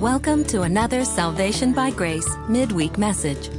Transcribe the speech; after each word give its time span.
Welcome 0.00 0.44
to 0.44 0.62
another 0.62 1.04
Salvation 1.04 1.72
by 1.72 1.90
Grace 1.90 2.28
midweek 2.48 2.98
message. 2.98 3.50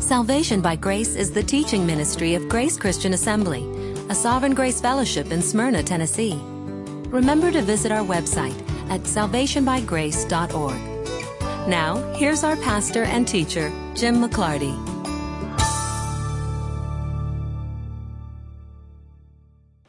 Salvation 0.00 0.60
by 0.60 0.76
Grace 0.76 1.16
is 1.16 1.30
the 1.30 1.42
teaching 1.42 1.86
ministry 1.86 2.34
of 2.34 2.46
Grace 2.50 2.76
Christian 2.76 3.14
Assembly, 3.14 3.64
a 4.10 4.14
Sovereign 4.14 4.52
Grace 4.52 4.78
Fellowship 4.78 5.32
in 5.32 5.40
Smyrna, 5.40 5.82
Tennessee. 5.82 6.38
Remember 7.08 7.50
to 7.50 7.62
visit 7.62 7.90
our 7.90 8.04
website 8.04 8.52
at 8.90 9.00
salvationbygrace.org. 9.00 11.68
Now, 11.70 11.96
here's 12.12 12.44
our 12.44 12.56
pastor 12.56 13.04
and 13.04 13.26
teacher, 13.26 13.72
Jim 13.94 14.16
McClarty. 14.16 14.76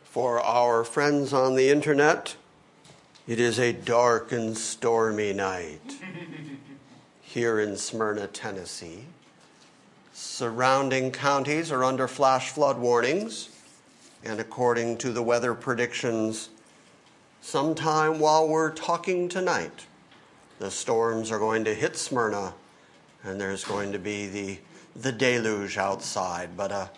For 0.05 0.39
our 0.39 0.85
friends 0.85 1.33
on 1.33 1.55
the 1.55 1.69
internet, 1.69 2.37
it 3.27 3.41
is 3.41 3.59
a 3.59 3.73
dark 3.73 4.31
and 4.31 4.57
stormy 4.57 5.33
night 5.33 5.97
here 7.21 7.59
in 7.59 7.75
Smyrna, 7.75 8.27
Tennessee. 8.27 9.03
Surrounding 10.13 11.11
counties 11.11 11.69
are 11.69 11.83
under 11.83 12.07
flash 12.07 12.51
flood 12.51 12.79
warnings, 12.79 13.49
and 14.23 14.39
according 14.39 14.97
to 14.99 15.11
the 15.11 15.21
weather 15.21 15.53
predictions, 15.53 16.49
sometime 17.41 18.17
while 18.17 18.47
we're 18.47 18.71
talking 18.71 19.27
tonight, 19.27 19.85
the 20.59 20.71
storms 20.71 21.29
are 21.29 21.37
going 21.37 21.65
to 21.65 21.75
hit 21.75 21.97
Smyrna, 21.97 22.53
and 23.23 23.39
there's 23.39 23.65
going 23.65 23.91
to 23.91 23.99
be 23.99 24.27
the, 24.27 24.59
the 24.95 25.11
deluge 25.11 25.77
outside. 25.77 26.55
But 26.55 26.71
a, 26.71 26.89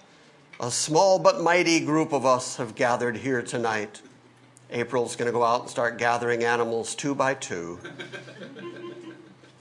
a 0.60 0.70
small 0.70 1.18
but 1.18 1.42
mighty 1.42 1.80
group 1.80 2.14
of 2.14 2.24
us 2.26 2.58
have 2.58 2.76
gathered 2.76 3.18
here 3.18 3.42
tonight. 3.42 4.02
April's 4.72 5.16
going 5.16 5.26
to 5.26 5.32
go 5.32 5.44
out 5.44 5.62
and 5.62 5.70
start 5.70 5.98
gathering 5.98 6.44
animals 6.44 6.94
two 6.94 7.16
by 7.16 7.34
two. 7.34 7.80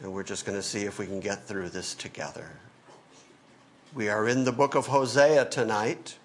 and 0.02 0.12
we're 0.12 0.22
just 0.22 0.44
going 0.44 0.56
to 0.56 0.62
see 0.62 0.82
if 0.82 0.98
we 0.98 1.06
can 1.06 1.20
get 1.20 1.46
through 1.46 1.70
this 1.70 1.94
together. 1.94 2.50
We 3.94 4.10
are 4.10 4.28
in 4.28 4.44
the 4.44 4.52
book 4.52 4.74
of 4.74 4.88
Hosea 4.88 5.46
tonight. 5.46 6.18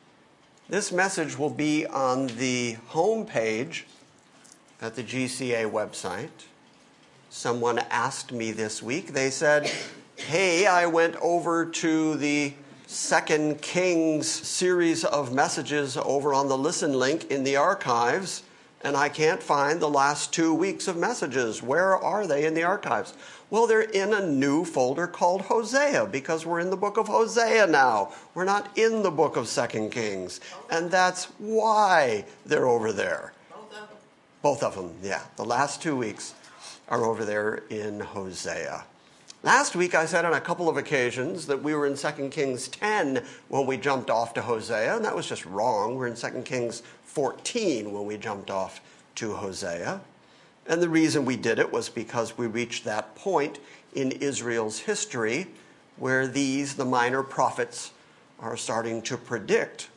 This 0.68 0.92
message 0.92 1.38
will 1.38 1.50
be 1.50 1.86
on 1.86 2.28
the 2.28 2.74
home 2.88 3.26
page 3.26 3.86
at 4.82 4.96
the 4.96 5.04
GCA 5.04 5.72
website. 5.72 6.48
Someone 7.30 7.80
asked 7.90 8.34
me 8.34 8.52
this 8.52 8.84
week, 8.84 9.14
they 9.14 9.30
said, 9.30 9.72
Hey, 10.18 10.68
I 10.68 10.86
went 10.88 11.16
over 11.22 11.66
to 11.66 12.16
the 12.16 12.54
Second 12.86 13.62
Kings 13.62 14.28
series 14.28 15.06
of 15.06 15.34
messages 15.34 15.98
over 15.98 16.34
on 16.34 16.50
the 16.50 16.58
Listen 16.58 16.94
link 16.94 17.32
in 17.32 17.44
the 17.44 17.56
archives, 17.56 18.44
and 18.84 18.98
I 18.98 19.10
can't 19.10 19.42
find 19.42 19.80
the 19.80 19.90
last 19.90 20.34
two 20.34 20.54
weeks 20.54 20.88
of 20.88 20.98
messages. 20.98 21.64
Where 21.64 21.96
are 21.96 22.28
they 22.28 22.46
in 22.46 22.54
the 22.54 22.64
archives? 22.64 23.14
Well, 23.50 23.66
they're 23.66 23.82
in 23.82 24.14
a 24.14 24.26
new 24.26 24.66
folder 24.66 25.08
called 25.08 25.44
Hosea 25.44 26.08
because 26.12 26.46
we're 26.46 26.60
in 26.60 26.70
the 26.70 26.76
book 26.76 26.98
of 26.98 27.08
Hosea 27.08 27.68
now. 27.68 28.12
We're 28.34 28.46
not 28.46 28.78
in 28.78 29.04
the 29.04 29.12
book 29.12 29.38
of 29.38 29.48
Second 29.48 29.92
Kings, 29.92 30.42
and 30.70 30.92
that's 30.92 31.26
why 31.38 32.26
they're 32.46 32.68
over 32.68 32.92
there. 32.92 33.34
Both 33.50 33.64
of 33.64 33.72
them, 33.72 33.98
Both 34.42 34.64
of 34.64 34.76
them, 34.76 34.92
yeah. 35.02 35.22
The 35.38 35.46
last 35.46 35.82
two 35.82 35.96
weeks 35.96 36.34
are 36.90 37.06
over 37.06 37.24
there 37.24 37.64
in 37.70 38.02
Hosea. 38.02 38.84
Last 39.44 39.76
week 39.76 39.94
I 39.94 40.06
said 40.06 40.24
on 40.24 40.34
a 40.34 40.40
couple 40.40 40.70
of 40.70 40.78
occasions 40.78 41.48
that 41.48 41.62
we 41.62 41.76
were 41.76 41.86
in 41.86 41.98
2 41.98 42.30
Kings 42.30 42.70
10 42.70 43.24
when 43.50 43.66
we 43.66 43.76
jumped 43.76 44.10
off 44.10 44.34
to 44.36 44.42
Hosea, 44.42 44.96
and 44.96 45.04
that 45.04 45.16
was 45.16 45.28
just 45.28 45.46
wrong. 45.46 45.96
We're 45.96 46.08
in 46.08 46.16
2 46.16 46.44
Kings 46.44 46.82
14 47.14 47.92
when 47.92 48.06
we 48.06 48.18
jumped 48.18 48.50
off 48.50 48.82
to 49.16 49.34
Hosea. 49.34 50.02
And 50.66 50.82
the 50.82 50.90
reason 50.90 51.26
we 51.26 51.36
did 51.36 51.60
it 51.60 51.72
was 51.72 51.90
because 51.90 52.38
we 52.38 52.48
reached 52.48 52.86
that 52.86 53.16
point 53.16 53.60
in 53.94 54.12
Israel's 54.14 54.80
history 54.80 55.48
where 55.98 56.28
these, 56.28 56.76
the 56.76 56.86
minor 56.86 57.22
prophets, 57.22 57.92
are 58.40 58.58
starting 58.58 59.02
to 59.04 59.16
predict 59.16 59.90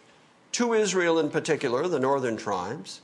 to 0.53 0.75
Israel 0.75 1.19
in 1.19 1.31
particular, 1.31 1.89
the 1.89 1.99
northern 1.99 2.37
tribes, 2.37 3.01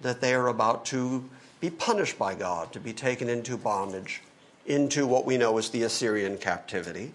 that 0.00 0.20
they 0.20 0.34
are 0.34 0.48
about 0.48 0.84
to 0.86 1.28
be 1.60 1.70
punished 1.70 2.18
by 2.18 2.34
God, 2.34 2.72
to 2.72 2.80
be 2.80 2.92
taken 2.92 3.28
into 3.28 3.56
bondage, 3.56 4.22
into 4.66 5.06
what 5.06 5.24
we 5.24 5.36
know 5.36 5.58
as 5.58 5.70
the 5.70 5.82
Assyrian 5.82 6.38
captivity. 6.38 7.12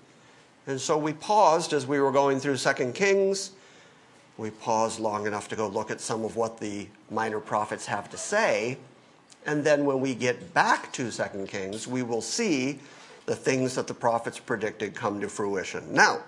And 0.68 0.80
so 0.80 0.98
we 0.98 1.14
paused 1.14 1.74
as 1.74 1.88
we 1.88 2.00
were 2.00 2.12
going 2.12 2.40
through 2.40 2.58
Second 2.58 2.94
Kings. 2.94 3.52
We 4.40 4.52
pause 4.52 5.02
long 5.02 5.28
enough 5.28 5.50
to 5.50 5.58
go 5.58 5.68
look 5.68 5.92
at 5.92 6.00
some 6.00 6.24
of 6.24 6.38
what 6.38 6.62
the 6.62 6.88
minor 7.12 7.42
prophets 7.42 7.86
have 7.88 8.10
to 8.12 8.18
say. 8.18 8.78
And 9.46 9.66
then 9.66 9.84
when 9.84 10.00
we 10.00 10.16
get 10.16 10.54
back 10.54 10.94
to 10.94 11.12
Second 11.12 11.50
Kings, 11.50 11.88
we 11.88 12.04
will 12.04 12.22
see 12.22 12.80
the 13.26 13.36
things 13.36 13.76
that 13.76 13.88
the 13.88 13.94
prophets 13.94 14.40
predicted 14.40 14.96
come 14.96 15.20
to 15.20 15.28
fruition. 15.28 15.94
Now, 15.94 16.24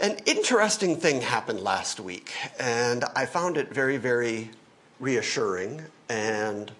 an 0.00 0.18
interesting 0.26 0.96
thing 0.96 1.22
happened 1.22 1.60
last 1.60 1.98
week, 1.98 2.34
and 2.60 3.06
I 3.16 3.24
found 3.24 3.56
it 3.56 3.72
very, 3.72 3.96
very 3.96 4.50
reassuring 5.00 5.80
and 6.10 6.72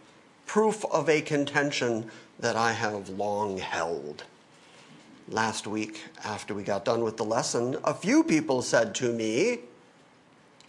proof 0.44 0.84
of 0.92 1.08
a 1.08 1.22
contention 1.22 2.10
that 2.38 2.54
I 2.54 2.72
have 2.72 3.08
long 3.08 3.56
held. 3.56 4.24
Last 5.30 5.66
week, 5.66 6.04
after 6.22 6.52
we 6.52 6.64
got 6.64 6.84
done 6.84 7.02
with 7.02 7.16
the 7.16 7.24
lesson, 7.24 7.78
a 7.82 7.94
few 7.94 8.22
people 8.22 8.60
said 8.60 8.94
to 8.96 9.10
me, 9.10 9.60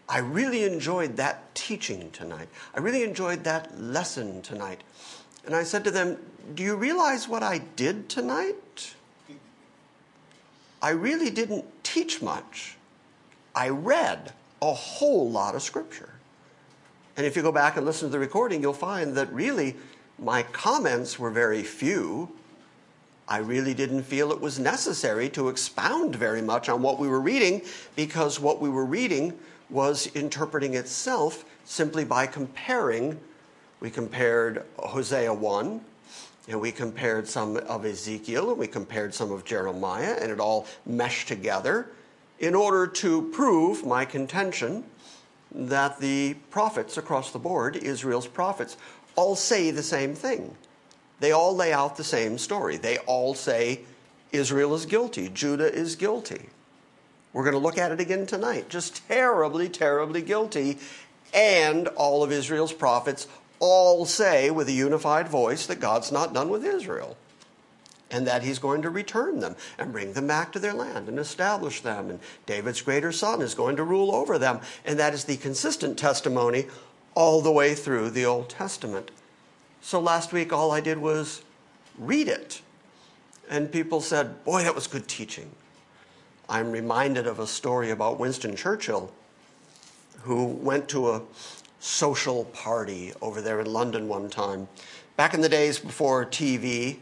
I 0.10 0.20
really 0.20 0.64
enjoyed 0.64 1.18
that 1.18 1.54
teaching 1.54 2.12
tonight. 2.12 2.48
I 2.74 2.80
really 2.80 3.04
enjoyed 3.04 3.44
that 3.44 3.80
lesson 3.80 4.42
tonight. 4.42 4.82
And 5.46 5.56
I 5.56 5.64
said 5.64 5.84
to 5.84 5.92
them, 5.92 6.18
Do 6.56 6.64
you 6.64 6.76
realize 6.76 7.28
what 7.28 7.44
I 7.44 7.60
did 7.76 8.10
tonight? 8.10 8.96
I 10.82 10.92
really 10.92 11.30
didn't 11.30 11.66
teach 11.84 12.22
much. 12.22 12.78
I 13.56 13.70
read 13.70 14.34
a 14.62 14.74
whole 14.74 15.30
lot 15.30 15.56
of 15.56 15.62
scripture. 15.62 16.14
And 17.18 17.26
if 17.26 17.36
you 17.36 17.42
go 17.42 17.52
back 17.52 17.78
and 17.78 17.86
listen 17.86 18.08
to 18.08 18.12
the 18.12 18.20
recording, 18.20 18.62
you'll 18.62 18.74
find 18.74 19.16
that 19.16 19.32
really 19.34 19.76
my 20.20 20.44
comments 20.44 21.18
were 21.18 21.32
very 21.32 21.64
few. 21.64 22.32
I 23.28 23.40
really 23.40 23.74
didn't 23.74 24.04
feel 24.04 24.32
it 24.32 24.40
was 24.40 24.60
necessary 24.60 25.28
to 25.30 25.50
expound 25.50 26.16
very 26.16 26.42
much 26.42 26.70
on 26.70 26.82
what 26.82 27.00
we 27.00 27.08
were 27.08 27.20
reading 27.20 27.64
because 27.96 28.40
what 28.40 28.62
we 28.62 28.70
were 28.70 28.86
reading 28.86 29.38
was 29.70 30.08
interpreting 30.16 30.74
itself 30.76 31.46
simply 31.66 32.06
by 32.06 32.28
comparing. 32.28 33.20
We 33.80 33.90
compared 33.90 34.66
Hosea 34.78 35.34
1, 35.34 35.82
and 36.48 36.62
we 36.62 36.72
compared 36.72 37.28
some 37.28 37.58
of 37.58 37.86
Ezekiel, 37.86 38.50
and 38.50 38.58
we 38.58 38.68
compared 38.68 39.14
some 39.14 39.32
of 39.32 39.46
Jeremiah, 39.46 40.18
and 40.20 40.32
it 40.32 40.40
all 40.40 40.66
meshed 40.86 41.28
together 41.28 41.90
in 42.40 42.56
order 42.56 42.88
to 42.88 43.30
prove 43.32 43.86
my 43.86 44.06
contention 44.06 44.84
that 45.52 46.00
the 46.00 46.36
prophets 46.52 46.98
across 46.98 47.32
the 47.32 47.40
board, 47.40 47.76
Israel's 47.78 48.28
prophets, 48.28 48.78
all 49.16 49.36
say 49.36 49.72
the 49.72 49.84
same 49.84 50.14
thing. 50.14 50.56
They 51.20 51.32
all 51.32 51.56
lay 51.56 51.74
out 51.74 51.98
the 51.98 52.04
same 52.04 52.38
story. 52.38 52.78
They 52.78 53.00
all 53.00 53.34
say 53.34 53.82
Israel 54.32 54.76
is 54.76 54.86
guilty, 54.86 55.30
Judah 55.30 55.74
is 55.74 55.96
guilty. 55.96 56.50
We're 57.34 57.44
going 57.44 57.54
to 57.54 57.60
look 57.60 57.78
at 57.78 57.92
it 57.92 58.00
again 58.00 58.26
tonight. 58.26 58.70
Just 58.70 59.08
terribly, 59.08 59.70
terribly 59.70 60.22
guilty. 60.22 60.78
And 61.34 61.88
all 61.90 62.24
of 62.24 62.32
Israel's 62.32 62.74
prophets 62.74 63.28
all 63.60 64.06
say 64.06 64.50
with 64.50 64.68
a 64.70 64.74
unified 64.74 65.28
voice 65.28 65.66
that 65.68 65.80
God's 65.80 66.12
not 66.12 66.34
done 66.34 66.50
with 66.50 66.64
Israel 66.64 67.18
and 68.10 68.26
that 68.26 68.44
he's 68.44 68.60
going 68.60 68.82
to 68.82 68.90
return 68.90 69.40
them 69.40 69.56
and 69.78 69.92
bring 69.92 70.14
them 70.14 70.28
back 70.28 70.52
to 70.54 70.60
their 70.60 70.74
land 70.74 71.10
and 71.10 71.20
establish 71.20 71.82
them. 71.82 72.10
And 72.10 72.20
David's 72.46 72.82
greater 72.82 73.12
son 73.12 73.42
is 73.42 73.54
going 73.54 73.76
to 73.76 73.84
rule 73.84 74.14
over 74.16 74.38
them. 74.38 74.62
And 74.86 74.98
that 75.00 75.14
is 75.14 75.26
the 75.26 75.38
consistent 75.38 75.98
testimony 75.98 76.68
all 77.16 77.42
the 77.42 77.52
way 77.52 77.76
through 77.76 78.12
the 78.12 78.26
Old 78.26 78.50
Testament. 78.50 79.12
So 79.82 80.00
last 80.00 80.32
week, 80.32 80.54
all 80.54 80.72
I 80.72 80.82
did 80.82 81.00
was 81.00 81.44
read 81.98 82.28
it. 82.28 82.62
And 83.50 83.72
people 83.72 84.02
said, 84.02 84.44
Boy, 84.44 84.64
that 84.64 84.76
was 84.76 84.88
good 84.88 85.08
teaching. 85.08 85.52
I'm 86.50 86.72
reminded 86.72 87.28
of 87.28 87.40
a 87.40 87.48
story 87.48 87.90
about 87.90 88.20
Winston 88.20 88.56
Churchill, 88.56 89.12
who 90.22 90.46
went 90.46 90.88
to 90.90 91.12
a 91.12 91.22
social 91.80 92.46
party 92.46 93.14
over 93.22 93.42
there 93.42 93.60
in 93.60 93.72
London 93.72 94.08
one 94.08 94.30
time. 94.30 94.68
Back 95.16 95.34
in 95.34 95.42
the 95.42 95.50
days 95.50 95.80
before 95.80 96.26
TV, 96.26 96.98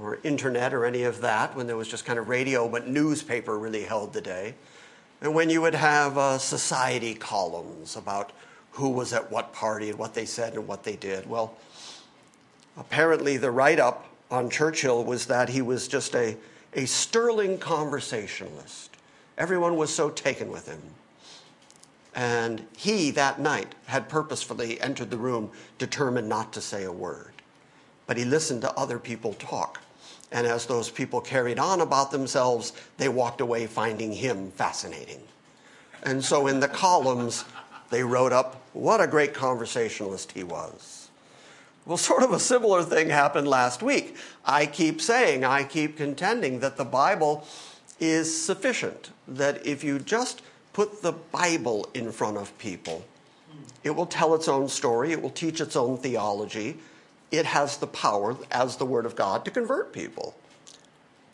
or 0.00 0.18
internet 0.22 0.72
or 0.72 0.84
any 0.84 1.02
of 1.02 1.20
that, 1.20 1.54
when 1.54 1.66
there 1.66 1.76
was 1.76 1.88
just 1.88 2.04
kind 2.04 2.18
of 2.18 2.28
radio, 2.28 2.68
but 2.68 2.88
newspaper 2.88 3.58
really 3.58 3.82
held 3.82 4.12
the 4.12 4.20
day. 4.20 4.54
And 5.20 5.34
when 5.34 5.50
you 5.50 5.60
would 5.60 5.74
have 5.74 6.16
uh, 6.16 6.38
society 6.38 7.14
columns 7.14 7.96
about 7.96 8.32
who 8.72 8.88
was 8.88 9.12
at 9.12 9.30
what 9.30 9.52
party 9.52 9.90
and 9.90 9.98
what 9.98 10.14
they 10.14 10.24
said 10.24 10.54
and 10.54 10.66
what 10.66 10.84
they 10.84 10.96
did. 10.96 11.28
Well, 11.28 11.56
apparently 12.76 13.36
the 13.36 13.50
write 13.50 13.80
up 13.80 14.06
on 14.30 14.48
Churchill 14.48 15.04
was 15.04 15.26
that 15.26 15.48
he 15.48 15.60
was 15.60 15.88
just 15.88 16.14
a, 16.14 16.36
a 16.74 16.86
sterling 16.86 17.58
conversationalist. 17.58 18.90
Everyone 19.38 19.76
was 19.76 19.94
so 19.94 20.10
taken 20.10 20.50
with 20.50 20.68
him. 20.68 20.82
And 22.14 22.66
he, 22.76 23.10
that 23.12 23.40
night, 23.40 23.74
had 23.86 24.08
purposefully 24.08 24.80
entered 24.80 25.10
the 25.10 25.16
room 25.16 25.50
determined 25.78 26.28
not 26.28 26.52
to 26.54 26.60
say 26.60 26.84
a 26.84 26.92
word. 26.92 27.32
but 28.10 28.16
he 28.16 28.24
listened 28.24 28.60
to 28.60 28.72
other 28.76 28.98
people 28.98 29.34
talk. 29.34 29.80
And 30.32 30.44
as 30.44 30.66
those 30.66 30.90
people 30.90 31.20
carried 31.20 31.60
on 31.60 31.80
about 31.80 32.10
themselves, 32.10 32.72
they 32.96 33.08
walked 33.08 33.40
away 33.40 33.68
finding 33.68 34.12
him 34.12 34.50
fascinating. 34.50 35.22
And 36.02 36.24
so 36.24 36.48
in 36.48 36.58
the 36.58 36.66
columns, 36.66 37.44
they 37.90 38.02
wrote 38.02 38.32
up 38.32 38.60
what 38.72 39.00
a 39.00 39.06
great 39.06 39.32
conversationalist 39.32 40.32
he 40.32 40.42
was. 40.42 40.99
Well, 41.90 41.96
sort 42.12 42.22
of 42.22 42.32
a 42.32 42.38
similar 42.38 42.84
thing 42.84 43.10
happened 43.10 43.48
last 43.48 43.82
week. 43.82 44.14
I 44.44 44.66
keep 44.66 45.00
saying, 45.00 45.44
I 45.44 45.64
keep 45.64 45.96
contending 45.96 46.60
that 46.60 46.76
the 46.76 46.84
Bible 46.84 47.44
is 47.98 48.44
sufficient, 48.44 49.10
that 49.26 49.66
if 49.66 49.82
you 49.82 49.98
just 49.98 50.40
put 50.72 51.02
the 51.02 51.10
Bible 51.10 51.90
in 51.92 52.12
front 52.12 52.36
of 52.36 52.56
people, 52.58 53.04
it 53.82 53.90
will 53.90 54.06
tell 54.06 54.36
its 54.36 54.46
own 54.46 54.68
story, 54.68 55.10
it 55.10 55.20
will 55.20 55.30
teach 55.30 55.60
its 55.60 55.74
own 55.74 55.98
theology. 55.98 56.78
It 57.32 57.44
has 57.44 57.78
the 57.78 57.88
power, 57.88 58.36
as 58.52 58.76
the 58.76 58.86
Word 58.86 59.04
of 59.04 59.16
God, 59.16 59.44
to 59.44 59.50
convert 59.50 59.92
people. 59.92 60.36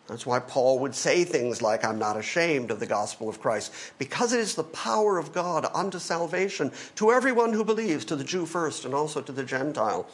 That's 0.06 0.24
why 0.24 0.38
Paul 0.38 0.78
would 0.78 0.94
say 0.94 1.24
things 1.24 1.60
like, 1.60 1.84
I'm 1.84 1.98
not 1.98 2.16
ashamed 2.16 2.70
of 2.70 2.80
the 2.80 2.86
gospel 2.86 3.28
of 3.28 3.42
Christ, 3.42 3.74
because 3.98 4.32
it 4.32 4.40
is 4.40 4.54
the 4.54 4.64
power 4.64 5.18
of 5.18 5.34
God 5.34 5.66
unto 5.74 5.98
salvation 5.98 6.72
to 6.94 7.12
everyone 7.12 7.52
who 7.52 7.64
believes, 7.64 8.06
to 8.06 8.16
the 8.16 8.24
Jew 8.24 8.46
first 8.46 8.86
and 8.86 8.94
also 8.94 9.20
to 9.20 9.32
the 9.32 9.44
Gentile. 9.44 10.08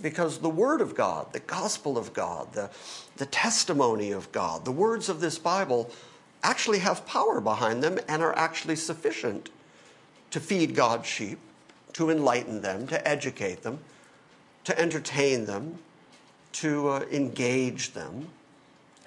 Because 0.00 0.38
the 0.38 0.48
Word 0.48 0.80
of 0.80 0.94
God, 0.94 1.32
the 1.32 1.40
gospel 1.40 1.98
of 1.98 2.12
God, 2.12 2.52
the, 2.52 2.70
the 3.16 3.26
testimony 3.26 4.12
of 4.12 4.30
God, 4.32 4.64
the 4.64 4.72
words 4.72 5.08
of 5.08 5.20
this 5.20 5.38
Bible 5.38 5.90
actually 6.42 6.78
have 6.78 7.06
power 7.06 7.40
behind 7.40 7.82
them 7.82 7.98
and 8.08 8.22
are 8.22 8.36
actually 8.36 8.76
sufficient 8.76 9.50
to 10.30 10.38
feed 10.38 10.74
God's 10.74 11.06
sheep, 11.06 11.38
to 11.94 12.10
enlighten 12.10 12.60
them, 12.60 12.86
to 12.86 13.08
educate 13.08 13.62
them, 13.62 13.80
to 14.64 14.78
entertain 14.78 15.46
them, 15.46 15.78
to 16.52 16.88
uh, 16.88 17.04
engage 17.10 17.92
them 17.92 18.28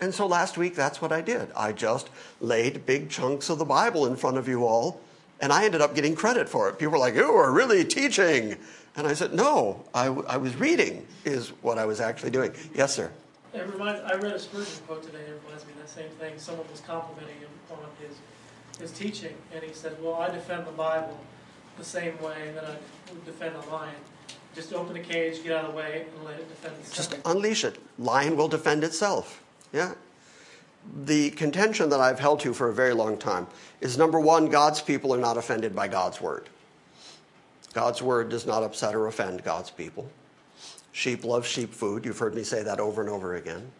and 0.02 0.14
so 0.16 0.26
last 0.26 0.58
week, 0.58 0.74
that's 0.74 1.00
what 1.00 1.12
I 1.12 1.22
did. 1.22 1.50
I 1.56 1.74
just 1.74 2.10
laid 2.42 2.88
big 2.88 3.12
chunks 3.12 3.52
of 3.52 3.60
the 3.60 3.66
Bible 3.66 4.08
in 4.08 4.16
front 4.16 4.38
of 4.38 4.48
you 4.48 4.66
all, 4.66 5.00
and 5.40 5.54
I 5.54 5.64
ended 5.64 5.80
up 5.80 5.94
getting 5.94 6.16
credit 6.16 6.50
for 6.50 6.68
it. 6.68 6.80
People 6.80 6.94
were 6.94 6.98
like, 6.98 7.14
You 7.14 7.30
are 7.30 7.52
really 7.52 7.86
teaching. 7.86 8.58
And 8.96 9.08
I 9.08 9.14
said, 9.14 9.34
No, 9.34 9.84
I, 9.94 10.08
I 10.08 10.38
was 10.38 10.56
reading, 10.56 11.06
is 11.26 11.50
what 11.62 11.78
I 11.78 11.86
was 11.86 12.02
actually 12.02 12.32
doing. 12.32 12.54
Yes, 12.74 12.94
sir. 12.94 13.12
It 13.54 13.68
reminds, 13.68 14.02
I 14.02 14.16
read 14.16 14.34
a 14.34 14.40
Spurgeon 14.40 14.72
quote 14.88 15.04
today, 15.04 15.20
it 15.20 15.42
reminds 15.44 15.66
me 15.66 15.74
of 15.74 15.80
that 15.80 15.90
same 15.90 16.10
thing. 16.12 16.34
Someone 16.38 16.68
was 16.72 16.80
complimenting 16.82 17.36
him 17.38 17.50
on 17.72 17.80
his, 18.00 18.18
his 18.80 18.98
teaching, 18.98 19.36
and 19.54 19.64
he 19.64 19.74
said, 19.74 20.02
Well, 20.02 20.16
I 20.16 20.30
defend 20.30 20.66
the 20.66 20.72
Bible 20.72 21.18
the 21.78 21.84
same 21.84 22.22
way 22.22 22.52
that 22.54 22.66
I 22.66 22.76
would 23.12 23.26
defend 23.26 23.56
a 23.56 23.70
lion. 23.70 23.96
Just 24.54 24.74
open 24.74 24.94
the 24.94 25.00
cage, 25.00 25.44
get 25.44 25.54
out 25.54 25.66
of 25.66 25.72
the 25.72 25.78
way, 25.78 26.06
and 26.14 26.26
let 26.26 26.38
it 26.38 26.50
defend 26.50 26.76
itself. 26.80 26.96
Just 26.96 27.28
unleash 27.28 27.64
it. 27.64 27.80
Lion 27.98 28.36
will 28.36 28.50
defend 28.50 28.84
itself. 28.84 29.42
Yeah. 29.72 29.94
The 31.06 31.30
contention 31.32 31.90
that 31.90 32.00
I've 32.00 32.20
held 32.20 32.42
to 32.42 32.54
for 32.54 32.70
a 32.70 32.74
very 32.74 32.94
long 32.94 33.18
time 33.18 33.48
is 33.80 33.98
number 33.98 34.20
one, 34.20 34.48
God's 34.48 34.82
people 34.82 35.14
are 35.14 35.20
not 35.20 35.38
offended 35.38 35.76
by 35.76 35.88
God's 35.88 36.20
word. 36.20 36.50
God's 37.74 38.02
word 38.02 38.30
does 38.30 38.46
not 38.46 38.64
upset 38.64 38.96
or 38.96 39.08
offend 39.08 39.44
God's 39.44 39.72
people. 39.72 40.10
Sheep 40.92 41.24
love 41.24 41.46
sheep 41.46 41.74
food. 41.74 42.06
You've 42.06 42.18
heard 42.18 42.36
me 42.36 42.44
say 42.44 42.64
that 42.64 42.80
over 42.80 43.02
and 43.02 43.10
over 43.10 43.36
again. 43.36 43.72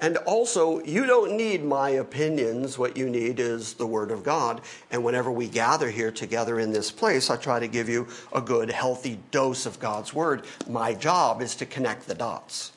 And 0.00 0.16
also, 0.18 0.80
you 0.84 1.06
don't 1.06 1.36
need 1.36 1.64
my 1.64 1.90
opinions. 1.90 2.78
What 2.78 2.96
you 2.96 3.10
need 3.10 3.40
is 3.40 3.74
the 3.74 3.86
Word 3.86 4.12
of 4.12 4.22
God. 4.22 4.60
And 4.92 5.02
whenever 5.02 5.30
we 5.32 5.48
gather 5.48 5.90
here 5.90 6.12
together 6.12 6.60
in 6.60 6.72
this 6.72 6.92
place, 6.92 7.30
I 7.30 7.36
try 7.36 7.58
to 7.58 7.66
give 7.66 7.88
you 7.88 8.06
a 8.32 8.40
good, 8.40 8.70
healthy 8.70 9.18
dose 9.32 9.66
of 9.66 9.80
God's 9.80 10.14
Word. 10.14 10.44
My 10.68 10.94
job 10.94 11.42
is 11.42 11.56
to 11.56 11.66
connect 11.66 12.06
the 12.06 12.14
dots. 12.14 12.72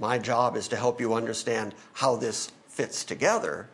My 0.00 0.18
job 0.18 0.56
is 0.56 0.66
to 0.68 0.76
help 0.76 1.00
you 1.00 1.14
understand 1.14 1.74
how 1.92 2.16
this 2.16 2.50
fits 2.66 3.04
together. 3.04 3.68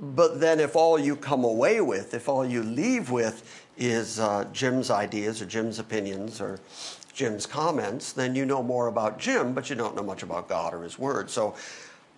But 0.00 0.40
then, 0.40 0.60
if 0.60 0.76
all 0.76 0.98
you 0.98 1.16
come 1.16 1.44
away 1.44 1.80
with, 1.80 2.14
if 2.14 2.28
all 2.28 2.46
you 2.46 2.62
leave 2.62 3.10
with 3.10 3.68
is 3.80 4.20
uh, 4.20 4.44
Jim's 4.52 4.90
ideas 4.90 5.40
or 5.40 5.46
Jim's 5.46 5.78
opinions 5.78 6.40
or 6.40 6.60
Jim's 7.14 7.46
comments, 7.46 8.12
then 8.12 8.36
you 8.36 8.44
know 8.44 8.62
more 8.62 8.86
about 8.86 9.18
Jim, 9.18 9.54
but 9.54 9.68
you 9.68 9.74
don't 9.74 9.96
know 9.96 10.02
much 10.02 10.22
about 10.22 10.48
God 10.48 10.74
or 10.74 10.82
His 10.82 10.98
Word. 10.98 11.30
So 11.30 11.56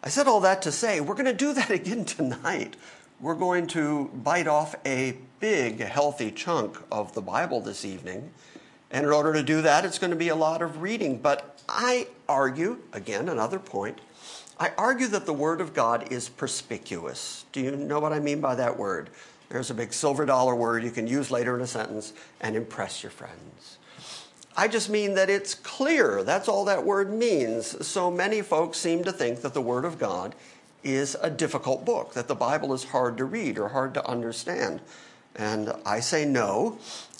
I 0.03 0.09
said 0.09 0.26
all 0.26 0.41
that 0.41 0.61
to 0.62 0.73
say 0.73 1.00
we're 1.00 1.14
going 1.14 1.25
to 1.26 1.32
do 1.32 1.55
that 1.55 1.70
again 1.81 2.05
tonight. 2.05 2.76
We're 3.20 3.37
going 3.37 3.69
to 3.69 4.11
bite 4.12 4.49
off 4.49 4.75
a 4.85 5.17
big, 5.38 5.79
healthy 5.79 6.32
chunk 6.32 6.76
of 6.91 7.14
the 7.14 7.23
Bible 7.23 7.61
this 7.61 7.85
evening. 7.85 8.32
And 8.91 9.06
in 9.06 9.12
order 9.12 9.32
to 9.32 9.43
do 9.43 9.62
that, 9.62 9.85
it's 9.85 9.99
going 9.99 10.11
to 10.11 10.17
be 10.17 10.29
a 10.29 10.35
lot 10.35 10.61
of 10.61 10.82
reading. 10.82 11.19
But 11.19 11.62
I 11.69 12.08
argue, 12.29 12.79
again, 12.93 13.29
another 13.29 13.61
point, 13.61 14.00
I 14.58 14.73
argue 14.76 15.06
that 15.08 15.25
the 15.25 15.32
Word 15.32 15.61
of 15.61 15.73
God 15.73 16.12
is 16.12 16.29
perspicuous. 16.29 17.44
Do 17.53 17.61
you 17.61 17.70
know 17.70 18.00
what 18.00 18.12
I 18.12 18.19
mean 18.19 18.41
by 18.41 18.56
that 18.56 18.76
word? 18.76 19.08
There's 19.52 19.70
a 19.70 19.75
big 19.75 19.93
silver 19.93 20.25
dollar 20.25 20.54
word 20.54 20.82
you 20.82 20.90
can 20.90 21.06
use 21.06 21.31
later 21.31 21.54
in 21.54 21.60
a 21.60 21.66
sentence 21.66 22.14
and 22.40 22.56
impress 22.56 23.02
your 23.02 23.10
friends. 23.10 23.76
I 24.56 24.66
just 24.66 24.88
mean 24.88 25.14
that 25.16 25.28
it's 25.28 25.54
clear. 25.54 26.22
That's 26.22 26.49
all 26.49 26.64
that 26.64 26.87
word 26.87 27.12
means. 27.12 27.87
So 27.87 28.10
many 28.10 28.40
folks 28.40 28.78
seem 28.78 29.04
to 29.04 29.12
think 29.12 29.43
that 29.43 29.52
the 29.52 29.60
Word 29.60 29.84
of 29.84 29.99
God 29.99 30.34
is 30.82 31.19
a 31.20 31.28
difficult 31.28 31.84
book, 31.84 32.14
that 32.14 32.28
the 32.28 32.34
Bible 32.34 32.72
is 32.72 32.84
hard 32.84 33.19
to 33.19 33.26
read 33.26 33.58
or 33.58 33.69
hard 33.69 33.93
to 33.93 34.08
understand. 34.08 34.81
And 35.37 35.70
I 35.84 36.00
say 36.00 36.25
no. 36.25 36.78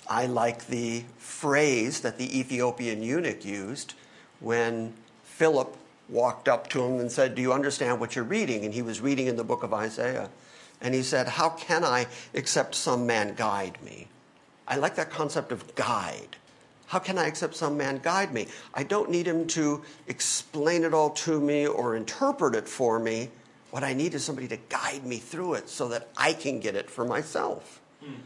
I 0.08 0.25
like 0.25 0.69
the 0.69 1.05
phrase 1.19 2.00
that 2.00 2.17
the 2.17 2.38
Ethiopian 2.38 3.02
eunuch 3.02 3.44
used 3.44 3.93
when 4.40 4.94
Philip 5.23 5.76
walked 6.08 6.49
up 6.49 6.70
to 6.70 6.82
him 6.82 6.99
and 6.99 7.12
said, 7.12 7.35
Do 7.35 7.43
you 7.43 7.52
understand 7.52 8.00
what 8.00 8.17
you're 8.17 8.25
reading? 8.25 8.64
And 8.64 8.73
he 8.73 8.81
was 8.81 9.02
reading 9.02 9.26
in 9.26 9.37
the 9.37 9.44
book 9.44 9.62
of 9.62 9.75
Isaiah. 9.75 10.31
And 10.82 10.94
he 10.94 11.02
said, 11.02 11.29
How 11.29 11.49
can 11.50 11.84
I 11.84 12.06
except 12.34 12.75
some 12.75 13.06
man 13.06 13.34
guide 13.34 13.79
me? 13.82 14.08
I 14.69 14.76
like 14.76 14.96
that 14.96 15.11
concept 15.11 15.52
of 15.52 15.75
guide. 15.75 16.37
How 16.87 16.99
can 16.99 17.17
I 17.17 17.26
accept 17.26 17.55
some 17.55 17.79
man 17.79 18.00
guide 18.02 18.34
me? 18.34 18.49
I 18.75 18.82
don't 18.82 19.08
need 19.11 19.26
him 19.26 19.46
to 19.49 19.82
explain 20.08 20.84
it 20.84 20.93
all 20.93 21.11
to 21.11 21.40
me 21.40 21.67
or 21.67 21.96
interpret 21.96 22.55
it 22.55 22.69
for 22.69 22.99
me. 22.99 23.31
What 23.70 23.82
I 23.82 23.94
need 23.94 24.12
is 24.12 24.23
somebody 24.25 24.49
to 24.49 24.58
guide 24.69 25.06
me 25.06 25.17
through 25.17 25.55
it 25.55 25.70
so 25.70 25.88
that 25.88 26.11
I 26.19 26.34
can 26.34 26.61
get 26.61 26.75
it 26.75 26.90
for 26.90 27.06
myself. 27.06 27.81
Hmm. 28.05 28.17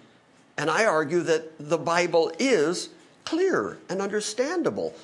And 0.59 0.71
I 0.71 0.87
argue 0.87 1.21
that 1.21 1.53
the 1.61 1.79
Bible 1.79 2.33
is 2.41 2.89
clear 3.25 3.79
and 3.89 4.01
understandable 4.01 4.95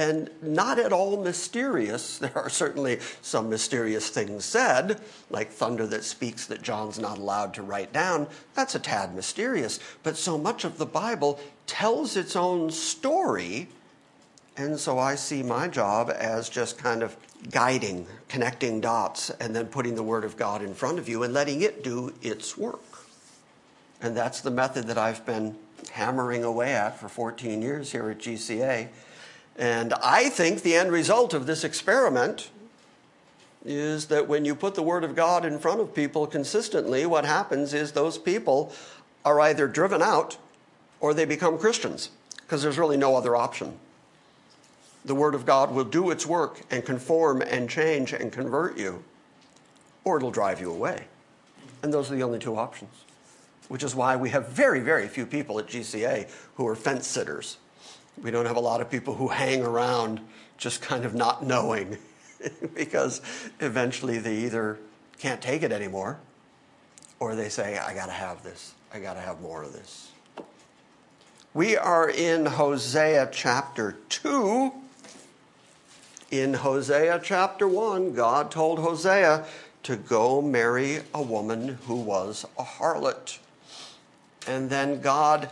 and 0.00 0.30
not 0.40 0.78
at 0.78 0.94
all 0.94 1.22
mysterious. 1.22 2.18
There 2.30 2.36
are 2.36 2.48
certainly 2.48 3.00
some 3.20 3.50
mysterious 3.50 4.08
things 4.08 4.46
said, 4.46 4.98
like 5.28 5.50
thunder 5.50 5.86
that 5.88 6.04
speaks 6.04 6.46
that 6.46 6.62
John's 6.62 6.98
not 6.98 7.18
allowed 7.18 7.52
to 7.54 7.62
write 7.62 7.92
down. 7.92 8.26
That's 8.54 8.74
a 8.74 8.78
tad 8.78 9.14
mysterious. 9.14 9.78
But 10.02 10.16
so 10.16 10.38
much 10.38 10.64
of 10.64 10.78
the 10.78 10.86
Bible 10.86 11.38
tells 11.66 12.16
its 12.16 12.34
own 12.34 12.70
story. 12.70 13.68
And 14.56 14.78
so 14.78 14.98
I 14.98 15.16
see 15.16 15.42
my 15.42 15.68
job 15.68 16.10
as 16.10 16.48
just 16.48 16.78
kind 16.78 17.02
of 17.02 17.14
guiding, 17.50 18.06
connecting 18.28 18.80
dots, 18.80 19.28
and 19.28 19.54
then 19.54 19.66
putting 19.66 19.96
the 19.96 20.02
Word 20.02 20.24
of 20.24 20.36
God 20.36 20.62
in 20.62 20.74
front 20.74 20.98
of 20.98 21.10
you 21.10 21.24
and 21.24 21.34
letting 21.34 21.60
it 21.60 21.84
do 21.84 22.14
its 22.22 22.56
work. 22.56 22.80
And 24.00 24.16
that's 24.16 24.40
the 24.40 24.50
method 24.50 24.86
that 24.86 24.96
I've 24.96 25.26
been 25.26 25.56
hammering 25.90 26.44
away 26.44 26.72
at 26.72 26.98
for 26.98 27.08
14 27.08 27.60
years 27.60 27.92
here 27.92 28.08
at 28.08 28.18
GCA. 28.18 28.88
And 29.60 29.92
I 30.02 30.30
think 30.30 30.62
the 30.62 30.74
end 30.74 30.90
result 30.90 31.34
of 31.34 31.46
this 31.46 31.62
experiment 31.62 32.50
is 33.64 34.06
that 34.06 34.26
when 34.26 34.46
you 34.46 34.54
put 34.54 34.74
the 34.74 34.82
Word 34.82 35.04
of 35.04 35.14
God 35.14 35.44
in 35.44 35.58
front 35.58 35.80
of 35.80 35.94
people 35.94 36.26
consistently, 36.26 37.04
what 37.04 37.26
happens 37.26 37.74
is 37.74 37.92
those 37.92 38.16
people 38.16 38.72
are 39.22 39.38
either 39.38 39.68
driven 39.68 40.00
out 40.00 40.38
or 40.98 41.12
they 41.12 41.26
become 41.26 41.58
Christians 41.58 42.10
because 42.38 42.62
there's 42.62 42.78
really 42.78 42.96
no 42.96 43.14
other 43.14 43.36
option. 43.36 43.78
The 45.04 45.14
Word 45.14 45.34
of 45.34 45.44
God 45.44 45.72
will 45.72 45.84
do 45.84 46.10
its 46.10 46.26
work 46.26 46.62
and 46.70 46.84
conform 46.84 47.42
and 47.42 47.68
change 47.68 48.14
and 48.14 48.32
convert 48.32 48.78
you, 48.78 49.04
or 50.04 50.16
it'll 50.16 50.30
drive 50.30 50.60
you 50.60 50.72
away. 50.72 51.04
And 51.82 51.92
those 51.92 52.10
are 52.10 52.14
the 52.16 52.22
only 52.22 52.38
two 52.38 52.56
options 52.56 53.04
which 53.70 53.84
is 53.84 53.94
why 53.94 54.16
we 54.16 54.30
have 54.30 54.48
very, 54.48 54.80
very 54.80 55.06
few 55.06 55.24
people 55.24 55.56
at 55.60 55.68
GCA 55.68 56.28
who 56.56 56.66
are 56.66 56.74
fence 56.74 57.06
sitters. 57.06 57.56
We 58.22 58.30
don't 58.30 58.46
have 58.46 58.56
a 58.56 58.60
lot 58.60 58.80
of 58.80 58.90
people 58.90 59.14
who 59.14 59.28
hang 59.28 59.62
around 59.62 60.20
just 60.58 60.82
kind 60.82 61.04
of 61.04 61.14
not 61.14 61.44
knowing 61.44 61.98
because 62.74 63.20
eventually 63.60 64.18
they 64.18 64.38
either 64.38 64.78
can't 65.18 65.40
take 65.40 65.62
it 65.62 65.72
anymore 65.72 66.18
or 67.18 67.34
they 67.34 67.48
say, 67.48 67.78
I 67.78 67.94
got 67.94 68.06
to 68.06 68.12
have 68.12 68.42
this. 68.42 68.74
I 68.92 68.98
got 68.98 69.14
to 69.14 69.20
have 69.20 69.40
more 69.40 69.62
of 69.62 69.72
this. 69.72 70.10
We 71.52 71.76
are 71.76 72.08
in 72.08 72.46
Hosea 72.46 73.28
chapter 73.32 73.96
2. 74.08 74.72
In 76.30 76.54
Hosea 76.54 77.20
chapter 77.22 77.66
1, 77.66 78.14
God 78.14 78.50
told 78.50 78.78
Hosea 78.78 79.46
to 79.82 79.96
go 79.96 80.40
marry 80.40 81.00
a 81.12 81.22
woman 81.22 81.78
who 81.86 81.96
was 81.96 82.46
a 82.58 82.62
harlot. 82.62 83.38
And 84.46 84.70
then 84.70 85.00
God 85.00 85.50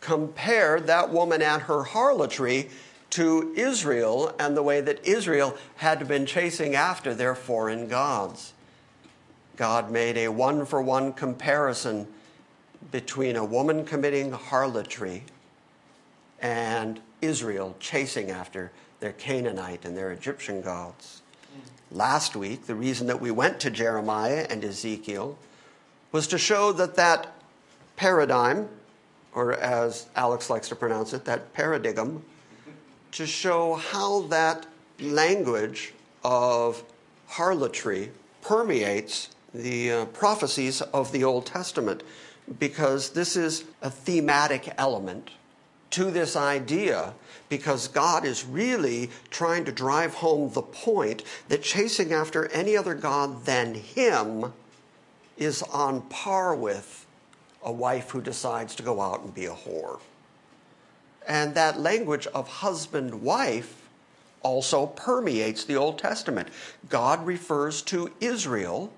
compared 0.00 0.86
that 0.86 1.10
woman 1.10 1.42
and 1.42 1.62
her 1.62 1.84
harlotry 1.84 2.70
to 3.10 3.52
Israel 3.56 4.34
and 4.38 4.56
the 4.56 4.62
way 4.62 4.80
that 4.80 5.06
Israel 5.06 5.56
had 5.76 6.06
been 6.06 6.26
chasing 6.26 6.74
after 6.74 7.14
their 7.14 7.34
foreign 7.34 7.88
gods. 7.88 8.52
God 9.56 9.90
made 9.90 10.16
a 10.16 10.28
one 10.28 10.64
for 10.64 10.80
one 10.80 11.12
comparison 11.12 12.06
between 12.90 13.36
a 13.36 13.44
woman 13.44 13.84
committing 13.84 14.32
harlotry 14.32 15.24
and 16.40 17.00
Israel 17.20 17.76
chasing 17.78 18.30
after 18.30 18.70
their 19.00 19.12
Canaanite 19.12 19.84
and 19.84 19.96
their 19.96 20.12
Egyptian 20.12 20.62
gods. 20.62 21.22
Last 21.90 22.36
week, 22.36 22.66
the 22.66 22.74
reason 22.74 23.08
that 23.08 23.20
we 23.20 23.30
went 23.30 23.60
to 23.60 23.70
Jeremiah 23.70 24.46
and 24.48 24.64
Ezekiel 24.64 25.36
was 26.12 26.26
to 26.28 26.38
show 26.38 26.72
that 26.72 26.94
that 26.94 27.34
paradigm, 27.96 28.68
or 29.34 29.52
as 29.54 30.06
Alex 30.16 30.50
likes 30.50 30.68
to 30.68 30.76
pronounce 30.76 31.12
it, 31.12 31.24
that 31.24 31.52
paradigm, 31.52 32.22
to 33.12 33.26
show 33.26 33.74
how 33.74 34.22
that 34.22 34.66
language 35.00 35.92
of 36.24 36.82
harlotry 37.26 38.10
permeates 38.42 39.30
the 39.54 39.90
uh, 39.90 40.04
prophecies 40.06 40.80
of 40.80 41.12
the 41.12 41.24
Old 41.24 41.46
Testament, 41.46 42.02
because 42.58 43.10
this 43.10 43.36
is 43.36 43.64
a 43.82 43.90
thematic 43.90 44.72
element 44.78 45.30
to 45.90 46.10
this 46.10 46.36
idea 46.36 47.14
because 47.48 47.88
God 47.88 48.24
is 48.24 48.44
really 48.44 49.10
trying 49.30 49.64
to 49.64 49.72
drive 49.72 50.14
home 50.14 50.52
the 50.52 50.62
point 50.62 51.22
that 51.48 51.62
chasing 51.62 52.12
after 52.12 52.46
any 52.48 52.76
other 52.76 52.94
God 52.94 53.44
than 53.44 53.74
Him 53.74 54.52
is 55.36 55.62
on 55.64 56.02
par 56.02 56.54
with 56.54 57.06
a 57.62 57.72
wife 57.72 58.10
who 58.10 58.20
decides 58.20 58.74
to 58.76 58.82
go 58.82 59.00
out 59.00 59.20
and 59.20 59.34
be 59.34 59.46
a 59.46 59.54
whore. 59.54 60.00
And 61.26 61.54
that 61.54 61.78
language 61.78 62.26
of 62.28 62.48
husband 62.48 63.22
wife 63.22 63.88
also 64.42 64.86
permeates 64.86 65.64
the 65.64 65.76
Old 65.76 65.98
Testament. 65.98 66.48
God 66.88 67.26
refers 67.26 67.82
to 67.82 68.10
Israel 68.20 68.92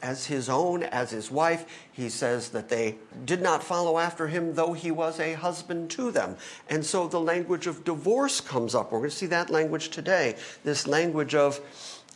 as 0.00 0.26
his 0.26 0.48
own, 0.48 0.82
as 0.84 1.10
his 1.10 1.30
wife. 1.30 1.64
He 1.90 2.08
says 2.08 2.50
that 2.50 2.68
they 2.68 2.96
did 3.24 3.42
not 3.42 3.64
follow 3.64 3.98
after 3.98 4.28
him, 4.28 4.54
though 4.54 4.72
he 4.72 4.90
was 4.90 5.18
a 5.18 5.32
husband 5.32 5.90
to 5.92 6.10
them. 6.10 6.36
And 6.68 6.84
so 6.84 7.08
the 7.08 7.20
language 7.20 7.66
of 7.66 7.84
divorce 7.84 8.40
comes 8.40 8.74
up. 8.74 8.92
We're 8.92 8.98
going 8.98 9.10
to 9.10 9.16
see 9.16 9.26
that 9.26 9.50
language 9.50 9.88
today. 9.88 10.36
This 10.62 10.86
language 10.86 11.34
of, 11.34 11.60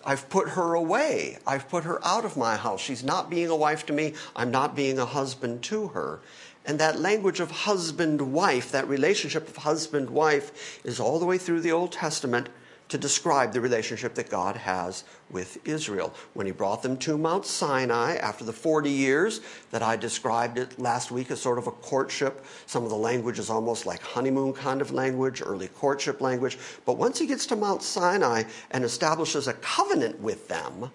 I've 0.04 0.28
put 0.28 0.50
her 0.50 0.75
away. 0.75 1.38
I've 1.47 1.68
put 1.68 1.85
her 1.85 2.04
out 2.04 2.25
of 2.25 2.37
my 2.37 2.56
house. 2.56 2.80
She's 2.80 3.04
not 3.04 3.30
being 3.30 3.49
a 3.49 3.56
wife 3.56 3.87
to 3.87 3.92
me. 3.92 4.14
I'm 4.35 4.50
not 4.50 4.75
being 4.75 4.99
a 4.99 5.06
husband 5.06 5.62
to 5.64 5.88
her. 5.88 6.21
And 6.64 6.78
that 6.78 7.00
language 7.00 7.40
of 7.40 7.50
husband 7.50 8.32
wife, 8.32 8.71
that 8.73 8.88
relationship 8.88 9.49
of 9.49 9.56
husband 9.56 10.11
wife, 10.11 10.80
is 10.85 11.00
all 11.00 11.18
the 11.18 11.26
way 11.26 11.38
through 11.38 11.61
the 11.61 11.73
Old 11.73 11.92
Testament 11.92 12.49
to 12.92 12.99
describe 12.99 13.54
the 13.54 13.61
relationship 13.61 14.14
that 14.14 14.28
God 14.28 14.54
has 14.54 15.04
with 15.30 15.66
Israel. 15.66 16.12
When 16.34 16.44
he 16.44 16.52
brought 16.52 16.82
them 16.82 16.99
to 16.99 17.16
Mount 17.16 17.46
Sinai 17.46 18.16
after 18.16 18.44
the 18.44 18.52
40 18.52 18.90
years 18.90 19.40
that 19.70 19.82
I 19.82 19.96
described 19.96 20.58
it 20.58 20.78
last 20.78 21.11
week 21.11 21.30
as 21.30 21.40
sort 21.40 21.56
of 21.56 21.66
a 21.66 21.70
courtship, 21.70 22.44
some 22.66 22.84
of 22.84 22.90
the 22.90 22.96
language 22.96 23.38
is 23.38 23.49
almost 23.49 23.87
like 23.87 24.02
honeymoon 24.02 24.52
kind 24.52 24.82
of 24.82 24.90
language, 24.90 25.40
early 25.42 25.68
courtship 25.68 26.20
language. 26.20 26.58
But 26.84 26.99
once 26.99 27.18
he 27.18 27.26
gets 27.26 27.46
to 27.46 27.56
Mount 27.56 27.82
Sinai 27.82 28.42
and 28.72 28.84
establishes 28.84 29.49
a 29.49 29.54
covenant 29.54 30.20
with 30.20 30.46
them, 30.49 30.90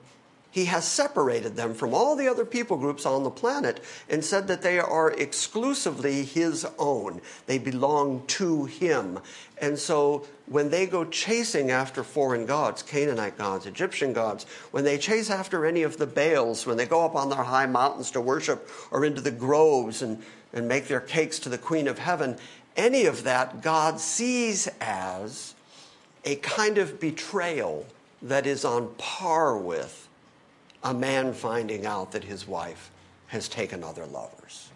he 0.52 0.66
has 0.66 0.88
separated 0.88 1.56
them 1.56 1.74
from 1.74 1.94
all 1.94 2.16
the 2.16 2.28
other 2.28 2.46
people 2.46 2.78
groups 2.78 3.06
on 3.06 3.24
the 3.24 3.30
planet 3.30 3.84
and 4.10 4.24
said 4.24 4.48
that 4.48 4.62
they 4.62 4.80
are 4.80 5.12
exclusively 5.12 6.24
his 6.24 6.66
own. 6.80 7.22
They 7.46 7.58
belong 7.58 8.26
to 8.28 8.66
him. 8.66 9.20
And 9.60 9.78
so 9.78 10.26
when 10.48 10.70
they 10.70 10.86
go 10.86 11.06
chasing 11.06 11.70
after 11.70 12.04
foreign 12.04 12.46
gods, 12.46 12.82
Canaanite 12.82 13.38
gods, 13.38 13.66
Egyptian 13.66 14.14
gods, 14.14 14.46
when 14.72 14.84
they 14.84 14.98
chase 14.98 15.30
after 15.30 15.66
any 15.66 15.84
of 15.84 15.98
the 15.98 16.08
Baals, 16.08 16.66
when 16.66 16.78
they 16.78 16.86
go 16.86 17.06
up 17.06 17.16
on 17.16 17.30
their 17.30 17.44
high 17.44 17.66
mountains 17.66 18.12
to 18.12 18.22
worship 18.22 18.70
or 18.92 19.04
into 19.04 19.22
the 19.22 19.32
groves 19.32 20.02
and, 20.02 20.24
and 20.54 20.68
make 20.68 20.88
their 20.88 21.02
cakes 21.02 21.40
to 21.40 21.50
the 21.50 21.58
Queen 21.58 21.88
of 21.88 22.00
Heaven, 22.00 22.38
any 22.76 23.06
of 23.06 23.24
that 23.24 23.62
God 23.62 24.00
sees 24.00 24.68
as 24.80 25.56
a 26.24 26.36
kind 26.38 26.78
of 26.78 27.00
betrayal 27.00 27.86
that 28.22 28.48
is 28.48 28.64
on 28.66 28.94
par 28.98 29.58
with 29.58 30.07
a 30.88 30.94
man 30.94 31.34
finding 31.34 31.86
out 31.86 32.14
that 32.14 32.24
his 32.24 32.48
wife 32.48 32.92
has 33.28 33.50
taken 33.50 33.84
other 33.84 34.06
lovers. 34.06 34.70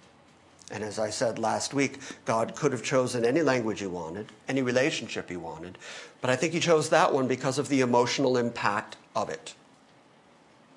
And 0.69 0.83
as 0.83 0.99
I 0.99 1.09
said 1.09 1.39
last 1.39 1.73
week, 1.73 1.99
God 2.25 2.53
could 2.53 2.73
have 2.73 2.83
chosen 2.83 3.23
any 3.23 3.41
language 3.41 3.79
he 3.79 3.87
wanted, 3.87 4.27
any 4.49 4.61
relationship 4.61 5.29
he 5.29 5.37
wanted, 5.37 5.77
but 6.19 6.29
I 6.29 6.35
think 6.35 6.51
he 6.51 6.59
chose 6.59 6.89
that 6.89 7.13
one 7.13 7.29
because 7.29 7.57
of 7.57 7.69
the 7.69 7.79
emotional 7.79 8.35
impact 8.35 8.97
of 9.15 9.29
it. 9.29 9.53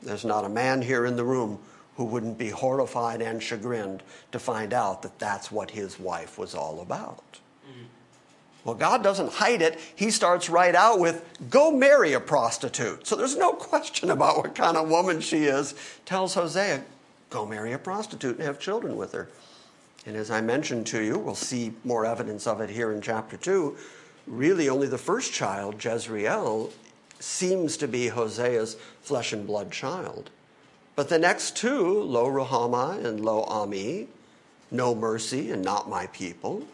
There's 0.02 0.24
not 0.24 0.44
a 0.44 0.48
man 0.48 0.82
here 0.82 1.04
in 1.04 1.16
the 1.16 1.24
room 1.24 1.58
who 1.96 2.04
wouldn't 2.04 2.38
be 2.38 2.50
horrified 2.50 3.20
and 3.20 3.42
chagrined 3.42 4.04
to 4.30 4.38
find 4.38 4.72
out 4.72 5.02
that 5.02 5.18
that's 5.18 5.50
what 5.50 5.72
his 5.72 5.98
wife 5.98 6.38
was 6.38 6.54
all 6.54 6.80
about. 6.80 7.40
Well, 8.64 8.74
God 8.74 9.02
doesn't 9.02 9.34
hide 9.34 9.60
it. 9.60 9.78
He 9.94 10.10
starts 10.10 10.48
right 10.48 10.74
out 10.74 10.98
with, 10.98 11.22
go 11.50 11.70
marry 11.70 12.14
a 12.14 12.20
prostitute. 12.20 13.06
So 13.06 13.14
there's 13.14 13.36
no 13.36 13.52
question 13.52 14.10
about 14.10 14.38
what 14.38 14.54
kind 14.54 14.76
of 14.76 14.88
woman 14.88 15.20
she 15.20 15.44
is. 15.44 15.74
Tells 16.06 16.34
Hosea, 16.34 16.82
go 17.30 17.44
marry 17.44 17.72
a 17.72 17.78
prostitute 17.78 18.36
and 18.36 18.46
have 18.46 18.58
children 18.58 18.96
with 18.96 19.12
her. 19.12 19.28
And 20.06 20.16
as 20.16 20.30
I 20.30 20.40
mentioned 20.40 20.86
to 20.88 21.02
you, 21.02 21.18
we'll 21.18 21.34
see 21.34 21.72
more 21.84 22.04
evidence 22.04 22.46
of 22.46 22.60
it 22.60 22.70
here 22.70 22.92
in 22.92 23.00
chapter 23.00 23.36
2. 23.36 23.76
Really, 24.26 24.68
only 24.68 24.86
the 24.86 24.98
first 24.98 25.32
child, 25.32 25.82
Jezreel, 25.82 26.70
seems 27.20 27.76
to 27.78 27.88
be 27.88 28.08
Hosea's 28.08 28.76
flesh 29.02 29.32
and 29.32 29.46
blood 29.46 29.70
child. 29.70 30.30
But 30.96 31.08
the 31.08 31.18
next 31.18 31.56
two, 31.56 32.02
Lo 32.02 32.26
Ruhamah 32.26 33.04
and 33.04 33.20
Lo 33.20 33.42
Ami, 33.44 34.08
no 34.70 34.94
mercy 34.94 35.50
and 35.50 35.62
not 35.62 35.88
my 35.88 36.06
people, 36.08 36.66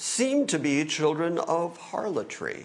seem 0.00 0.46
to 0.46 0.58
be 0.58 0.82
children 0.86 1.38
of 1.40 1.76
harlotry. 1.76 2.64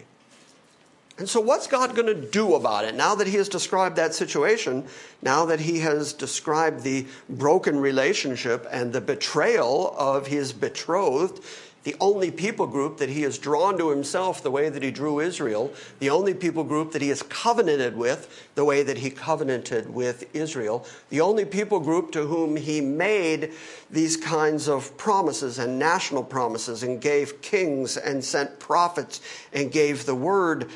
And 1.18 1.30
so, 1.30 1.40
what's 1.40 1.68
God 1.68 1.96
going 1.96 2.08
to 2.08 2.30
do 2.30 2.56
about 2.56 2.84
it? 2.84 2.94
Now 2.94 3.16
that 3.16 3.28
He 3.28 3.38
has 3.38 3.48
described 3.48 3.96
that 3.96 4.14
situation, 4.14 4.86
now 5.22 5.46
that 5.46 5.62
He 5.62 5.80
has 5.80 6.12
described 6.12 6.84
the 6.84 7.06
broken 7.30 7.80
relationship 7.80 8.68
and 8.70 8.92
the 8.92 9.00
betrayal 9.00 9.96
of 9.98 10.28
His 10.28 10.52
betrothed, 10.52 11.42
the 11.86 11.96
only 12.02 12.32
people 12.32 12.66
group 12.66 12.98
that 12.98 13.10
he 13.10 13.22
has 13.22 13.38
drawn 13.38 13.78
to 13.78 13.92
himself 13.92 14.42
the 14.42 14.50
way 14.50 14.70
that 14.70 14.82
he 14.82 14.90
drew 14.90 15.20
Israel, 15.20 15.72
the 16.00 16.10
only 16.10 16.34
people 16.34 16.64
group 16.64 16.92
that 16.94 17.02
he 17.02 17.10
has 17.10 17.22
covenanted 17.22 17.96
with 17.96 18.50
the 18.56 18.66
way 18.66 18.82
that 18.82 18.98
he 18.98 19.12
covenanted 19.12 19.94
with 19.94 20.28
Israel, 20.36 20.84
the 21.12 21.22
only 21.22 21.46
people 21.46 21.80
group 21.80 22.12
to 22.12 22.26
whom 22.26 22.56
he 22.56 22.82
made 22.82 23.54
these 23.92 24.18
kinds 24.18 24.68
of 24.68 24.98
promises 24.98 25.60
and 25.60 25.78
national 25.78 26.24
promises 26.24 26.82
and 26.82 27.00
gave 27.00 27.40
kings 27.44 27.98
and 27.98 28.26
sent 28.26 28.60
prophets 28.60 29.22
and 29.54 29.72
gave 29.72 30.08
the 30.08 30.16
word 30.16 30.72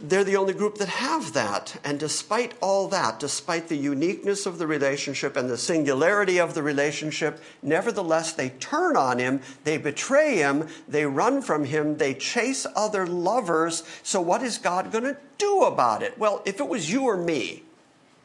they're 0.00 0.24
the 0.24 0.36
only 0.36 0.52
group 0.52 0.76
that 0.78 0.88
have 0.88 1.32
that. 1.32 1.80
And 1.84 1.98
despite 1.98 2.54
all 2.60 2.88
that, 2.88 3.18
despite 3.18 3.68
the 3.68 3.76
uniqueness 3.76 4.46
of 4.46 4.58
the 4.58 4.66
relationship 4.66 5.36
and 5.36 5.50
the 5.50 5.58
singularity 5.58 6.38
of 6.38 6.54
the 6.54 6.62
relationship, 6.62 7.42
nevertheless, 7.62 8.32
they 8.32 8.50
turn 8.50 8.96
on 8.96 9.18
him, 9.18 9.40
they 9.64 9.76
betray 9.76 10.36
him, 10.36 10.68
they 10.86 11.04
run 11.04 11.42
from 11.42 11.64
him, 11.64 11.96
they 11.96 12.14
chase 12.14 12.66
other 12.76 13.06
lovers. 13.06 13.82
So, 14.02 14.20
what 14.20 14.42
is 14.42 14.58
God 14.58 14.92
going 14.92 15.04
to 15.04 15.16
do 15.36 15.64
about 15.64 16.02
it? 16.02 16.16
Well, 16.16 16.42
if 16.44 16.60
it 16.60 16.68
was 16.68 16.90
you 16.90 17.04
or 17.04 17.16
me, 17.16 17.64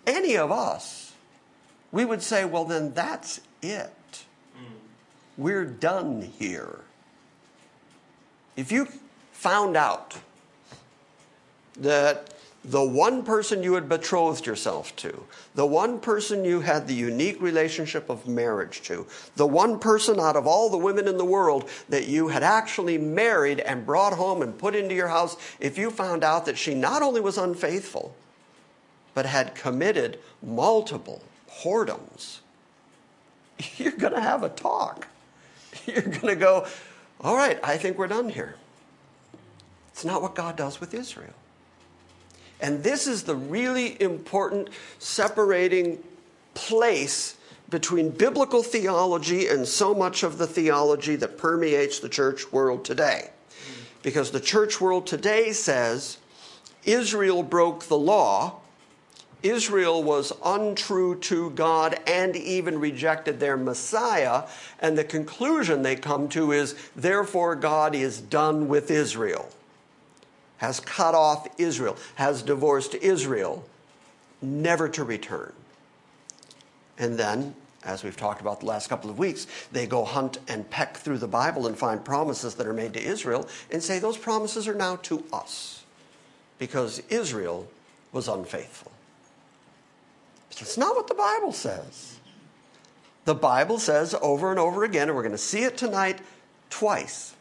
any 0.05 0.37
of 0.37 0.51
us, 0.51 1.13
we 1.91 2.05
would 2.05 2.21
say, 2.21 2.45
well, 2.45 2.65
then 2.65 2.93
that's 2.93 3.41
it. 3.61 3.91
We're 5.37 5.65
done 5.65 6.21
here. 6.21 6.81
If 8.55 8.71
you 8.71 8.87
found 9.31 9.75
out 9.75 10.15
that 11.77 12.33
the 12.65 12.83
one 12.83 13.23
person 13.23 13.61
you 13.61 13.73
had 13.73 13.89
betrothed 13.89 14.45
yourself 14.45 14.95
to, 14.95 15.25
the 15.53 15.65
one 15.65 15.99
person 15.99 16.45
you 16.45 16.61
had 16.61 16.87
the 16.87 16.93
unique 16.93 17.41
relationship 17.41 18.09
of 18.09 18.25
marriage 18.25 18.81
to, 18.83 19.05
the 19.35 19.45
one 19.45 19.79
person 19.79 20.19
out 20.19 20.37
of 20.37 20.47
all 20.47 20.69
the 20.69 20.77
women 20.77 21.07
in 21.07 21.17
the 21.17 21.25
world 21.25 21.69
that 21.89 22.07
you 22.07 22.29
had 22.29 22.41
actually 22.41 22.97
married 22.97 23.59
and 23.59 23.85
brought 23.85 24.13
home 24.13 24.41
and 24.41 24.57
put 24.57 24.75
into 24.75 24.95
your 24.95 25.09
house, 25.09 25.35
if 25.59 25.77
you 25.77 25.91
found 25.91 26.23
out 26.23 26.45
that 26.45 26.57
she 26.57 26.73
not 26.73 27.01
only 27.01 27.19
was 27.19 27.37
unfaithful, 27.37 28.15
but 29.13 29.25
had 29.25 29.55
committed 29.55 30.17
multiple 30.41 31.21
whoredoms, 31.63 32.39
you're 33.77 33.91
going 33.91 34.13
to 34.13 34.21
have 34.21 34.43
a 34.43 34.49
talk. 34.49 35.07
You're 35.85 36.01
going 36.03 36.27
to 36.27 36.35
go, 36.35 36.67
all 37.19 37.35
right, 37.35 37.59
I 37.63 37.77
think 37.77 37.97
we're 37.97 38.07
done 38.07 38.29
here. 38.29 38.55
It's 39.87 40.05
not 40.05 40.21
what 40.21 40.35
God 40.35 40.55
does 40.55 40.79
with 40.79 40.93
Israel. 40.93 41.33
And 42.61 42.83
this 42.83 43.07
is 43.07 43.23
the 43.23 43.35
really 43.35 44.01
important 44.01 44.69
separating 44.99 46.01
place 46.53 47.35
between 47.69 48.09
biblical 48.11 48.61
theology 48.61 49.47
and 49.47 49.67
so 49.67 49.93
much 49.93 50.23
of 50.23 50.37
the 50.37 50.47
theology 50.47 51.15
that 51.15 51.37
permeates 51.37 51.99
the 51.99 52.09
church 52.09 52.51
world 52.51 52.85
today. 52.85 53.31
Because 54.03 54.31
the 54.31 54.39
church 54.39 54.79
world 54.79 55.07
today 55.07 55.51
says 55.53 56.17
Israel 56.85 57.41
broke 57.41 57.85
the 57.85 57.97
law, 57.97 58.59
Israel 59.41 60.01
was 60.01 60.31
untrue 60.45 61.15
to 61.15 61.49
God 61.51 61.99
and 62.07 62.35
even 62.35 62.79
rejected 62.79 63.39
their 63.39 63.57
Messiah, 63.57 64.43
and 64.79 64.97
the 64.97 65.03
conclusion 65.03 65.81
they 65.81 65.97
come 65.97 66.29
to 66.29 66.51
is 66.51 66.75
therefore 66.95 67.55
God 67.55 67.93
is 67.93 68.19
done 68.21 68.69
with 68.69 68.89
Israel, 68.89 69.49
has 70.63 70.79
cut 70.79 71.13
off 71.13 71.45
Israel, 71.57 71.97
has 72.15 72.41
divorced 72.41 72.95
Israel, 72.95 73.65
never 74.41 74.87
to 74.87 75.03
return. 75.03 75.51
And 76.97 77.19
then 77.19 77.53
as 77.83 78.01
we've 78.01 78.15
talked 78.15 78.39
about 78.39 78.61
the 78.61 78.65
last 78.65 78.87
couple 78.87 79.09
of 79.09 79.19
weeks, 79.19 79.45
they 79.73 79.85
go 79.85 80.05
hunt 80.05 80.37
and 80.47 80.69
peck 80.69 80.95
through 80.95 81.17
the 81.17 81.27
Bible 81.27 81.67
and 81.67 81.77
find 81.77 82.05
promises 82.05 82.55
that 82.55 82.65
are 82.65 82.73
made 82.73 82.93
to 82.93 83.03
Israel 83.03 83.45
and 83.71 83.83
say 83.83 83.99
those 83.99 84.17
promises 84.17 84.65
are 84.65 84.73
now 84.73 84.95
to 84.95 85.25
us 85.33 85.83
because 86.59 86.99
Israel 87.09 87.67
was 88.13 88.29
unfaithful. 88.29 88.93
It's 90.49 90.77
not 90.77 90.95
what 90.95 91.09
the 91.09 91.13
Bible 91.13 91.51
says. 91.51 92.19
The 93.25 93.35
Bible 93.35 93.79
says 93.79 94.15
over 94.21 94.49
and 94.49 94.59
over 94.61 94.85
again, 94.85 95.09
and 95.09 95.15
we're 95.17 95.23
going 95.23 95.33
to 95.33 95.37
see 95.37 95.63
it 95.63 95.75
tonight 95.75 96.19
twice, 96.69 97.35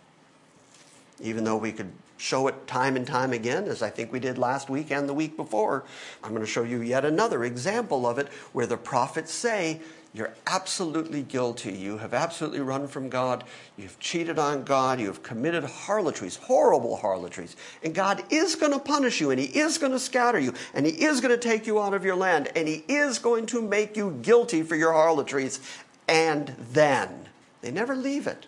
even 1.20 1.44
though 1.44 1.56
we 1.56 1.70
could 1.70 1.92
show 2.22 2.46
it 2.46 2.66
time 2.68 2.94
and 2.94 3.06
time 3.06 3.32
again, 3.32 3.64
as 3.64 3.82
I 3.82 3.90
think 3.90 4.12
we 4.12 4.20
did 4.20 4.38
last 4.38 4.70
week 4.70 4.92
and 4.92 5.08
the 5.08 5.14
week 5.14 5.36
before. 5.36 5.84
I'm 6.22 6.30
going 6.30 6.42
to 6.42 6.46
show 6.46 6.62
you 6.62 6.80
yet 6.80 7.04
another 7.04 7.44
example 7.44 8.06
of 8.06 8.18
it 8.18 8.28
where 8.52 8.66
the 8.66 8.76
prophets 8.76 9.32
say 9.32 9.80
you're 10.14 10.32
absolutely 10.46 11.22
guilty. 11.22 11.72
You 11.72 11.96
have 11.98 12.14
absolutely 12.14 12.60
run 12.60 12.86
from 12.86 13.08
God. 13.08 13.42
You've 13.76 13.98
cheated 13.98 14.38
on 14.38 14.62
God. 14.62 15.00
You 15.00 15.06
have 15.06 15.22
committed 15.22 15.64
harlotries, 15.64 16.36
horrible 16.36 16.96
harlotries. 16.96 17.56
And 17.82 17.94
God 17.94 18.22
is 18.30 18.54
going 18.54 18.72
to 18.72 18.78
punish 18.78 19.20
you, 19.20 19.30
and 19.30 19.40
He 19.40 19.46
is 19.58 19.78
going 19.78 19.92
to 19.92 19.98
scatter 19.98 20.38
you, 20.38 20.54
and 20.74 20.86
He 20.86 20.92
is 20.92 21.20
going 21.20 21.34
to 21.34 21.48
take 21.48 21.66
you 21.66 21.80
out 21.80 21.94
of 21.94 22.04
your 22.04 22.16
land, 22.16 22.50
and 22.54 22.68
He 22.68 22.84
is 22.88 23.18
going 23.18 23.46
to 23.46 23.60
make 23.60 23.96
you 23.96 24.18
guilty 24.22 24.62
for 24.62 24.76
your 24.76 24.92
harlotries. 24.92 25.60
And 26.06 26.54
then, 26.72 27.28
they 27.62 27.70
never 27.70 27.96
leave 27.96 28.26
it. 28.26 28.46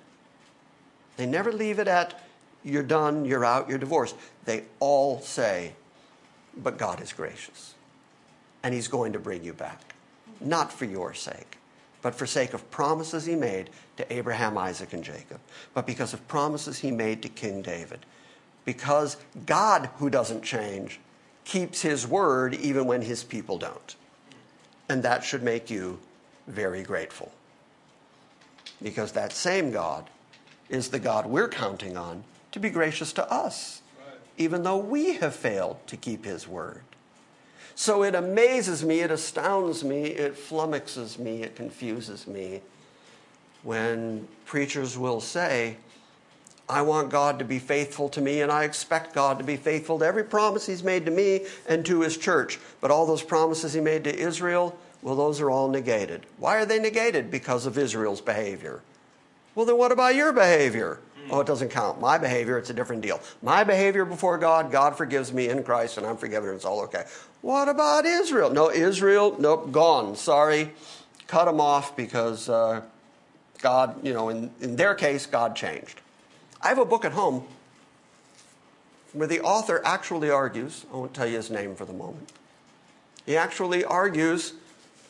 They 1.16 1.26
never 1.26 1.50
leave 1.50 1.78
it 1.78 1.88
at, 1.88 2.20
you're 2.64 2.82
done, 2.82 3.24
you're 3.24 3.44
out, 3.44 3.68
you're 3.68 3.78
divorced. 3.78 4.16
They 4.44 4.64
all 4.80 5.20
say, 5.20 5.72
but 6.56 6.78
God 6.78 7.00
is 7.00 7.12
gracious, 7.12 7.74
and 8.62 8.72
He's 8.74 8.88
going 8.88 9.12
to 9.12 9.18
bring 9.18 9.44
you 9.44 9.52
back 9.52 9.94
not 10.40 10.72
for 10.72 10.84
your 10.84 11.14
sake, 11.14 11.58
but 12.02 12.14
for 12.14 12.26
sake 12.26 12.54
of 12.54 12.70
promises 12.70 13.24
he 13.24 13.34
made 13.34 13.70
to 13.96 14.12
Abraham, 14.12 14.58
Isaac, 14.58 14.92
and 14.92 15.02
Jacob, 15.02 15.40
but 15.72 15.86
because 15.86 16.12
of 16.12 16.26
promises 16.28 16.78
he 16.78 16.90
made 16.90 17.22
to 17.22 17.28
King 17.28 17.62
David. 17.62 18.00
Because 18.64 19.16
God, 19.46 19.90
who 19.98 20.10
doesn't 20.10 20.42
change, 20.42 21.00
keeps 21.44 21.82
his 21.82 22.06
word 22.06 22.54
even 22.54 22.86
when 22.86 23.02
his 23.02 23.22
people 23.22 23.58
don't. 23.58 23.96
And 24.88 25.02
that 25.02 25.24
should 25.24 25.42
make 25.42 25.70
you 25.70 25.98
very 26.46 26.82
grateful. 26.82 27.32
Because 28.82 29.12
that 29.12 29.32
same 29.32 29.70
God 29.70 30.08
is 30.68 30.88
the 30.88 30.98
God 30.98 31.26
we're 31.26 31.48
counting 31.48 31.96
on 31.96 32.24
to 32.54 32.60
be 32.60 32.70
gracious 32.70 33.12
to 33.12 33.32
us, 33.32 33.82
even 34.38 34.62
though 34.62 34.76
we 34.76 35.14
have 35.14 35.34
failed 35.34 35.76
to 35.88 35.96
keep 35.96 36.24
his 36.24 36.46
word. 36.46 36.82
So 37.74 38.04
it 38.04 38.14
amazes 38.14 38.84
me, 38.84 39.00
it 39.00 39.10
astounds 39.10 39.82
me, 39.82 40.04
it 40.04 40.36
flummoxes 40.36 41.18
me, 41.18 41.42
it 41.42 41.56
confuses 41.56 42.28
me 42.28 42.60
when 43.64 44.28
preachers 44.46 44.96
will 44.96 45.20
say, 45.20 45.78
I 46.68 46.82
want 46.82 47.10
God 47.10 47.40
to 47.40 47.44
be 47.44 47.58
faithful 47.58 48.08
to 48.10 48.20
me, 48.20 48.40
and 48.40 48.52
I 48.52 48.62
expect 48.62 49.16
God 49.16 49.38
to 49.38 49.44
be 49.44 49.56
faithful 49.56 49.98
to 49.98 50.04
every 50.04 50.22
promise 50.22 50.64
He's 50.64 50.84
made 50.84 51.06
to 51.06 51.10
me 51.10 51.46
and 51.68 51.84
to 51.86 52.02
His 52.02 52.16
church. 52.16 52.60
But 52.80 52.92
all 52.92 53.04
those 53.04 53.22
promises 53.22 53.72
He 53.72 53.80
made 53.80 54.04
to 54.04 54.16
Israel, 54.16 54.78
well, 55.02 55.16
those 55.16 55.40
are 55.40 55.50
all 55.50 55.68
negated. 55.68 56.24
Why 56.38 56.58
are 56.58 56.66
they 56.66 56.78
negated? 56.78 57.32
Because 57.32 57.66
of 57.66 57.76
Israel's 57.76 58.20
behavior. 58.20 58.80
Well, 59.56 59.66
then 59.66 59.76
what 59.76 59.90
about 59.90 60.14
your 60.14 60.32
behavior? 60.32 61.00
Oh, 61.30 61.40
it 61.40 61.46
doesn't 61.46 61.70
count. 61.70 62.00
My 62.00 62.18
behavior, 62.18 62.58
it's 62.58 62.70
a 62.70 62.74
different 62.74 63.02
deal. 63.02 63.20
My 63.42 63.64
behavior 63.64 64.04
before 64.04 64.38
God, 64.38 64.70
God 64.70 64.96
forgives 64.96 65.32
me 65.32 65.48
in 65.48 65.62
Christ 65.62 65.98
and 65.98 66.06
I'm 66.06 66.16
forgiven 66.16 66.50
and 66.50 66.56
it's 66.56 66.64
all 66.64 66.80
okay. 66.82 67.04
What 67.40 67.68
about 67.68 68.04
Israel? 68.04 68.50
No, 68.50 68.70
Israel, 68.70 69.36
nope, 69.38 69.72
gone. 69.72 70.16
Sorry. 70.16 70.72
Cut 71.26 71.46
them 71.46 71.60
off 71.60 71.96
because 71.96 72.48
uh, 72.48 72.82
God, 73.60 74.04
you 74.04 74.12
know, 74.12 74.28
in, 74.28 74.50
in 74.60 74.76
their 74.76 74.94
case, 74.94 75.26
God 75.26 75.56
changed. 75.56 76.00
I 76.60 76.68
have 76.68 76.78
a 76.78 76.84
book 76.84 77.04
at 77.04 77.12
home 77.12 77.44
where 79.12 79.28
the 79.28 79.40
author 79.40 79.80
actually 79.84 80.30
argues, 80.30 80.84
I 80.92 80.96
won't 80.96 81.14
tell 81.14 81.26
you 81.26 81.36
his 81.36 81.50
name 81.50 81.74
for 81.74 81.84
the 81.84 81.92
moment. 81.92 82.30
He 83.24 83.36
actually 83.36 83.84
argues 83.84 84.54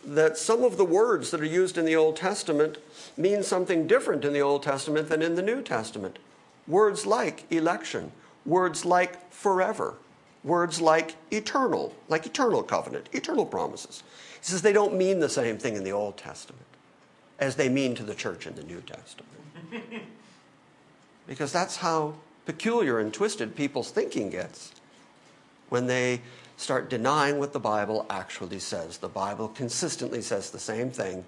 that 0.04 0.36
some 0.36 0.62
of 0.62 0.76
the 0.76 0.84
words 0.84 1.30
that 1.30 1.40
are 1.40 1.46
used 1.46 1.78
in 1.78 1.84
the 1.84 1.96
Old 1.96 2.16
Testament 2.16 2.78
mean 3.16 3.42
something 3.42 3.86
different 3.86 4.24
in 4.24 4.32
the 4.32 4.40
Old 4.40 4.62
Testament 4.62 5.08
than 5.08 5.22
in 5.22 5.34
the 5.34 5.42
New 5.42 5.62
Testament. 5.62 6.18
Words 6.66 7.06
like 7.06 7.50
election, 7.50 8.12
words 8.44 8.84
like 8.84 9.30
forever, 9.32 9.94
words 10.42 10.80
like 10.80 11.16
eternal, 11.30 11.94
like 12.08 12.26
eternal 12.26 12.62
covenant, 12.62 13.08
eternal 13.12 13.46
promises. 13.46 14.02
He 14.40 14.46
says 14.46 14.62
they 14.62 14.72
don't 14.72 14.94
mean 14.94 15.20
the 15.20 15.28
same 15.28 15.58
thing 15.58 15.76
in 15.76 15.84
the 15.84 15.92
Old 15.92 16.16
Testament 16.16 16.64
as 17.38 17.56
they 17.56 17.68
mean 17.68 17.94
to 17.96 18.02
the 18.02 18.14
church 18.14 18.46
in 18.46 18.54
the 18.54 18.62
New 18.62 18.80
Testament. 18.82 19.30
because 21.26 21.52
that's 21.52 21.76
how 21.76 22.14
peculiar 22.46 22.98
and 22.98 23.12
twisted 23.12 23.56
people's 23.56 23.90
thinking 23.90 24.30
gets 24.30 24.72
when 25.68 25.86
they 25.86 26.20
start 26.56 26.88
denying 26.88 27.38
what 27.38 27.52
the 27.52 27.60
Bible 27.60 28.06
actually 28.08 28.58
says. 28.58 28.98
The 28.98 29.08
Bible 29.08 29.48
consistently 29.48 30.22
says 30.22 30.50
the 30.50 30.58
same 30.58 30.90
thing 30.90 31.24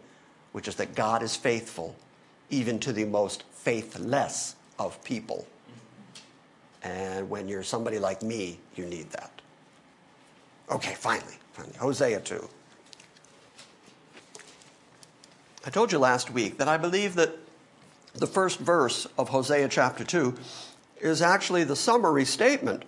which 0.56 0.68
is 0.68 0.76
that 0.76 0.94
God 0.94 1.22
is 1.22 1.36
faithful 1.36 1.94
even 2.48 2.78
to 2.78 2.90
the 2.90 3.04
most 3.04 3.42
faithless 3.52 4.56
of 4.78 5.04
people. 5.04 5.46
And 6.82 7.28
when 7.28 7.46
you're 7.46 7.62
somebody 7.62 7.98
like 7.98 8.22
me, 8.22 8.58
you 8.74 8.86
need 8.86 9.10
that. 9.10 9.42
Okay, 10.70 10.94
finally, 10.94 11.34
finally, 11.52 11.76
Hosea 11.76 12.20
2. 12.20 12.48
I 15.66 15.68
told 15.68 15.92
you 15.92 15.98
last 15.98 16.30
week 16.30 16.56
that 16.56 16.68
I 16.68 16.78
believe 16.78 17.16
that 17.16 17.36
the 18.14 18.26
first 18.26 18.58
verse 18.58 19.06
of 19.18 19.28
Hosea 19.28 19.68
chapter 19.68 20.04
2 20.04 20.34
is 21.02 21.20
actually 21.20 21.64
the 21.64 21.76
summary 21.76 22.24
statement 22.24 22.86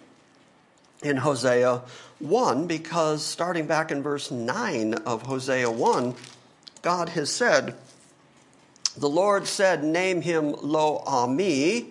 in 1.03 1.19
Hosea 1.19 1.83
1 2.19 2.67
because 2.67 3.23
starting 3.23 3.67
back 3.67 3.91
in 3.91 4.03
verse 4.03 4.31
9 4.31 4.95
of 4.95 5.21
Hosea 5.21 5.71
1, 5.71 6.15
God 6.89 7.11
has 7.11 7.31
said, 7.31 7.75
The 8.97 9.11
Lord 9.11 9.47
said, 9.47 9.85
Name 9.85 10.23
him 10.23 10.55
Lo 10.63 11.03
Ami, 11.05 11.91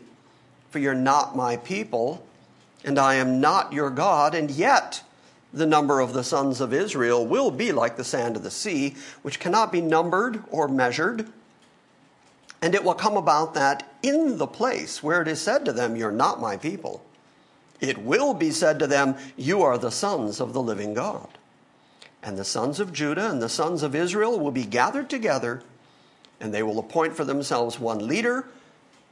for 0.71 0.79
you're 0.79 0.95
not 0.95 1.35
my 1.35 1.57
people, 1.57 2.25
and 2.83 2.97
I 2.97 3.13
am 3.13 3.39
not 3.39 3.73
your 3.73 3.91
God, 3.91 4.33
and 4.33 4.49
yet 4.49 5.03
the 5.53 5.67
number 5.67 5.99
of 5.99 6.13
the 6.13 6.23
sons 6.23 6.61
of 6.61 6.73
Israel 6.73 7.27
will 7.27 7.51
be 7.51 7.71
like 7.71 7.95
the 7.95 8.03
sand 8.03 8.37
of 8.37 8.41
the 8.41 8.49
sea, 8.49 8.95
which 9.21 9.39
cannot 9.39 9.71
be 9.71 9.81
numbered 9.81 10.43
or 10.49 10.67
measured. 10.67 11.27
And 12.59 12.73
it 12.73 12.83
will 12.83 12.95
come 12.95 13.17
about 13.17 13.53
that 13.53 13.87
in 14.01 14.39
the 14.39 14.47
place 14.47 15.03
where 15.03 15.21
it 15.21 15.27
is 15.27 15.39
said 15.39 15.63
to 15.65 15.73
them, 15.73 15.95
You're 15.95 16.11
not 16.11 16.41
my 16.41 16.57
people, 16.57 17.05
it 17.79 17.99
will 17.99 18.33
be 18.33 18.49
said 18.49 18.79
to 18.79 18.87
them, 18.87 19.15
You 19.37 19.61
are 19.61 19.77
the 19.77 19.91
sons 19.91 20.39
of 20.39 20.53
the 20.53 20.61
living 20.63 20.95
God. 20.95 21.36
And 22.23 22.37
the 22.37 22.43
sons 22.43 22.79
of 22.79 22.93
Judah 22.93 23.29
and 23.29 23.41
the 23.41 23.49
sons 23.49 23.83
of 23.83 23.95
Israel 23.95 24.39
will 24.39 24.51
be 24.51 24.65
gathered 24.65 25.09
together, 25.09 25.63
and 26.39 26.53
they 26.53 26.63
will 26.63 26.79
appoint 26.79 27.15
for 27.15 27.23
themselves 27.23 27.79
one 27.79 28.07
leader. 28.07 28.45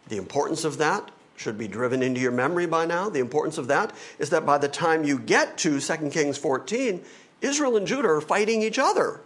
The 0.08 0.18
importance 0.18 0.64
of 0.64 0.78
that 0.80 1.12
should 1.38 1.58
be 1.58 1.68
driven 1.68 2.02
into 2.02 2.20
your 2.20 2.32
memory 2.32 2.66
by 2.66 2.86
now. 2.86 3.10
The 3.10 3.20
importance 3.20 3.58
of 3.58 3.68
that 3.68 3.94
is 4.20 4.30
that 4.30 4.46
by 4.46 4.58
the 4.58 4.68
time 4.68 5.04
you 5.04 5.20
get 5.20 5.58
to 5.60 5.80
2 5.80 6.10
Kings 6.10 6.38
14, 6.38 7.02
Israel 7.42 7.78
and 7.78 7.88
Judah 7.88 8.10
are 8.10 8.22
fighting 8.22 8.62
each 8.62 8.80
other. 8.80 9.22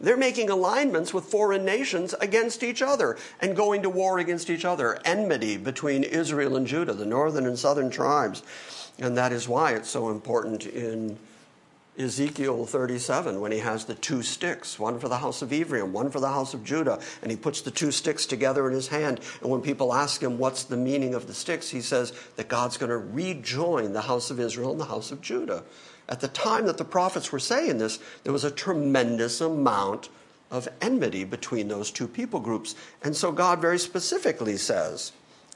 They're 0.00 0.16
making 0.16 0.50
alignments 0.50 1.14
with 1.14 1.24
foreign 1.24 1.64
nations 1.64 2.14
against 2.20 2.62
each 2.62 2.82
other 2.82 3.16
and 3.40 3.56
going 3.56 3.82
to 3.82 3.90
war 3.90 4.18
against 4.18 4.50
each 4.50 4.64
other. 4.64 4.98
Enmity 5.04 5.56
between 5.56 6.02
Israel 6.02 6.56
and 6.56 6.66
Judah, 6.66 6.92
the 6.92 7.06
northern 7.06 7.46
and 7.46 7.58
southern 7.58 7.90
tribes. 7.90 8.42
And 8.98 9.16
that 9.16 9.32
is 9.32 9.48
why 9.48 9.72
it's 9.74 9.88
so 9.88 10.10
important 10.10 10.66
in 10.66 11.18
Ezekiel 11.96 12.66
37 12.66 13.40
when 13.40 13.52
he 13.52 13.58
has 13.58 13.84
the 13.84 13.94
two 13.94 14.22
sticks, 14.22 14.78
one 14.78 14.98
for 14.98 15.08
the 15.08 15.18
house 15.18 15.42
of 15.42 15.52
Ephraim, 15.52 15.92
one 15.92 16.10
for 16.10 16.18
the 16.18 16.28
house 16.28 16.52
of 16.52 16.64
Judah, 16.64 17.00
and 17.22 17.30
he 17.30 17.36
puts 17.36 17.60
the 17.60 17.70
two 17.70 17.92
sticks 17.92 18.26
together 18.26 18.66
in 18.68 18.74
his 18.74 18.88
hand. 18.88 19.20
And 19.40 19.50
when 19.50 19.60
people 19.60 19.94
ask 19.94 20.22
him 20.22 20.38
what's 20.38 20.64
the 20.64 20.76
meaning 20.76 21.14
of 21.14 21.26
the 21.26 21.34
sticks, 21.34 21.70
he 21.70 21.80
says 21.80 22.12
that 22.36 22.48
God's 22.48 22.76
going 22.76 22.90
to 22.90 22.98
rejoin 22.98 23.92
the 23.92 24.02
house 24.02 24.30
of 24.30 24.40
Israel 24.40 24.72
and 24.72 24.80
the 24.80 24.86
house 24.86 25.12
of 25.12 25.20
Judah. 25.20 25.62
At 26.08 26.20
the 26.20 26.28
time 26.28 26.66
that 26.66 26.78
the 26.78 26.84
prophets 26.84 27.30
were 27.30 27.38
saying 27.38 27.78
this, 27.78 27.98
there 28.24 28.32
was 28.32 28.44
a 28.44 28.50
tremendous 28.50 29.40
amount 29.40 30.08
of 30.50 30.68
enmity 30.80 31.24
between 31.24 31.68
those 31.68 31.90
two 31.90 32.08
people 32.08 32.40
groups. 32.40 32.74
And 33.02 33.16
so 33.16 33.32
God 33.32 33.60
very 33.60 33.78
specifically 33.78 34.56
says 34.56 35.12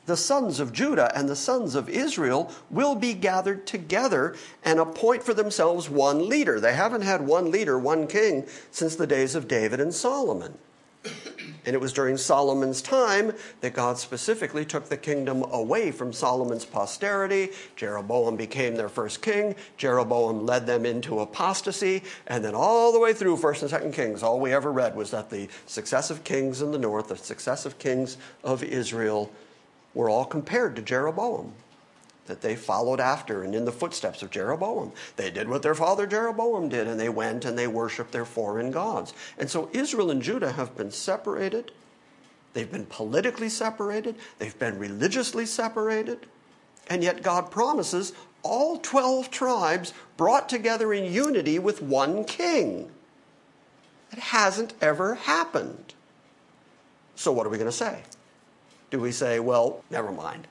the 0.08 0.16
sons 0.16 0.58
of 0.58 0.72
Judah 0.72 1.12
and 1.14 1.28
the 1.28 1.36
sons 1.36 1.74
of 1.74 1.88
Israel 1.88 2.50
will 2.70 2.94
be 2.94 3.12
gathered 3.14 3.66
together 3.66 4.34
and 4.64 4.80
appoint 4.80 5.22
for 5.22 5.34
themselves 5.34 5.88
one 5.88 6.28
leader. 6.28 6.58
They 6.58 6.74
haven't 6.74 7.02
had 7.02 7.20
one 7.26 7.50
leader, 7.50 7.78
one 7.78 8.06
king, 8.06 8.46
since 8.70 8.96
the 8.96 9.06
days 9.06 9.34
of 9.34 9.46
David 9.46 9.80
and 9.80 9.94
Solomon. 9.94 10.58
And 11.66 11.74
it 11.74 11.80
was 11.80 11.92
during 11.92 12.16
Solomon's 12.16 12.80
time 12.80 13.32
that 13.60 13.74
God 13.74 13.98
specifically 13.98 14.64
took 14.64 14.88
the 14.88 14.96
kingdom 14.96 15.42
away 15.52 15.90
from 15.92 16.14
Solomon's 16.14 16.64
posterity. 16.64 17.50
Jeroboam 17.76 18.36
became 18.36 18.74
their 18.74 18.88
first 18.88 19.20
king. 19.20 19.54
Jeroboam 19.76 20.46
led 20.46 20.66
them 20.66 20.86
into 20.86 21.20
apostasy. 21.20 22.02
And 22.26 22.42
then 22.42 22.54
all 22.54 22.92
the 22.92 22.98
way 22.98 23.12
through 23.12 23.36
1st 23.36 23.62
and 23.62 23.70
2nd 23.70 23.94
Kings, 23.94 24.22
all 24.22 24.40
we 24.40 24.54
ever 24.54 24.72
read 24.72 24.96
was 24.96 25.10
that 25.10 25.28
the 25.28 25.48
successive 25.66 26.24
kings 26.24 26.62
in 26.62 26.72
the 26.72 26.78
north, 26.78 27.08
the 27.08 27.16
successive 27.16 27.78
kings 27.78 28.16
of 28.42 28.62
Israel, 28.62 29.30
were 29.98 30.08
all 30.08 30.24
compared 30.24 30.76
to 30.76 30.80
Jeroboam 30.80 31.52
that 32.26 32.40
they 32.40 32.54
followed 32.54 33.00
after 33.00 33.42
and 33.42 33.52
in 33.52 33.64
the 33.64 33.72
footsteps 33.72 34.22
of 34.22 34.30
Jeroboam. 34.30 34.92
They 35.16 35.28
did 35.28 35.48
what 35.48 35.62
their 35.62 35.74
father 35.74 36.06
Jeroboam 36.06 36.68
did, 36.68 36.86
and 36.86 37.00
they 37.00 37.08
went 37.08 37.44
and 37.44 37.58
they 37.58 37.66
worshiped 37.66 38.12
their 38.12 38.24
foreign 38.24 38.70
gods. 38.70 39.12
And 39.38 39.50
so 39.50 39.68
Israel 39.72 40.12
and 40.12 40.22
Judah 40.22 40.52
have 40.52 40.76
been 40.76 40.92
separated. 40.92 41.72
They've 42.52 42.70
been 42.70 42.86
politically 42.86 43.48
separated. 43.48 44.14
They've 44.38 44.56
been 44.56 44.78
religiously 44.78 45.46
separated. 45.46 46.26
And 46.88 47.02
yet 47.02 47.24
God 47.24 47.50
promises 47.50 48.12
all 48.44 48.78
12 48.78 49.32
tribes 49.32 49.94
brought 50.16 50.48
together 50.48 50.94
in 50.94 51.12
unity 51.12 51.58
with 51.58 51.82
one 51.82 52.22
king. 52.22 52.88
It 54.12 54.20
hasn't 54.20 54.74
ever 54.80 55.16
happened. 55.16 55.94
So, 57.16 57.32
what 57.32 57.48
are 57.48 57.50
we 57.50 57.58
going 57.58 57.68
to 57.68 57.76
say? 57.76 58.02
Do 58.90 58.98
we 58.98 59.12
say, 59.12 59.38
well, 59.40 59.84
never 59.90 60.12
mind? 60.12 60.46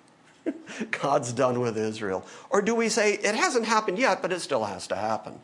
God's 0.92 1.34
done 1.34 1.60
with 1.60 1.78
Israel? 1.78 2.26
Or 2.50 2.62
do 2.62 2.76
we 2.76 2.90
say, 2.90 3.14
it 3.14 3.36
hasn't 3.36 3.66
happened 3.66 3.98
yet, 3.98 4.22
but 4.22 4.32
it 4.32 4.42
still 4.42 4.66
has 4.66 4.88
to 4.88 4.96
happen? 4.96 5.40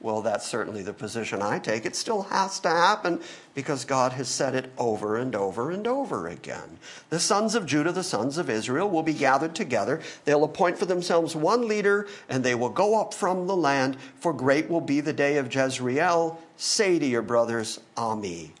Well, 0.00 0.22
that's 0.22 0.46
certainly 0.46 0.82
the 0.82 0.92
position 0.92 1.42
I 1.42 1.58
take. 1.58 1.84
It 1.84 1.96
still 1.96 2.22
has 2.22 2.60
to 2.60 2.68
happen 2.68 3.20
because 3.54 3.84
God 3.84 4.12
has 4.12 4.28
said 4.28 4.54
it 4.54 4.72
over 4.78 5.16
and 5.16 5.34
over 5.34 5.72
and 5.72 5.88
over 5.88 6.28
again. 6.28 6.78
The 7.10 7.18
sons 7.18 7.56
of 7.56 7.66
Judah, 7.66 7.90
the 7.90 8.04
sons 8.04 8.38
of 8.38 8.48
Israel, 8.48 8.88
will 8.88 9.02
be 9.02 9.12
gathered 9.12 9.56
together. 9.56 10.00
They'll 10.24 10.44
appoint 10.44 10.78
for 10.78 10.86
themselves 10.86 11.34
one 11.34 11.66
leader, 11.66 12.06
and 12.28 12.44
they 12.44 12.54
will 12.54 12.68
go 12.68 13.00
up 13.00 13.12
from 13.12 13.48
the 13.48 13.56
land, 13.56 13.96
for 14.20 14.32
great 14.32 14.70
will 14.70 14.80
be 14.80 15.00
the 15.00 15.12
day 15.12 15.36
of 15.36 15.52
Jezreel. 15.52 16.40
Say 16.56 17.00
to 17.00 17.06
your 17.06 17.22
brothers, 17.22 17.80
Ami. 17.96 18.52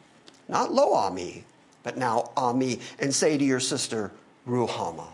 Not 0.48 0.72
Lo 0.72 0.92
Ami, 0.94 1.44
but 1.82 1.96
now 1.96 2.30
ah, 2.36 2.48
Ami. 2.48 2.80
And 2.98 3.14
say 3.14 3.38
to 3.38 3.44
your 3.44 3.60
sister, 3.60 4.10
Ruhamah. 4.46 5.08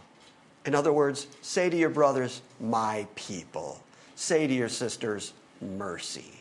In 0.64 0.74
other 0.74 0.92
words, 0.92 1.26
say 1.42 1.68
to 1.68 1.76
your 1.76 1.90
brothers, 1.90 2.40
my 2.60 3.06
people. 3.14 3.82
Say 4.16 4.46
to 4.46 4.54
your 4.54 4.68
sisters, 4.68 5.32
mercy. 5.60 6.32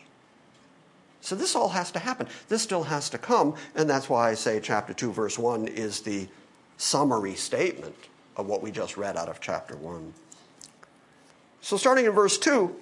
So 1.20 1.34
this 1.34 1.56
all 1.56 1.70
has 1.70 1.90
to 1.92 1.98
happen. 1.98 2.28
This 2.48 2.62
still 2.62 2.84
has 2.84 3.08
to 3.10 3.18
come, 3.18 3.54
and 3.74 3.88
that's 3.88 4.08
why 4.08 4.30
I 4.30 4.34
say 4.34 4.60
chapter 4.60 4.92
2, 4.92 5.12
verse 5.12 5.38
1 5.38 5.68
is 5.68 6.00
the 6.00 6.28
summary 6.76 7.34
statement 7.34 7.96
of 8.36 8.46
what 8.46 8.62
we 8.62 8.70
just 8.70 8.96
read 8.96 9.16
out 9.16 9.28
of 9.28 9.40
chapter 9.40 9.76
1. 9.76 10.12
So 11.62 11.78
starting 11.78 12.04
in 12.04 12.12
verse 12.12 12.36
2, 12.36 12.74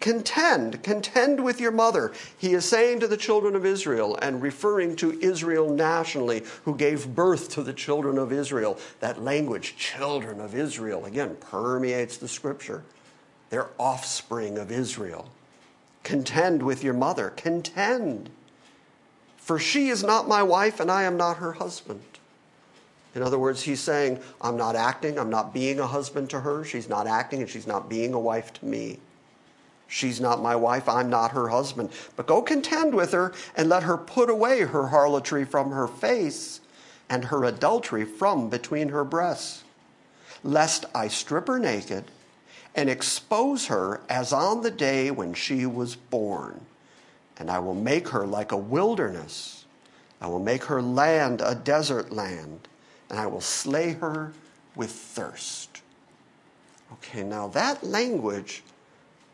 contend, 0.00 0.82
contend 0.82 1.42
with 1.42 1.60
your 1.60 1.72
mother. 1.72 2.12
He 2.38 2.54
is 2.54 2.64
saying 2.64 3.00
to 3.00 3.08
the 3.08 3.16
children 3.16 3.56
of 3.56 3.66
Israel 3.66 4.16
and 4.20 4.42
referring 4.42 4.96
to 4.96 5.18
Israel 5.20 5.70
nationally, 5.70 6.44
who 6.64 6.76
gave 6.76 7.14
birth 7.14 7.50
to 7.50 7.62
the 7.62 7.72
children 7.72 8.18
of 8.18 8.32
Israel. 8.32 8.78
That 9.00 9.22
language, 9.22 9.76
children 9.76 10.40
of 10.40 10.54
Israel, 10.54 11.04
again, 11.04 11.36
permeates 11.40 12.16
the 12.16 12.28
scripture. 12.28 12.82
They're 13.50 13.70
offspring 13.78 14.58
of 14.58 14.70
Israel. 14.70 15.30
Contend 16.02 16.62
with 16.62 16.84
your 16.84 16.94
mother, 16.94 17.30
contend. 17.30 18.30
For 19.36 19.58
she 19.58 19.88
is 19.88 20.02
not 20.02 20.28
my 20.28 20.42
wife, 20.42 20.80
and 20.80 20.90
I 20.90 21.04
am 21.04 21.16
not 21.16 21.38
her 21.38 21.52
husband. 21.52 22.02
In 23.14 23.22
other 23.22 23.38
words, 23.38 23.62
he's 23.62 23.80
saying, 23.80 24.20
I'm 24.40 24.56
not 24.56 24.76
acting, 24.76 25.18
I'm 25.18 25.30
not 25.30 25.54
being 25.54 25.80
a 25.80 25.86
husband 25.86 26.28
to 26.30 26.40
her. 26.40 26.64
She's 26.64 26.88
not 26.88 27.06
acting, 27.06 27.40
and 27.40 27.48
she's 27.48 27.66
not 27.66 27.88
being 27.88 28.12
a 28.12 28.20
wife 28.20 28.52
to 28.54 28.66
me. 28.66 28.98
She's 29.88 30.20
not 30.20 30.42
my 30.42 30.56
wife, 30.56 30.88
I'm 30.88 31.08
not 31.08 31.32
her 31.32 31.48
husband. 31.48 31.90
But 32.16 32.26
go 32.26 32.42
contend 32.42 32.94
with 32.94 33.12
her 33.12 33.32
and 33.56 33.68
let 33.68 33.84
her 33.84 33.96
put 33.96 34.28
away 34.28 34.60
her 34.60 34.88
harlotry 34.88 35.44
from 35.44 35.70
her 35.70 35.86
face 35.86 36.60
and 37.08 37.26
her 37.26 37.44
adultery 37.44 38.04
from 38.04 38.48
between 38.48 38.88
her 38.88 39.04
breasts, 39.04 39.62
lest 40.42 40.84
I 40.94 41.08
strip 41.08 41.46
her 41.46 41.58
naked 41.58 42.04
and 42.74 42.90
expose 42.90 43.66
her 43.66 44.00
as 44.08 44.32
on 44.32 44.62
the 44.62 44.70
day 44.70 45.10
when 45.10 45.34
she 45.34 45.64
was 45.66 45.96
born. 45.96 46.60
And 47.38 47.50
I 47.50 47.58
will 47.58 47.74
make 47.74 48.08
her 48.08 48.26
like 48.26 48.52
a 48.52 48.56
wilderness. 48.56 49.64
I 50.20 50.26
will 50.26 50.40
make 50.40 50.64
her 50.64 50.82
land 50.82 51.40
a 51.44 51.54
desert 51.54 52.12
land, 52.12 52.68
and 53.08 53.18
I 53.18 53.26
will 53.26 53.40
slay 53.40 53.92
her 53.92 54.32
with 54.74 54.90
thirst. 54.90 55.82
Okay, 56.92 57.22
now 57.22 57.48
that 57.48 57.84
language 57.84 58.62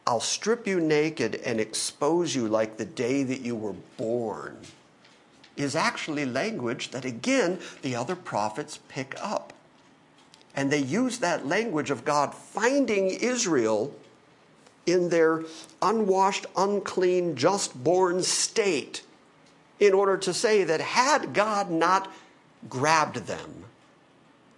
I'll 0.06 0.20
strip 0.20 0.66
you 0.66 0.80
naked 0.80 1.36
and 1.44 1.60
expose 1.60 2.34
you 2.34 2.48
like 2.48 2.76
the 2.76 2.84
day 2.84 3.22
that 3.22 3.40
you 3.40 3.54
were 3.54 3.74
born, 3.96 4.58
is 5.56 5.76
actually 5.76 6.24
language 6.24 6.90
that, 6.90 7.04
again, 7.04 7.58
the 7.82 7.94
other 7.94 8.16
prophets 8.16 8.78
pick 8.88 9.14
up. 9.20 9.52
And 10.56 10.70
they 10.70 10.78
use 10.78 11.18
that 11.18 11.46
language 11.46 11.90
of 11.90 12.04
God 12.04 12.34
finding 12.34 13.10
Israel 13.10 13.94
in 14.86 15.08
their 15.08 15.44
unwashed, 15.80 16.46
unclean, 16.56 17.36
just 17.36 17.82
born 17.82 18.22
state 18.22 19.02
in 19.78 19.92
order 19.92 20.16
to 20.16 20.34
say 20.34 20.64
that 20.64 20.80
had 20.80 21.32
God 21.32 21.70
not 21.70 22.12
grabbed 22.68 23.26
them, 23.26 23.64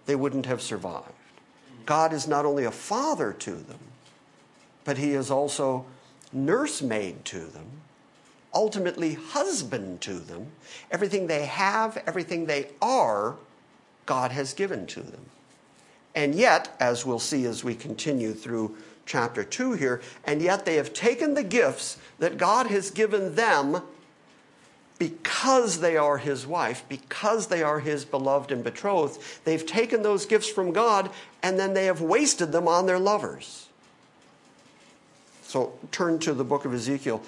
they 0.05 0.15
wouldn't 0.15 0.45
have 0.45 0.61
survived. 0.61 1.11
God 1.85 2.13
is 2.13 2.27
not 2.27 2.45
only 2.45 2.63
a 2.63 2.71
father 2.71 3.31
to 3.33 3.51
them, 3.51 3.79
but 4.85 4.97
he 4.97 5.11
is 5.11 5.29
also 5.29 5.85
nursemaid 6.31 7.25
to 7.25 7.39
them, 7.39 7.65
ultimately 8.53 9.15
husband 9.15 9.99
to 10.01 10.13
them. 10.13 10.47
Everything 10.91 11.27
they 11.27 11.45
have, 11.45 12.01
everything 12.07 12.45
they 12.45 12.69
are, 12.81 13.35
God 14.05 14.31
has 14.31 14.53
given 14.53 14.85
to 14.87 15.01
them. 15.01 15.25
And 16.13 16.33
yet, 16.33 16.73
as 16.79 17.05
we'll 17.05 17.19
see 17.19 17.45
as 17.45 17.63
we 17.63 17.75
continue 17.75 18.33
through 18.33 18.77
chapter 19.05 19.43
2 19.43 19.73
here, 19.73 20.01
and 20.23 20.41
yet 20.41 20.65
they 20.65 20.75
have 20.75 20.93
taken 20.93 21.33
the 21.33 21.43
gifts 21.43 21.97
that 22.19 22.37
God 22.37 22.67
has 22.67 22.89
given 22.91 23.35
them 23.35 23.81
because 24.97 25.81
they 25.81 25.97
are 25.97 26.17
his 26.17 26.47
wife, 26.47 26.85
because 26.87 27.47
they 27.47 27.61
are 27.61 27.79
his 27.79 28.05
beloved 28.05 28.51
and 28.51 28.63
betrothed. 28.63 29.21
They've 29.43 29.65
taken 29.65 30.03
those 30.03 30.25
gifts 30.25 30.47
from 30.47 30.71
God 30.71 31.09
and 31.43 31.59
then 31.59 31.73
they 31.73 31.85
have 31.85 32.01
wasted 32.01 32.51
them 32.51 32.67
on 32.67 32.85
their 32.85 32.99
lovers. 32.99 33.67
So 35.55 35.71
turn 35.89 36.19
to 36.19 36.33
the 36.33 36.43
book 36.43 36.65
of 36.65 36.73
Ezekiel. 36.73 37.23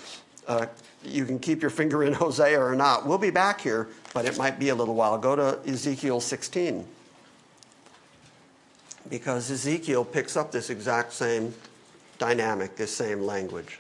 Uh, 0.50 0.66
you 1.02 1.24
can 1.24 1.40
keep 1.40 1.62
your 1.62 1.70
finger 1.70 2.04
in 2.04 2.12
Hosea 2.22 2.62
or 2.62 2.76
not. 2.76 3.08
We'll 3.08 3.18
be 3.18 3.30
back 3.30 3.62
here, 3.62 3.88
but 4.14 4.26
it 4.26 4.38
might 4.38 4.60
be 4.60 4.68
a 4.68 4.76
little 4.76 4.96
while. 4.96 5.18
Go 5.18 5.38
to 5.38 5.60
Ezekiel 5.66 6.20
16. 6.20 6.86
Because 9.10 9.50
Ezekiel 9.50 10.04
picks 10.04 10.36
up 10.36 10.52
this 10.52 10.70
exact 10.70 11.14
same 11.14 11.54
dynamic, 12.18 12.76
this 12.76 12.94
same 12.94 13.22
language. 13.22 13.80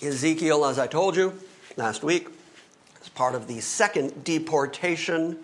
Ezekiel, 0.00 0.64
as 0.64 0.78
I 0.78 0.86
told 0.86 1.16
you 1.16 1.36
last 1.76 2.04
week, 2.04 2.28
is 3.02 3.08
part 3.08 3.34
of 3.34 3.48
the 3.48 3.58
second 3.58 4.22
deportation 4.22 5.36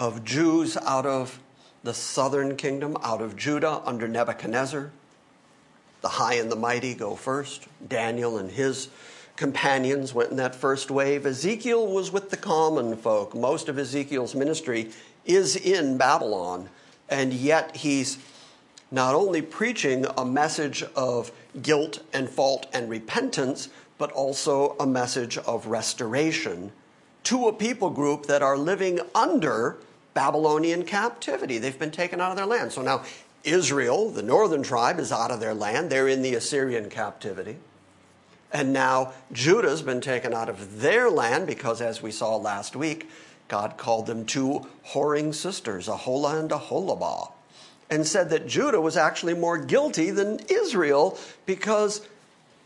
of 0.00 0.24
Jews 0.24 0.76
out 0.78 1.06
of 1.06 1.38
the 1.84 1.94
southern 1.94 2.56
kingdom, 2.56 2.96
out 3.04 3.22
of 3.22 3.36
Judah 3.36 3.80
under 3.84 4.08
Nebuchadnezzar. 4.08 4.90
The 6.00 6.08
high 6.08 6.34
and 6.34 6.50
the 6.50 6.56
mighty 6.56 6.94
go 6.94 7.16
first. 7.16 7.66
Daniel 7.86 8.38
and 8.38 8.50
his 8.50 8.88
companions 9.36 10.12
went 10.12 10.30
in 10.30 10.36
that 10.36 10.54
first 10.54 10.90
wave. 10.90 11.24
Ezekiel 11.24 11.86
was 11.86 12.12
with 12.12 12.30
the 12.30 12.36
common 12.36 12.96
folk. 12.96 13.34
Most 13.34 13.68
of 13.68 13.78
Ezekiel's 13.78 14.34
ministry 14.34 14.90
is 15.24 15.56
in 15.56 15.96
Babylon, 15.96 16.68
and 17.08 17.32
yet 17.32 17.76
he's 17.76 18.18
not 18.90 19.14
only 19.14 19.42
preaching 19.42 20.06
a 20.16 20.24
message 20.24 20.82
of 20.96 21.30
guilt 21.62 22.02
and 22.12 22.28
fault 22.28 22.66
and 22.72 22.88
repentance, 22.88 23.68
but 23.98 24.10
also 24.12 24.76
a 24.80 24.86
message 24.86 25.36
of 25.38 25.66
restoration 25.66 26.72
to 27.24 27.48
a 27.48 27.52
people 27.52 27.90
group 27.90 28.26
that 28.26 28.42
are 28.42 28.56
living 28.56 29.00
under 29.14 29.76
Babylonian 30.14 30.84
captivity. 30.84 31.58
They've 31.58 31.78
been 31.78 31.90
taken 31.90 32.20
out 32.20 32.30
of 32.30 32.36
their 32.36 32.46
land. 32.46 32.72
So 32.72 32.82
now 32.82 33.04
Israel, 33.44 34.10
the 34.10 34.22
northern 34.22 34.62
tribe, 34.62 34.98
is 34.98 35.12
out 35.12 35.30
of 35.30 35.40
their 35.40 35.54
land. 35.54 35.90
They're 35.90 36.08
in 36.08 36.22
the 36.22 36.34
Assyrian 36.34 36.90
captivity. 36.90 37.56
And 38.52 38.72
now 38.72 39.12
Judah's 39.32 39.82
been 39.82 40.00
taken 40.00 40.32
out 40.32 40.48
of 40.48 40.80
their 40.80 41.10
land 41.10 41.46
because, 41.46 41.80
as 41.80 42.02
we 42.02 42.10
saw 42.10 42.36
last 42.36 42.74
week, 42.74 43.08
God 43.48 43.76
called 43.76 44.06
them 44.06 44.24
two 44.24 44.66
whoring 44.92 45.34
sisters, 45.34 45.88
Aholah 45.88 46.40
and 46.40 46.50
Aholibah, 46.50 47.32
and 47.90 48.06
said 48.06 48.30
that 48.30 48.46
Judah 48.46 48.80
was 48.80 48.96
actually 48.96 49.34
more 49.34 49.58
guilty 49.58 50.10
than 50.10 50.40
Israel 50.48 51.18
because 51.46 52.06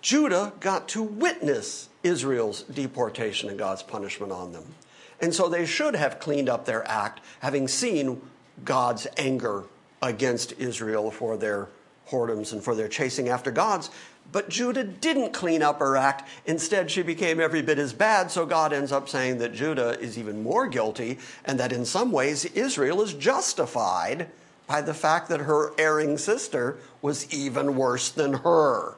Judah 0.00 0.52
got 0.60 0.88
to 0.88 1.02
witness 1.02 1.88
Israel's 2.02 2.62
deportation 2.62 3.48
and 3.48 3.58
God's 3.58 3.82
punishment 3.82 4.32
on 4.32 4.52
them. 4.52 4.74
And 5.20 5.32
so 5.32 5.48
they 5.48 5.66
should 5.66 5.94
have 5.94 6.18
cleaned 6.18 6.48
up 6.48 6.64
their 6.64 6.86
act, 6.88 7.20
having 7.40 7.68
seen 7.68 8.20
God's 8.64 9.06
anger 9.16 9.64
against 10.02 10.52
Israel 10.58 11.10
for 11.10 11.36
their 11.36 11.68
whoredoms 12.08 12.52
and 12.52 12.62
for 12.62 12.74
their 12.74 12.88
chasing 12.88 13.28
after 13.28 13.50
gods. 13.50 13.90
But 14.30 14.48
Judah 14.48 14.84
didn't 14.84 15.32
clean 15.32 15.62
up 15.62 15.78
her 15.78 15.96
act. 15.96 16.28
Instead, 16.46 16.90
she 16.90 17.02
became 17.02 17.40
every 17.40 17.62
bit 17.62 17.78
as 17.78 17.92
bad. 17.92 18.30
So 18.30 18.46
God 18.46 18.72
ends 18.72 18.92
up 18.92 19.08
saying 19.08 19.38
that 19.38 19.54
Judah 19.54 19.98
is 20.00 20.18
even 20.18 20.42
more 20.42 20.66
guilty 20.66 21.18
and 21.44 21.58
that 21.60 21.72
in 21.72 21.84
some 21.84 22.12
ways 22.12 22.44
Israel 22.44 23.02
is 23.02 23.14
justified 23.14 24.28
by 24.66 24.80
the 24.80 24.94
fact 24.94 25.28
that 25.28 25.40
her 25.40 25.72
erring 25.78 26.16
sister 26.16 26.78
was 27.00 27.32
even 27.32 27.76
worse 27.76 28.10
than 28.10 28.34
her. 28.34 28.94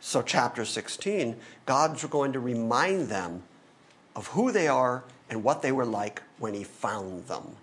So, 0.00 0.20
chapter 0.20 0.64
16, 0.64 1.36
God's 1.64 2.04
going 2.04 2.34
to 2.34 2.40
remind 2.40 3.08
them 3.08 3.42
of 4.14 4.26
who 4.28 4.52
they 4.52 4.68
are 4.68 5.04
and 5.30 5.42
what 5.42 5.62
they 5.62 5.72
were 5.72 5.86
like 5.86 6.22
when 6.38 6.52
He 6.54 6.64
found 6.64 7.26
them. 7.26 7.56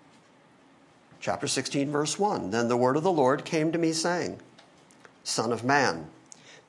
Chapter 1.22 1.48
16, 1.48 1.90
verse 1.90 2.18
1 2.18 2.50
Then 2.50 2.68
the 2.68 2.76
word 2.76 2.98
of 2.98 3.02
the 3.02 3.10
Lord 3.10 3.46
came 3.46 3.72
to 3.72 3.78
me, 3.78 3.92
saying, 3.92 4.40
Son 5.24 5.52
of 5.52 5.64
man, 5.64 6.08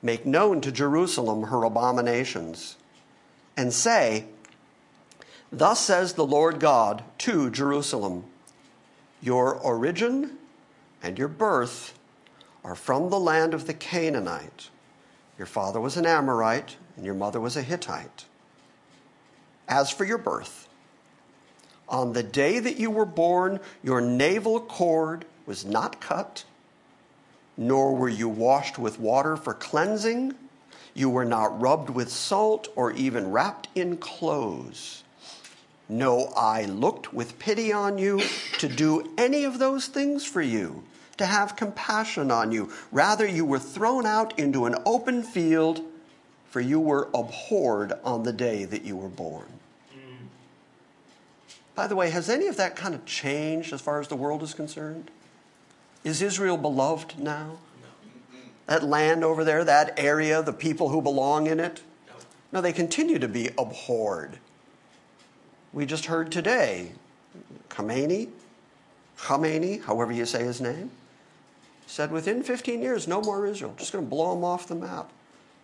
make 0.01 0.25
known 0.25 0.61
to 0.61 0.71
Jerusalem 0.71 1.47
her 1.47 1.65
abominations, 1.65 2.77
and 3.57 3.73
say, 3.73 4.27
Thus 5.51 5.81
says 5.81 6.13
the 6.13 6.25
Lord 6.25 6.61
God 6.61 7.03
to 7.19 7.49
Jerusalem 7.49 8.23
Your 9.21 9.53
origin 9.53 10.37
and 11.01 11.19
your 11.19 11.27
birth 11.27 11.99
are 12.63 12.75
from 12.75 13.09
the 13.09 13.19
land 13.19 13.53
of 13.53 13.67
the 13.67 13.73
Canaanite 13.73 14.69
your 15.37 15.47
father 15.47 15.79
was 15.79 15.97
an 15.97 16.05
Amorite, 16.05 16.77
and 16.95 17.05
your 17.05 17.15
mother 17.15 17.39
was 17.39 17.57
a 17.57 17.61
Hittite. 17.61 18.25
As 19.67 19.89
for 19.89 20.05
your 20.05 20.17
birth, 20.17 20.62
on 21.93 22.13
the 22.13 22.23
day 22.23 22.59
that 22.59 22.77
you 22.77 22.89
were 22.89 23.05
born, 23.05 23.59
your 23.83 24.01
navel 24.01 24.59
cord 24.59 25.25
was 25.45 25.63
not 25.63 26.01
cut, 26.01 26.43
nor 27.55 27.95
were 27.95 28.09
you 28.09 28.27
washed 28.27 28.79
with 28.79 28.99
water 28.99 29.37
for 29.37 29.53
cleansing. 29.53 30.33
You 30.95 31.09
were 31.09 31.25
not 31.25 31.61
rubbed 31.61 31.91
with 31.91 32.09
salt 32.09 32.67
or 32.75 32.91
even 32.93 33.31
wrapped 33.31 33.67
in 33.75 33.97
clothes. 33.97 35.03
No 35.87 36.33
eye 36.35 36.65
looked 36.65 37.13
with 37.13 37.37
pity 37.37 37.71
on 37.71 37.99
you 37.99 38.21
to 38.57 38.67
do 38.67 39.13
any 39.15 39.43
of 39.43 39.59
those 39.59 39.85
things 39.85 40.25
for 40.25 40.41
you 40.41 40.83
to 41.17 41.25
have 41.27 41.55
compassion 41.55 42.31
on 42.31 42.51
you. 42.51 42.71
Rather, 42.91 43.27
you 43.27 43.45
were 43.45 43.59
thrown 43.59 44.07
out 44.07 44.37
into 44.39 44.65
an 44.65 44.75
open 44.83 45.21
field, 45.21 45.81
for 46.49 46.59
you 46.59 46.79
were 46.79 47.07
abhorred 47.13 47.93
on 48.03 48.23
the 48.23 48.33
day 48.33 48.65
that 48.65 48.83
you 48.83 48.95
were 48.95 49.09
born. 49.09 49.45
By 51.75 51.87
the 51.87 51.95
way, 51.95 52.09
has 52.11 52.29
any 52.29 52.47
of 52.47 52.57
that 52.57 52.75
kind 52.75 52.93
of 52.93 53.05
changed 53.05 53.73
as 53.73 53.81
far 53.81 53.99
as 53.99 54.07
the 54.07 54.15
world 54.15 54.43
is 54.43 54.53
concerned? 54.53 55.09
Is 56.03 56.21
Israel 56.21 56.57
beloved 56.57 57.17
now? 57.19 57.57
No. 57.81 58.39
That 58.67 58.83
land 58.83 59.23
over 59.23 59.43
there, 59.43 59.63
that 59.63 59.97
area, 59.97 60.43
the 60.43 60.53
people 60.53 60.89
who 60.89 61.01
belong 61.01 61.47
in 61.47 61.59
it? 61.59 61.81
No. 62.07 62.13
no, 62.51 62.61
they 62.61 62.73
continue 62.73 63.17
to 63.19 63.27
be 63.27 63.49
abhorred. 63.57 64.37
We 65.71 65.85
just 65.87 66.05
heard 66.05 66.31
today, 66.31 66.91
Khamenei, 67.69 68.29
Khamenei, 69.17 69.83
however 69.83 70.11
you 70.11 70.25
say 70.25 70.43
his 70.43 70.61
name, 70.61 70.91
said 71.87 72.11
within 72.11 72.43
15 72.43 72.81
years, 72.81 73.07
no 73.07 73.21
more 73.21 73.47
Israel. 73.47 73.73
Just 73.77 73.91
going 73.91 74.05
to 74.05 74.09
blow 74.09 74.35
them 74.35 74.43
off 74.43 74.67
the 74.67 74.75
map. 74.75 75.11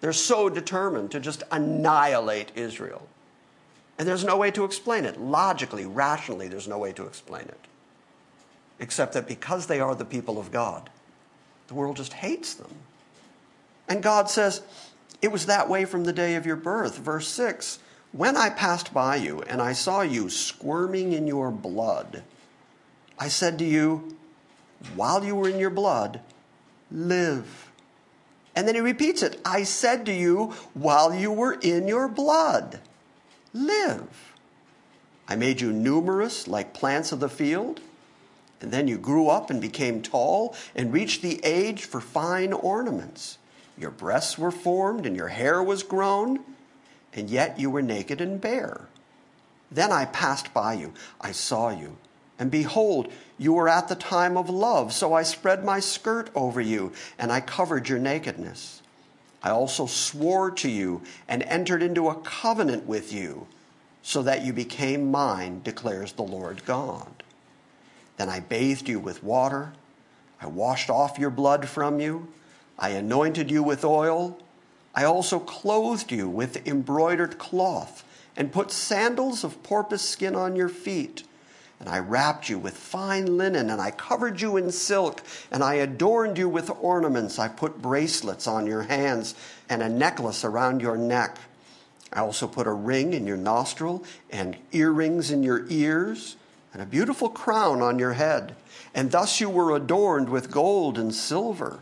They're 0.02 0.14
so 0.14 0.50
determined 0.50 1.12
to 1.12 1.20
just 1.20 1.44
annihilate 1.52 2.52
Israel. 2.56 3.08
And 4.00 4.08
there's 4.08 4.24
no 4.24 4.38
way 4.38 4.50
to 4.52 4.64
explain 4.64 5.04
it. 5.04 5.20
Logically, 5.20 5.86
rationally, 5.86 6.48
there's 6.48 6.70
no 6.70 6.78
way 6.78 6.94
to 6.94 7.06
explain 7.06 7.44
it. 7.44 7.60
Except 8.80 9.14
that 9.14 9.28
because 9.28 9.68
they 9.68 9.82
are 9.82 9.94
the 9.94 10.06
people 10.06 10.40
of 10.40 10.54
God, 10.54 10.90
the 11.68 11.74
world 11.74 11.98
just 11.98 12.14
hates 12.14 12.54
them. 12.54 12.72
And 13.90 14.02
God 14.02 14.30
says, 14.30 14.62
It 15.22 15.34
was 15.34 15.48
that 15.48 15.68
way 15.68 15.84
from 15.84 16.06
the 16.06 16.14
day 16.14 16.36
of 16.36 16.46
your 16.46 16.56
birth. 16.56 16.98
Verse 16.98 17.28
6 17.28 17.80
When 18.14 18.38
I 18.38 18.50
passed 18.50 18.94
by 18.94 19.18
you 19.18 19.42
and 19.42 19.62
I 19.62 19.74
saw 19.74 20.02
you 20.02 20.30
squirming 20.30 21.12
in 21.12 21.28
your 21.28 21.52
blood, 21.52 22.24
I 23.20 23.28
said 23.28 23.60
to 23.60 23.66
you, 23.66 24.16
while 24.96 25.26
you 25.26 25.36
were 25.36 25.50
in 25.50 25.60
your 25.60 25.70
blood, 25.70 26.22
live. 26.90 27.70
And 28.56 28.66
then 28.66 28.76
he 28.76 28.82
repeats 28.82 29.24
it 29.24 29.42
I 29.44 29.64
said 29.64 30.06
to 30.06 30.14
you, 30.14 30.54
while 30.74 31.14
you 31.14 31.34
were 31.34 31.54
in 31.54 31.90
your 31.90 32.08
blood, 32.08 32.80
live. 33.54 34.34
I 35.28 35.36
made 35.36 35.62
you 35.62 35.72
numerous 35.72 36.48
like 36.48 36.74
plants 36.74 37.12
of 37.12 37.20
the 37.20 37.30
field. 37.30 37.82
And 38.62 38.72
then 38.72 38.88
you 38.88 38.98
grew 38.98 39.30
up 39.30 39.50
and 39.50 39.62
became 39.62 40.02
tall 40.02 40.56
and 40.76 40.92
reached 40.92 41.22
the 41.22 41.44
age 41.46 41.86
for 41.86 42.02
fine 42.02 42.52
ornaments. 42.52 43.38
Your 43.78 43.92
breasts 43.92 44.38
were 44.38 44.52
formed 44.52 45.06
and 45.06 45.16
your 45.16 45.30
hair 45.30 45.64
was 45.64 45.82
grown, 45.82 46.40
and 47.14 47.30
yet 47.30 47.58
you 47.58 47.70
were 47.70 47.82
naked 47.82 48.20
and 48.20 48.42
bare. 48.42 48.88
Then 49.72 49.94
I 49.94 50.06
passed 50.06 50.54
by 50.54 50.74
you. 50.74 50.94
I 51.22 51.32
saw 51.32 51.70
you 51.70 51.96
and 52.40 52.50
behold, 52.50 53.12
you 53.38 53.54
were 53.54 53.68
at 53.68 53.90
the 53.90 53.96
time 53.96 54.38
of 54.38 54.50
love, 54.50 54.94
so 54.94 55.14
I 55.14 55.24
spread 55.24 55.66
my 55.66 55.82
skirt 55.82 56.30
over 56.34 56.62
you, 56.62 56.94
and 57.20 57.34
I 57.34 57.42
covered 57.42 57.90
your 57.90 58.00
nakedness. 58.00 58.79
I 59.42 59.52
also 59.52 59.86
swore 59.86 60.52
to 60.52 60.70
you 60.70 61.02
and 61.28 61.44
entered 61.44 61.82
into 61.82 62.10
a 62.10 62.16
covenant 62.16 62.86
with 62.86 63.14
you, 63.14 63.48
so 64.02 64.22
that 64.24 64.46
you 64.46 64.54
became 64.54 65.12
mine, 65.12 65.62
declares 65.64 66.14
the 66.14 66.24
Lord 66.24 66.66
God. 66.66 67.24
Then 68.18 68.30
I 68.30 68.40
bathed 68.40 68.90
you 68.90 69.00
with 69.00 69.24
water, 69.24 69.74
I 70.42 70.48
washed 70.48 70.90
off 70.90 71.20
your 71.20 71.30
blood 71.30 71.68
from 71.68 72.00
you, 72.00 72.28
I 72.78 72.90
anointed 72.90 73.52
you 73.52 73.62
with 73.62 73.84
oil, 73.86 74.38
I 74.96 75.04
also 75.04 75.40
clothed 75.40 76.12
you 76.12 76.28
with 76.28 76.68
embroidered 76.68 77.38
cloth, 77.38 78.04
and 78.36 78.52
put 78.52 78.72
sandals 78.72 79.44
of 79.44 79.62
porpoise 79.64 80.02
skin 80.02 80.36
on 80.36 80.56
your 80.56 80.70
feet 80.70 81.24
and 81.80 81.88
I 81.88 82.00
wrapped 82.00 82.50
you 82.50 82.60
with 82.60 82.76
fine 82.76 83.38
linen, 83.38 83.70
and 83.70 83.80
I 83.80 83.92
covered 83.92 84.42
you 84.42 84.58
in 84.58 84.72
silk, 84.72 85.22
and 85.50 85.64
I 85.64 85.76
adorned 85.76 86.38
you 86.38 86.50
with 86.50 86.70
ornaments. 86.82 87.40
I 87.40 87.48
put 87.48 87.82
bracelets 87.82 88.48
on 88.48 88.68
your 88.68 88.84
hands 88.84 89.34
and 89.70 89.82
a 89.82 89.88
necklace 89.88 90.44
around 90.44 90.82
your 90.82 90.98
neck. 90.98 91.38
I 92.12 92.20
also 92.20 92.48
put 92.48 92.68
a 92.68 92.74
ring 92.74 93.14
in 93.14 93.26
your 93.26 93.38
nostril, 93.38 94.04
and 94.30 94.58
earrings 94.74 95.32
in 95.32 95.42
your 95.42 95.66
ears, 95.70 96.36
and 96.74 96.82
a 96.82 96.86
beautiful 96.86 97.30
crown 97.30 97.82
on 97.82 97.98
your 97.98 98.14
head. 98.14 98.56
And 98.94 99.12
thus 99.12 99.40
you 99.40 99.50
were 99.50 99.76
adorned 99.76 100.28
with 100.30 100.52
gold 100.52 100.98
and 100.98 101.16
silver. 101.16 101.80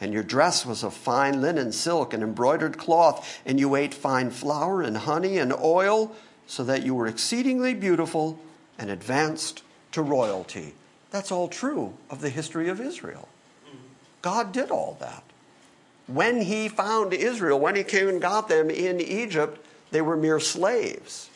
And 0.00 0.12
your 0.12 0.22
dress 0.22 0.66
was 0.66 0.82
of 0.82 0.92
fine 0.92 1.40
linen, 1.40 1.72
silk, 1.72 2.12
and 2.12 2.22
embroidered 2.22 2.76
cloth, 2.76 3.40
and 3.46 3.58
you 3.58 3.74
ate 3.74 3.94
fine 3.94 4.30
flour 4.30 4.82
and 4.82 4.98
honey 4.98 5.38
and 5.38 5.52
oil, 5.52 6.14
so 6.46 6.62
that 6.64 6.84
you 6.84 6.94
were 6.94 7.06
exceedingly 7.06 7.72
beautiful 7.72 8.38
and 8.80 8.90
advanced 8.90 9.62
to 9.92 10.02
royalty. 10.02 10.74
That's 11.10 11.30
all 11.30 11.48
true 11.48 11.94
of 12.08 12.22
the 12.22 12.30
history 12.30 12.68
of 12.68 12.80
Israel. 12.80 13.28
God 14.22 14.52
did 14.52 14.70
all 14.70 14.96
that. 15.00 15.22
When 16.06 16.40
he 16.42 16.68
found 16.68 17.12
Israel, 17.12 17.60
when 17.60 17.76
he 17.76 17.84
came 17.84 18.08
and 18.08 18.20
got 18.20 18.48
them 18.48 18.70
in 18.70 19.00
Egypt, 19.00 19.64
they 19.90 20.00
were 20.00 20.16
mere 20.16 20.40
slaves. 20.40 21.28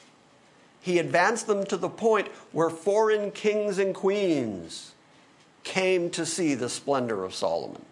He 0.80 0.98
advanced 0.98 1.46
them 1.46 1.64
to 1.66 1.76
the 1.76 1.88
point 1.88 2.28
where 2.52 2.70
foreign 2.70 3.30
kings 3.30 3.78
and 3.78 3.94
queens 3.94 4.92
came 5.64 6.10
to 6.10 6.26
see 6.26 6.54
the 6.54 6.68
splendor 6.68 7.24
of 7.24 7.34
Solomon 7.34 7.84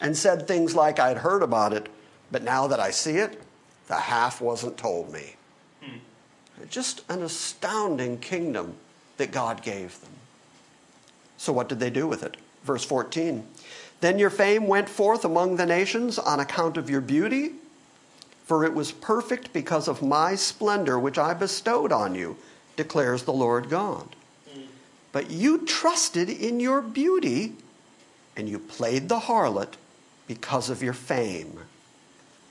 and 0.00 0.16
said 0.16 0.46
things 0.46 0.74
like, 0.74 0.98
I'd 0.98 1.18
heard 1.18 1.42
about 1.42 1.72
it, 1.72 1.88
but 2.30 2.42
now 2.42 2.66
that 2.66 2.80
I 2.80 2.90
see 2.90 3.16
it, 3.16 3.40
the 3.88 3.94
half 3.94 4.40
wasn't 4.40 4.76
told 4.76 5.12
me. 5.12 5.36
Just 6.68 7.02
an 7.08 7.22
astounding 7.22 8.18
kingdom 8.18 8.74
that 9.16 9.30
God 9.30 9.62
gave 9.62 10.00
them. 10.00 10.10
So, 11.36 11.52
what 11.52 11.68
did 11.68 11.80
they 11.80 11.90
do 11.90 12.06
with 12.06 12.22
it? 12.22 12.36
Verse 12.64 12.84
14 12.84 13.46
Then 14.00 14.18
your 14.18 14.30
fame 14.30 14.66
went 14.66 14.88
forth 14.88 15.24
among 15.24 15.56
the 15.56 15.66
nations 15.66 16.18
on 16.18 16.40
account 16.40 16.76
of 16.76 16.90
your 16.90 17.00
beauty, 17.00 17.52
for 18.44 18.64
it 18.64 18.74
was 18.74 18.92
perfect 18.92 19.52
because 19.52 19.88
of 19.88 20.02
my 20.02 20.34
splendor 20.34 20.98
which 20.98 21.18
I 21.18 21.34
bestowed 21.34 21.92
on 21.92 22.14
you, 22.14 22.36
declares 22.76 23.24
the 23.24 23.32
Lord 23.32 23.68
God. 23.68 24.16
But 25.12 25.30
you 25.30 25.64
trusted 25.64 26.28
in 26.28 26.60
your 26.60 26.82
beauty, 26.82 27.54
and 28.36 28.48
you 28.48 28.58
played 28.58 29.08
the 29.08 29.20
harlot 29.20 29.74
because 30.26 30.68
of 30.68 30.82
your 30.82 30.92
fame. 30.92 31.60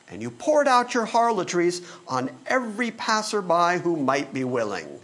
And 0.10 0.22
you 0.22 0.30
poured 0.30 0.68
out 0.68 0.94
your 0.94 1.06
harlotries 1.06 1.82
on 2.08 2.30
every 2.46 2.91
passerby 2.91 3.80
who 3.82 3.96
might 3.96 4.34
be 4.34 4.44
willing. 4.44 5.00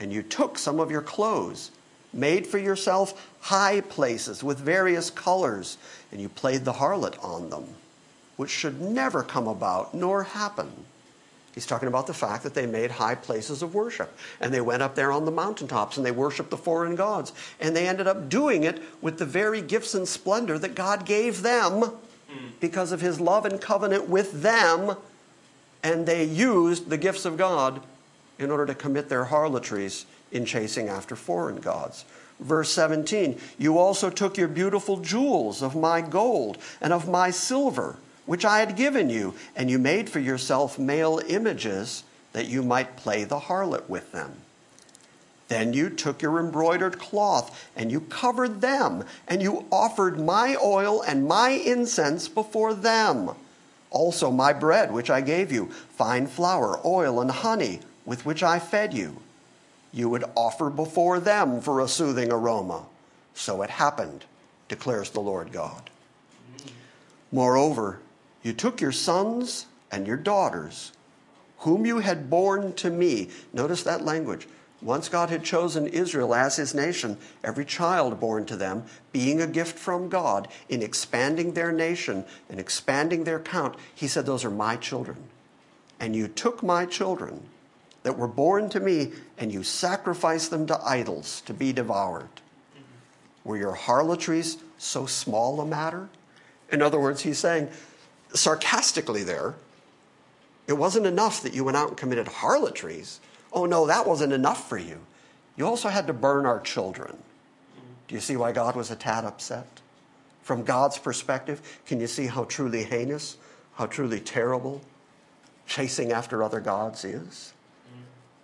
And 0.00 0.12
you 0.12 0.22
took 0.22 0.58
some 0.58 0.80
of 0.80 0.90
your 0.90 1.02
clothes, 1.02 1.70
made 2.12 2.46
for 2.46 2.58
yourself 2.58 3.30
high 3.40 3.80
places 3.82 4.42
with 4.42 4.58
various 4.58 5.10
colors, 5.10 5.76
and 6.10 6.20
you 6.20 6.28
played 6.28 6.64
the 6.64 6.74
harlot 6.74 7.22
on 7.22 7.50
them, 7.50 7.64
which 8.36 8.50
should 8.50 8.80
never 8.80 9.22
come 9.22 9.46
about 9.46 9.94
nor 9.94 10.22
happen. 10.22 10.70
He's 11.54 11.66
talking 11.66 11.88
about 11.88 12.06
the 12.06 12.14
fact 12.14 12.44
that 12.44 12.54
they 12.54 12.66
made 12.66 12.92
high 12.92 13.16
places 13.16 13.62
of 13.62 13.74
worship. 13.74 14.16
And 14.40 14.54
they 14.54 14.60
went 14.60 14.80
up 14.80 14.94
there 14.94 15.10
on 15.10 15.24
the 15.24 15.32
mountaintops 15.32 15.96
and 15.96 16.06
they 16.06 16.12
worshiped 16.12 16.50
the 16.50 16.56
foreign 16.56 16.94
gods. 16.94 17.32
And 17.58 17.74
they 17.74 17.88
ended 17.88 18.06
up 18.06 18.28
doing 18.28 18.62
it 18.62 18.80
with 19.00 19.18
the 19.18 19.24
very 19.24 19.60
gifts 19.60 19.92
and 19.92 20.06
splendor 20.06 20.56
that 20.60 20.76
God 20.76 21.04
gave 21.04 21.42
them 21.42 21.98
because 22.60 22.92
of 22.92 23.00
his 23.00 23.20
love 23.20 23.44
and 23.44 23.60
covenant 23.60 24.08
with 24.08 24.42
them, 24.42 24.96
and 25.82 26.06
they 26.06 26.24
used 26.24 26.88
the 26.88 26.96
gifts 26.96 27.24
of 27.24 27.36
God 27.36 27.82
in 28.38 28.50
order 28.50 28.66
to 28.66 28.74
commit 28.74 29.08
their 29.08 29.24
harlotries 29.24 30.06
in 30.30 30.44
chasing 30.44 30.88
after 30.88 31.16
foreign 31.16 31.60
gods. 31.60 32.04
Verse 32.40 32.70
17, 32.70 33.38
you 33.58 33.78
also 33.78 34.10
took 34.10 34.36
your 34.36 34.48
beautiful 34.48 34.98
jewels 34.98 35.62
of 35.62 35.74
my 35.74 36.00
gold 36.00 36.58
and 36.80 36.92
of 36.92 37.08
my 37.08 37.30
silver, 37.30 37.96
which 38.26 38.44
I 38.44 38.60
had 38.60 38.76
given 38.76 39.10
you, 39.10 39.34
and 39.56 39.68
you 39.70 39.78
made 39.78 40.08
for 40.08 40.20
yourself 40.20 40.78
male 40.78 41.20
images 41.26 42.04
that 42.32 42.46
you 42.46 42.62
might 42.62 42.96
play 42.96 43.24
the 43.24 43.40
harlot 43.40 43.88
with 43.88 44.12
them. 44.12 44.32
Then 45.48 45.72
you 45.72 45.88
took 45.88 46.20
your 46.20 46.38
embroidered 46.38 46.98
cloth 46.98 47.68
and 47.74 47.90
you 47.90 48.02
covered 48.02 48.60
them, 48.60 49.04
and 49.26 49.42
you 49.42 49.64
offered 49.72 50.20
my 50.20 50.56
oil 50.62 51.02
and 51.02 51.26
my 51.26 51.50
incense 51.50 52.28
before 52.28 52.74
them. 52.74 53.30
Also, 53.90 54.30
my 54.30 54.52
bread, 54.52 54.92
which 54.92 55.08
I 55.08 55.22
gave 55.22 55.50
you, 55.50 55.70
fine 55.96 56.26
flour, 56.26 56.78
oil, 56.84 57.20
and 57.20 57.30
honey, 57.30 57.80
with 58.04 58.26
which 58.26 58.42
I 58.42 58.58
fed 58.58 58.92
you. 58.92 59.16
You 59.92 60.10
would 60.10 60.24
offer 60.36 60.68
before 60.68 61.18
them 61.18 61.62
for 61.62 61.80
a 61.80 61.88
soothing 61.88 62.30
aroma. 62.30 62.84
So 63.34 63.62
it 63.62 63.70
happened, 63.70 64.26
declares 64.68 65.10
the 65.10 65.20
Lord 65.20 65.50
God. 65.50 65.88
Moreover, 67.32 68.00
you 68.42 68.52
took 68.52 68.82
your 68.82 68.92
sons 68.92 69.66
and 69.90 70.06
your 70.06 70.16
daughters, 70.18 70.92
whom 71.60 71.86
you 71.86 72.00
had 72.00 72.28
borne 72.28 72.74
to 72.74 72.90
me. 72.90 73.30
Notice 73.54 73.82
that 73.84 74.04
language 74.04 74.46
once 74.80 75.08
God 75.08 75.30
had 75.30 75.42
chosen 75.42 75.88
Israel 75.88 76.34
as 76.34 76.56
his 76.56 76.74
nation, 76.74 77.18
every 77.42 77.64
child 77.64 78.20
born 78.20 78.46
to 78.46 78.56
them 78.56 78.84
being 79.12 79.40
a 79.40 79.46
gift 79.46 79.76
from 79.76 80.08
God 80.08 80.46
in 80.68 80.82
expanding 80.82 81.54
their 81.54 81.72
nation 81.72 82.24
and 82.48 82.60
expanding 82.60 83.24
their 83.24 83.40
count, 83.40 83.74
he 83.92 84.06
said, 84.06 84.24
Those 84.24 84.44
are 84.44 84.50
my 84.50 84.76
children. 84.76 85.16
And 85.98 86.14
you 86.14 86.28
took 86.28 86.62
my 86.62 86.86
children 86.86 87.42
that 88.04 88.16
were 88.16 88.28
born 88.28 88.68
to 88.70 88.78
me 88.78 89.12
and 89.36 89.52
you 89.52 89.64
sacrificed 89.64 90.50
them 90.50 90.66
to 90.68 90.80
idols 90.84 91.40
to 91.46 91.52
be 91.52 91.72
devoured. 91.72 92.28
Were 93.42 93.56
your 93.56 93.74
harlotries 93.74 94.58
so 94.78 95.06
small 95.06 95.60
a 95.60 95.66
matter? 95.66 96.08
In 96.70 96.82
other 96.82 97.00
words, 97.00 97.22
he's 97.22 97.38
saying 97.38 97.68
sarcastically 98.32 99.24
there, 99.24 99.54
it 100.68 100.74
wasn't 100.74 101.06
enough 101.06 101.42
that 101.42 101.54
you 101.54 101.64
went 101.64 101.76
out 101.76 101.88
and 101.88 101.96
committed 101.96 102.28
harlotries 102.28 103.20
Oh, 103.52 103.66
no, 103.66 103.86
that 103.86 104.06
wasn't 104.06 104.32
enough 104.32 104.68
for 104.68 104.78
you. 104.78 104.98
You 105.56 105.66
also 105.66 105.88
had 105.88 106.06
to 106.06 106.12
burn 106.12 106.46
our 106.46 106.60
children. 106.60 107.16
Do 108.06 108.14
you 108.14 108.20
see 108.20 108.36
why 108.36 108.52
God 108.52 108.76
was 108.76 108.90
a 108.90 108.96
tad 108.96 109.24
upset? 109.24 109.80
From 110.42 110.64
God's 110.64 110.98
perspective, 110.98 111.80
can 111.84 112.00
you 112.00 112.06
see 112.06 112.26
how 112.26 112.44
truly 112.44 112.84
heinous, 112.84 113.36
how 113.74 113.86
truly 113.86 114.20
terrible 114.20 114.80
chasing 115.66 116.12
after 116.12 116.42
other 116.42 116.60
gods 116.60 117.04
is? 117.04 117.52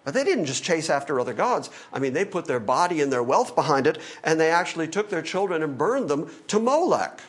But 0.04 0.12
they 0.12 0.22
didn't 0.22 0.44
just 0.44 0.62
chase 0.62 0.90
after 0.90 1.18
other 1.18 1.32
gods. 1.32 1.70
I 1.92 1.98
mean, 1.98 2.12
they 2.12 2.26
put 2.26 2.44
their 2.44 2.60
body 2.60 3.00
and 3.00 3.10
their 3.10 3.22
wealth 3.22 3.54
behind 3.54 3.86
it, 3.86 3.98
and 4.22 4.38
they 4.38 4.50
actually 4.50 4.86
took 4.86 5.08
their 5.08 5.22
children 5.22 5.62
and 5.62 5.78
burned 5.78 6.10
them 6.10 6.30
to 6.48 6.60
Molech. 6.60 7.20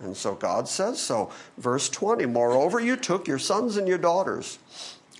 And 0.00 0.16
so 0.16 0.34
God 0.34 0.66
says 0.66 1.00
so. 1.00 1.30
Verse 1.56 1.88
20 1.88 2.26
Moreover, 2.26 2.80
you 2.80 2.96
took 2.96 3.28
your 3.28 3.38
sons 3.38 3.76
and 3.76 3.86
your 3.86 3.98
daughters 3.98 4.58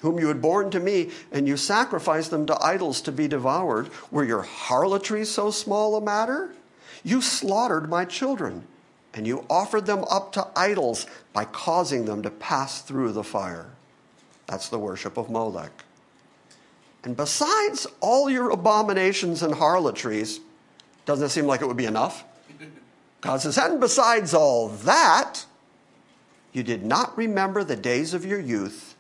whom 0.01 0.19
you 0.19 0.29
had 0.29 0.43
borne 0.43 0.71
to 0.71 0.81
me, 0.81 1.11
and 1.33 1.49
you 1.49 1.57
sacrificed 1.57 2.31
them 2.31 2.47
to 2.47 2.63
idols 2.63 3.01
to 3.03 3.13
be 3.13 3.29
devoured. 3.29 3.89
Were 4.11 4.25
your 4.25 4.43
harlotries 4.43 5.31
so 5.31 5.51
small 5.51 5.97
a 5.97 6.01
matter? 6.01 6.55
You 7.03 7.23
slaughtered 7.23 7.89
my 7.89 8.05
children, 8.05 8.67
and 9.15 9.27
you 9.27 9.47
offered 9.49 9.87
them 9.87 10.05
up 10.11 10.33
to 10.33 10.47
idols 10.55 11.07
by 11.33 11.45
causing 11.45 12.05
them 12.05 12.23
to 12.23 12.31
pass 12.31 12.83
through 12.83 13.13
the 13.13 13.25
fire. 13.25 13.71
That's 14.47 14.69
the 14.69 14.79
worship 14.79 15.17
of 15.17 15.31
Molech. 15.31 15.85
And 17.05 17.17
besides 17.17 17.87
all 18.01 18.29
your 18.29 18.51
abominations 18.51 19.43
and 19.43 19.55
harlotries, 19.55 20.41
doesn't 21.05 21.27
it 21.27 21.31
seem 21.31 21.47
like 21.47 21.63
it 21.63 21.67
would 21.67 21.77
be 21.77 21.87
enough? 21.87 22.25
God 23.21 23.41
says, 23.41 23.57
and 23.59 23.81
besides 23.81 24.35
all 24.35 24.69
that, 24.69 25.47
you 26.53 26.63
did 26.63 26.85
not 26.85 27.17
remember 27.17 27.63
the 27.63 27.77
days 27.77 28.13
of 28.13 28.25
your 28.25 28.41
youth 28.41 28.96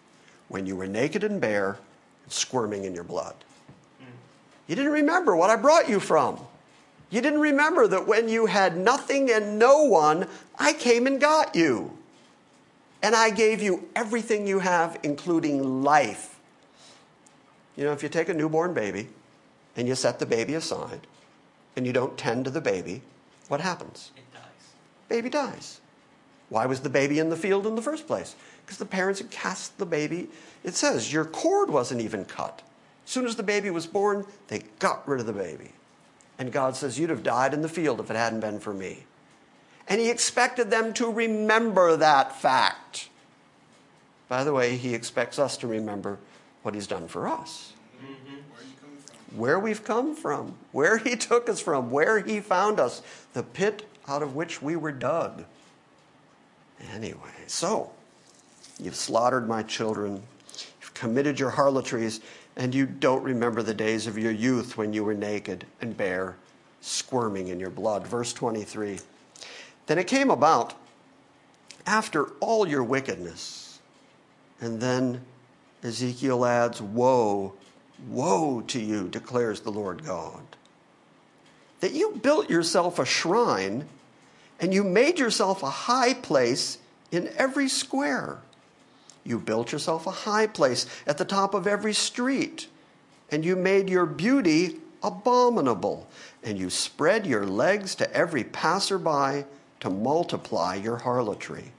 when 0.49 0.67
you 0.67 0.77
were 0.77 0.87
naked 0.87 1.25
and 1.25 1.41
bare 1.41 1.79
and 2.25 2.33
squirming 2.33 2.85
in 2.85 2.95
your 2.95 3.05
blood. 3.05 3.35
You 4.67 4.75
didn't 4.75 4.93
remember 4.93 5.37
what 5.37 5.51
I 5.51 5.57
brought 5.57 5.89
you 5.89 6.01
from. 6.01 6.39
You 7.11 7.21
didn't 7.21 7.41
remember 7.41 7.87
that 7.87 8.07
when 8.07 8.29
you 8.29 8.47
had 8.47 8.77
nothing 8.77 9.31
and 9.31 9.59
no 9.59 9.85
one, 9.85 10.27
I 10.59 10.73
came 10.73 11.07
and 11.07 11.21
got 11.21 11.55
you. 11.55 11.97
And 13.03 13.15
I 13.15 13.31
gave 13.31 13.63
you 13.63 13.89
everything 13.95 14.47
you 14.47 14.59
have, 14.59 14.99
including 15.03 15.83
life. 15.85 16.41
You 17.77 17.85
know, 17.85 17.93
if 17.93 18.03
you 18.03 18.09
take 18.09 18.29
a 18.29 18.35
newborn 18.35 18.75
baby 18.75 19.09
and 19.77 19.87
you 19.87 19.95
set 19.95 20.19
the 20.19 20.27
baby 20.27 20.55
aside 20.55 21.07
and 21.77 21.87
you 21.87 21.93
don't 21.93 22.17
tend 22.17 22.47
to 22.47 22.51
the 22.51 22.61
baby, 22.61 23.03
what 23.49 23.61
happens? 23.61 24.11
It 24.17 24.25
dies. 24.33 24.73
Baby 25.09 25.29
dies. 25.29 25.81
Why 26.49 26.67
was 26.67 26.81
the 26.81 26.91
baby 26.91 27.19
in 27.19 27.29
the 27.29 27.37
field 27.37 27.67
in 27.67 27.77
the 27.77 27.83
first 27.83 28.07
place? 28.07 28.35
Because 28.67 28.79
the 28.79 28.85
parents 28.85 29.21
had 29.21 29.31
cast 29.31 29.79
the 29.79 29.87
baby. 29.87 30.29
It 30.65 30.75
says 30.75 31.13
your 31.13 31.25
cord 31.25 31.71
wasn't 31.71 32.01
even 32.01 32.25
cut. 32.25 32.63
As 33.05 33.13
soon 33.13 33.25
as 33.25 33.37
the 33.37 33.45
baby 33.45 33.71
was 33.71 33.87
born, 33.87 34.27
they 34.49 34.63
got 34.81 35.07
rid 35.09 35.21
of 35.21 35.27
the 35.27 35.33
baby. 35.33 35.71
And 36.39 36.51
God 36.53 36.75
says, 36.75 36.99
You'd 36.99 37.11
have 37.11 37.23
died 37.23 37.55
in 37.55 37.63
the 37.63 37.69
field 37.69 38.01
if 38.01 38.11
it 38.11 38.17
hadn't 38.17 38.41
been 38.41 38.59
for 38.59 38.75
me. 38.75 39.05
And 39.89 40.01
He 40.01 40.11
expected 40.11 40.71
them 40.71 40.93
to 40.95 41.11
remember 41.11 41.97
that 41.97 42.35
fact. 42.35 43.09
By 44.29 44.43
the 44.43 44.53
way, 44.53 44.77
He 44.77 44.93
expects 44.95 45.39
us 45.39 45.57
to 45.59 45.69
remember 45.69 46.19
what 46.63 46.75
He's 46.75 46.89
done 46.89 47.07
for 47.07 47.29
us. 47.29 47.73
Where 49.37 49.61
we've 49.61 49.85
come 49.85 50.17
from, 50.17 50.55
where 50.73 50.99
He 50.99 51.15
took 51.15 51.49
us 51.49 51.61
from, 51.61 51.93
where 51.93 52.19
He 52.19 52.41
found 52.41 52.81
us, 52.81 53.03
the 53.33 53.45
pit 53.45 53.87
out 54.09 54.23
of 54.23 54.35
which 54.35 54.61
we 54.61 54.75
were 54.75 54.93
dug. 54.93 55.45
Anyway, 56.93 57.31
so 57.47 57.93
You've 58.81 58.97
slaughtered 58.97 59.49
my 59.49 59.63
children. 59.63 60.23
You've 60.81 60.95
committed 60.95 61.41
your 61.41 61.51
harlotries, 61.51 62.21
and 62.57 62.75
you 62.75 62.87
don't 62.87 63.23
remember 63.23 63.63
the 63.63 63.75
days 63.75 64.07
of 64.07 64.19
your 64.19 64.33
youth 64.33 64.77
when 64.77 64.93
you 64.93 65.05
were 65.05 65.15
naked 65.15 65.67
and 65.81 65.97
bare, 65.97 66.37
squirming 66.81 67.49
in 67.49 67.61
your 67.61 67.71
blood. 67.71 68.07
Verse 68.07 68.33
23. 68.33 69.01
Then 69.87 69.99
it 69.99 70.07
came 70.07 70.31
about 70.31 70.75
after 71.87 72.25
all 72.41 72.67
your 72.67 72.83
wickedness. 72.83 73.79
And 74.61 74.81
then 74.81 75.23
Ezekiel 75.83 76.45
adds, 76.45 76.83
Woe, 76.83 77.55
woe 78.09 78.63
to 78.63 78.81
you, 78.81 79.09
declares 79.09 79.61
the 79.61 79.71
Lord 79.71 80.05
God, 80.05 80.43
that 81.81 81.93
you 81.93 82.19
built 82.23 82.51
yourself 82.51 82.99
a 82.99 83.05
shrine 83.05 83.87
and 84.59 84.73
you 84.73 84.83
made 84.83 85.19
yourself 85.19 85.63
a 85.63 85.71
high 85.71 86.15
place 86.15 86.79
in 87.13 87.29
every 87.37 87.69
square. 87.69 88.39
You 89.27 89.41
built 89.41 89.73
yourself 89.73 90.07
a 90.07 90.13
high 90.13 90.47
place 90.47 90.87
at 91.05 91.19
the 91.19 91.25
top 91.25 91.53
of 91.53 91.67
every 91.67 91.93
street, 91.93 92.69
and 93.29 93.45
you 93.45 93.57
made 93.57 93.91
your 93.91 94.07
beauty 94.07 94.77
abominable, 95.03 96.07
and 96.45 96.57
you 96.57 96.71
spread 96.71 97.27
your 97.27 97.45
legs 97.45 97.97
to 97.97 98.13
every 98.15 98.45
passerby 98.45 99.45
to 99.81 99.91
multiply 99.91 100.77
your 100.77 100.99
harlotry. 100.99 101.73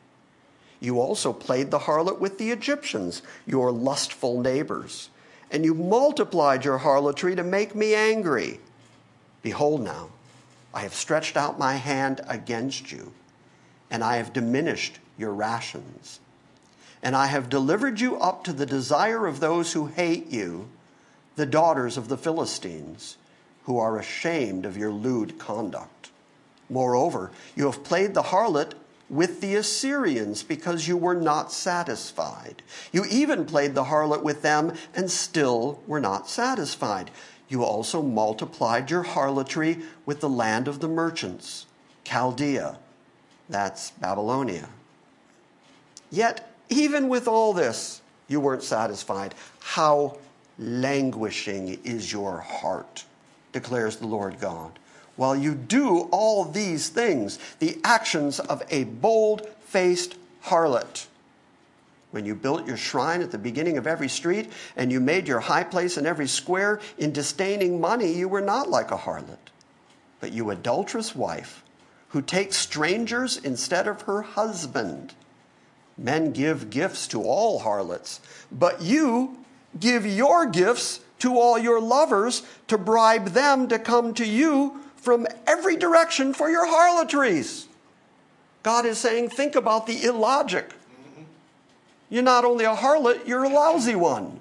You 0.81 0.99
also 0.99 1.31
played 1.31 1.71
the 1.71 1.79
harlot 1.79 2.19
with 2.19 2.37
the 2.37 2.51
Egyptians, 2.51 3.21
your 3.45 3.71
lustful 3.71 4.41
neighbors, 4.41 5.09
and 5.49 5.63
you 5.63 5.73
multiplied 5.73 6.65
your 6.65 6.79
harlotry 6.79 7.33
to 7.37 7.43
make 7.45 7.73
me 7.73 7.95
angry. 7.95 8.59
Behold, 9.41 9.81
now, 9.81 10.09
I 10.73 10.81
have 10.81 10.93
stretched 10.93 11.37
out 11.37 11.57
my 11.57 11.75
hand 11.75 12.19
against 12.27 12.91
you, 12.91 13.13
and 13.89 14.03
I 14.03 14.17
have 14.17 14.33
diminished 14.33 14.99
your 15.17 15.33
rations 15.33 16.19
and 17.01 17.15
I 17.15 17.27
have 17.27 17.49
delivered 17.49 17.99
you 17.99 18.17
up 18.17 18.43
to 18.45 18.53
the 18.53 18.65
desire 18.65 19.27
of 19.27 19.39
those 19.39 19.73
who 19.73 19.87
hate 19.87 20.27
you, 20.27 20.69
the 21.35 21.45
daughters 21.45 21.97
of 21.97 22.07
the 22.07 22.17
Philistines, 22.17 23.17
who 23.65 23.77
are 23.77 23.99
ashamed 23.99 24.65
of 24.65 24.77
your 24.77 24.91
lewd 24.91 25.37
conduct. 25.37 26.09
Moreover, 26.69 27.31
you 27.55 27.65
have 27.65 27.83
played 27.83 28.13
the 28.13 28.23
harlot 28.23 28.73
with 29.09 29.39
the 29.39 29.55
Assyrians 29.55 30.43
because 30.43 30.87
you 30.87 30.97
were 30.97 31.15
not 31.15 31.51
satisfied. 31.51 32.61
You 32.91 33.05
even 33.09 33.45
played 33.45 33.73
the 33.73 33.85
harlot 33.85 34.23
with 34.23 34.41
them 34.41 34.73
and 34.93 35.09
still 35.09 35.81
were 35.87 35.99
not 35.99 36.29
satisfied. 36.29 37.11
You 37.47 37.63
also 37.63 38.01
multiplied 38.01 38.91
your 38.91 39.03
harlotry 39.03 39.79
with 40.05 40.19
the 40.19 40.29
land 40.29 40.67
of 40.67 40.81
the 40.81 40.89
merchants, 40.89 41.65
Chaldea, 42.03 42.77
that's 43.49 43.91
Babylonia. 43.91 44.67
Yet, 46.09 46.46
even 46.69 47.09
with 47.09 47.27
all 47.27 47.53
this, 47.53 48.01
you 48.27 48.39
weren't 48.39 48.63
satisfied. 48.63 49.35
How 49.59 50.17
languishing 50.59 51.79
is 51.83 52.11
your 52.11 52.39
heart, 52.39 53.05
declares 53.51 53.97
the 53.97 54.07
Lord 54.07 54.39
God 54.39 54.77
while 55.17 55.35
you 55.35 55.53
do 55.53 56.07
all 56.11 56.45
these 56.45 56.87
things, 56.87 57.37
the 57.59 57.77
actions 57.83 58.39
of 58.39 58.63
a 58.69 58.85
bold 58.85 59.47
faced 59.65 60.15
harlot. 60.45 61.07
When 62.11 62.25
you 62.25 62.35
built 62.35 62.65
your 62.65 62.77
shrine 62.77 63.21
at 63.21 63.31
the 63.31 63.37
beginning 63.37 63.77
of 63.77 63.85
every 63.85 64.07
street 64.07 64.49
and 64.77 64.91
you 64.91 65.01
made 65.01 65.27
your 65.27 65.41
high 65.41 65.65
place 65.65 65.97
in 65.97 66.05
every 66.05 66.27
square, 66.27 66.79
in 66.97 67.11
disdaining 67.11 67.81
money, 67.81 68.13
you 68.13 68.29
were 68.29 68.41
not 68.41 68.69
like 68.69 68.91
a 68.91 68.97
harlot, 68.97 69.51
but 70.21 70.31
you 70.31 70.49
adulterous 70.49 71.15
wife 71.15 71.63
who 72.09 72.21
takes 72.21 72.55
strangers 72.55 73.37
instead 73.37 73.87
of 73.87 74.03
her 74.03 74.21
husband. 74.21 75.13
Men 75.97 76.31
give 76.31 76.69
gifts 76.69 77.07
to 77.07 77.23
all 77.23 77.59
harlots, 77.59 78.21
but 78.51 78.81
you 78.81 79.37
give 79.79 80.05
your 80.05 80.45
gifts 80.45 80.99
to 81.19 81.37
all 81.39 81.57
your 81.57 81.81
lovers 81.81 82.43
to 82.67 82.77
bribe 82.77 83.29
them 83.29 83.67
to 83.69 83.79
come 83.79 84.13
to 84.13 84.25
you 84.25 84.79
from 84.95 85.25
every 85.47 85.75
direction 85.75 86.33
for 86.33 86.49
your 86.49 86.67
harlotries. 86.67 87.67
God 88.61 88.85
is 88.85 88.97
saying, 88.97 89.29
think 89.29 89.55
about 89.55 89.87
the 89.87 90.03
illogic. 90.03 90.73
You're 92.09 92.23
not 92.23 92.45
only 92.45 92.65
a 92.65 92.75
harlot, 92.75 93.27
you're 93.27 93.43
a 93.43 93.49
lousy 93.49 93.95
one. 93.95 94.39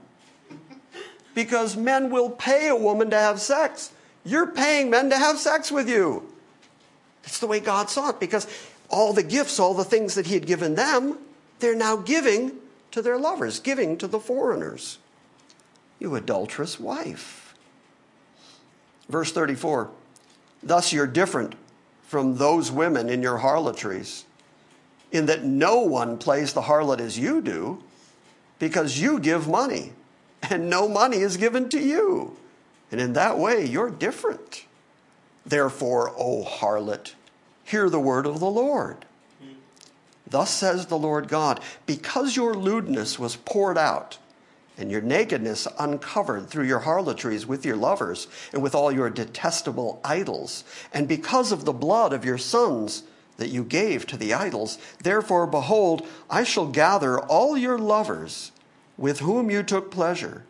Because 1.34 1.76
men 1.76 2.10
will 2.10 2.30
pay 2.30 2.68
a 2.68 2.76
woman 2.76 3.10
to 3.10 3.16
have 3.16 3.40
sex. 3.40 3.92
You're 4.24 4.46
paying 4.46 4.90
men 4.90 5.10
to 5.10 5.16
have 5.16 5.38
sex 5.38 5.70
with 5.70 5.88
you. 5.88 6.32
It's 7.24 7.38
the 7.38 7.46
way 7.46 7.60
God 7.60 7.90
saw 7.90 8.10
it 8.10 8.20
because 8.20 8.46
all 8.88 9.12
the 9.12 9.22
gifts, 9.22 9.58
all 9.58 9.74
the 9.74 9.84
things 9.84 10.14
that 10.14 10.26
He 10.26 10.34
had 10.34 10.46
given 10.46 10.74
them, 10.74 11.18
they're 11.58 11.74
now 11.74 11.96
giving 11.96 12.52
to 12.90 13.02
their 13.02 13.18
lovers, 13.18 13.60
giving 13.60 13.96
to 13.98 14.06
the 14.06 14.20
foreigners. 14.20 14.98
You 15.98 16.14
adulterous 16.14 16.78
wife. 16.78 17.54
Verse 19.08 19.32
34 19.32 19.90
Thus, 20.62 20.92
you're 20.92 21.06
different 21.06 21.54
from 22.06 22.36
those 22.36 22.70
women 22.70 23.08
in 23.08 23.22
your 23.22 23.38
harlotries, 23.38 24.24
in 25.12 25.26
that 25.26 25.44
no 25.44 25.80
one 25.80 26.18
plays 26.18 26.52
the 26.52 26.62
harlot 26.62 27.00
as 27.00 27.18
you 27.18 27.40
do, 27.40 27.82
because 28.58 29.00
you 29.00 29.18
give 29.18 29.48
money, 29.48 29.92
and 30.42 30.70
no 30.70 30.88
money 30.88 31.18
is 31.18 31.36
given 31.36 31.68
to 31.68 31.80
you. 31.80 32.36
And 32.90 33.00
in 33.00 33.12
that 33.14 33.38
way, 33.38 33.64
you're 33.64 33.90
different. 33.90 34.64
Therefore, 35.44 36.10
O 36.16 36.44
harlot, 36.44 37.14
hear 37.64 37.90
the 37.90 38.00
word 38.00 38.26
of 38.26 38.40
the 38.40 38.50
Lord. 38.50 39.04
Thus 40.26 40.50
says 40.50 40.86
the 40.86 40.98
Lord 40.98 41.28
God, 41.28 41.60
because 41.86 42.36
your 42.36 42.54
lewdness 42.54 43.18
was 43.18 43.36
poured 43.36 43.78
out, 43.78 44.18
and 44.78 44.90
your 44.90 45.00
nakedness 45.00 45.66
uncovered 45.78 46.48
through 46.48 46.66
your 46.66 46.80
harlotries 46.80 47.46
with 47.46 47.64
your 47.64 47.76
lovers 47.76 48.28
and 48.52 48.62
with 48.62 48.74
all 48.74 48.92
your 48.92 49.08
detestable 49.08 50.00
idols. 50.04 50.64
And 50.92 51.08
because 51.08 51.52
of 51.52 51.64
the 51.64 51.72
blood 51.72 52.12
of 52.12 52.24
your 52.24 52.38
sons 52.38 53.04
that 53.38 53.48
you 53.48 53.64
gave 53.64 54.06
to 54.06 54.16
the 54.16 54.34
idols, 54.34 54.78
therefore, 55.02 55.46
behold, 55.46 56.06
I 56.28 56.44
shall 56.44 56.66
gather 56.66 57.18
all 57.18 57.56
your 57.56 57.78
lovers 57.78 58.52
with 58.98 59.20
whom 59.20 59.50
you 59.50 59.62
took 59.62 59.90
pleasure, 59.90 60.44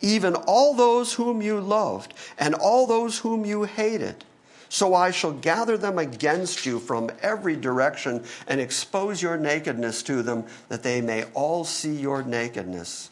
even 0.00 0.34
all 0.34 0.74
those 0.74 1.14
whom 1.14 1.42
you 1.42 1.60
loved, 1.60 2.14
and 2.38 2.54
all 2.54 2.86
those 2.86 3.18
whom 3.20 3.44
you 3.44 3.64
hated. 3.64 4.24
So 4.68 4.94
I 4.94 5.10
shall 5.10 5.32
gather 5.32 5.76
them 5.76 5.98
against 5.98 6.66
you 6.66 6.78
from 6.78 7.10
every 7.22 7.56
direction 7.56 8.24
and 8.46 8.60
expose 8.60 9.22
your 9.22 9.36
nakedness 9.36 10.02
to 10.04 10.22
them, 10.22 10.44
that 10.68 10.82
they 10.82 11.00
may 11.00 11.24
all 11.34 11.64
see 11.64 11.94
your 11.94 12.22
nakedness 12.22 13.10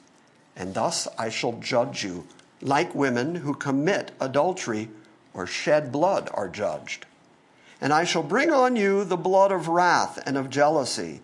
and 0.56 0.72
thus 0.72 1.06
I 1.18 1.28
shall 1.28 1.52
judge 1.52 2.02
you, 2.02 2.26
like 2.62 2.94
women 2.94 3.36
who 3.36 3.54
commit 3.54 4.12
adultery 4.18 4.88
or 5.34 5.46
shed 5.46 5.92
blood 5.92 6.30
are 6.32 6.48
judged. 6.48 7.04
And 7.80 7.92
I 7.92 8.04
shall 8.04 8.22
bring 8.22 8.50
on 8.50 8.74
you 8.74 9.04
the 9.04 9.18
blood 9.18 9.52
of 9.52 9.68
wrath 9.68 10.18
and 10.26 10.38
of 10.38 10.48
jealousy. 10.48 11.20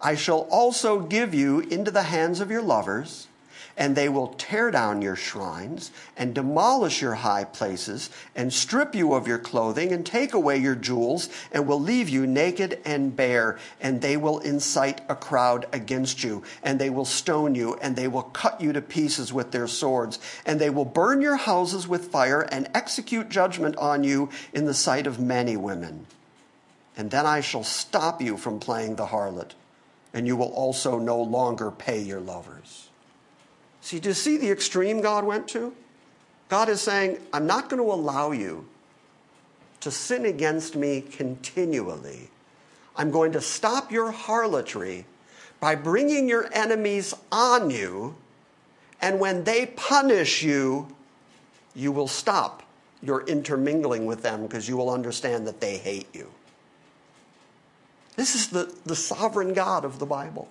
I 0.00 0.16
shall 0.16 0.48
also 0.50 0.98
give 0.98 1.32
you 1.32 1.60
into 1.60 1.92
the 1.92 2.02
hands 2.02 2.40
of 2.40 2.50
your 2.50 2.62
lovers 2.62 3.28
and 3.76 3.96
they 3.96 4.08
will 4.08 4.28
tear 4.28 4.70
down 4.70 5.02
your 5.02 5.16
shrines 5.16 5.90
and 6.16 6.34
demolish 6.34 7.00
your 7.00 7.14
high 7.14 7.44
places 7.44 8.10
and 8.34 8.52
strip 8.52 8.94
you 8.94 9.14
of 9.14 9.26
your 9.26 9.38
clothing 9.38 9.92
and 9.92 10.04
take 10.04 10.34
away 10.34 10.56
your 10.56 10.74
jewels 10.74 11.28
and 11.52 11.66
will 11.66 11.80
leave 11.80 12.08
you 12.08 12.26
naked 12.26 12.78
and 12.84 13.16
bare 13.16 13.58
and 13.80 14.00
they 14.00 14.16
will 14.16 14.38
incite 14.40 15.00
a 15.08 15.14
crowd 15.14 15.66
against 15.72 16.22
you 16.22 16.42
and 16.62 16.78
they 16.78 16.90
will 16.90 17.04
stone 17.04 17.54
you 17.54 17.74
and 17.76 17.96
they 17.96 18.08
will 18.08 18.22
cut 18.22 18.60
you 18.60 18.72
to 18.72 18.82
pieces 18.82 19.32
with 19.32 19.50
their 19.52 19.66
swords 19.66 20.18
and 20.44 20.60
they 20.60 20.70
will 20.70 20.84
burn 20.84 21.20
your 21.20 21.36
houses 21.36 21.88
with 21.88 22.10
fire 22.10 22.42
and 22.52 22.68
execute 22.74 23.28
judgment 23.28 23.76
on 23.76 24.04
you 24.04 24.28
in 24.52 24.66
the 24.66 24.74
sight 24.74 25.06
of 25.06 25.18
many 25.18 25.56
women. 25.56 26.06
And 26.96 27.10
then 27.10 27.24
I 27.24 27.40
shall 27.40 27.64
stop 27.64 28.20
you 28.20 28.36
from 28.36 28.60
playing 28.60 28.96
the 28.96 29.06
harlot 29.06 29.52
and 30.12 30.26
you 30.26 30.36
will 30.36 30.52
also 30.52 30.98
no 30.98 31.20
longer 31.20 31.70
pay 31.70 32.02
your 32.02 32.20
lovers. 32.20 32.89
See, 33.90 33.98
do 33.98 34.10
you 34.10 34.14
see 34.14 34.36
the 34.36 34.52
extreme 34.52 35.00
God 35.00 35.24
went 35.24 35.48
to? 35.48 35.74
God 36.48 36.68
is 36.68 36.80
saying, 36.80 37.18
I'm 37.32 37.44
not 37.44 37.68
going 37.68 37.82
to 37.82 37.92
allow 37.92 38.30
you 38.30 38.68
to 39.80 39.90
sin 39.90 40.26
against 40.26 40.76
me 40.76 41.00
continually. 41.00 42.30
I'm 42.94 43.10
going 43.10 43.32
to 43.32 43.40
stop 43.40 43.90
your 43.90 44.12
harlotry 44.12 45.06
by 45.58 45.74
bringing 45.74 46.28
your 46.28 46.48
enemies 46.52 47.14
on 47.32 47.70
you, 47.70 48.14
and 49.02 49.18
when 49.18 49.42
they 49.42 49.66
punish 49.66 50.40
you, 50.40 50.86
you 51.74 51.90
will 51.90 52.06
stop 52.06 52.62
your 53.02 53.22
intermingling 53.22 54.06
with 54.06 54.22
them 54.22 54.42
because 54.42 54.68
you 54.68 54.76
will 54.76 54.90
understand 54.90 55.48
that 55.48 55.60
they 55.60 55.78
hate 55.78 56.06
you. 56.14 56.30
This 58.14 58.36
is 58.36 58.50
the, 58.50 58.72
the 58.86 58.94
sovereign 58.94 59.52
God 59.52 59.84
of 59.84 59.98
the 59.98 60.06
Bible 60.06 60.48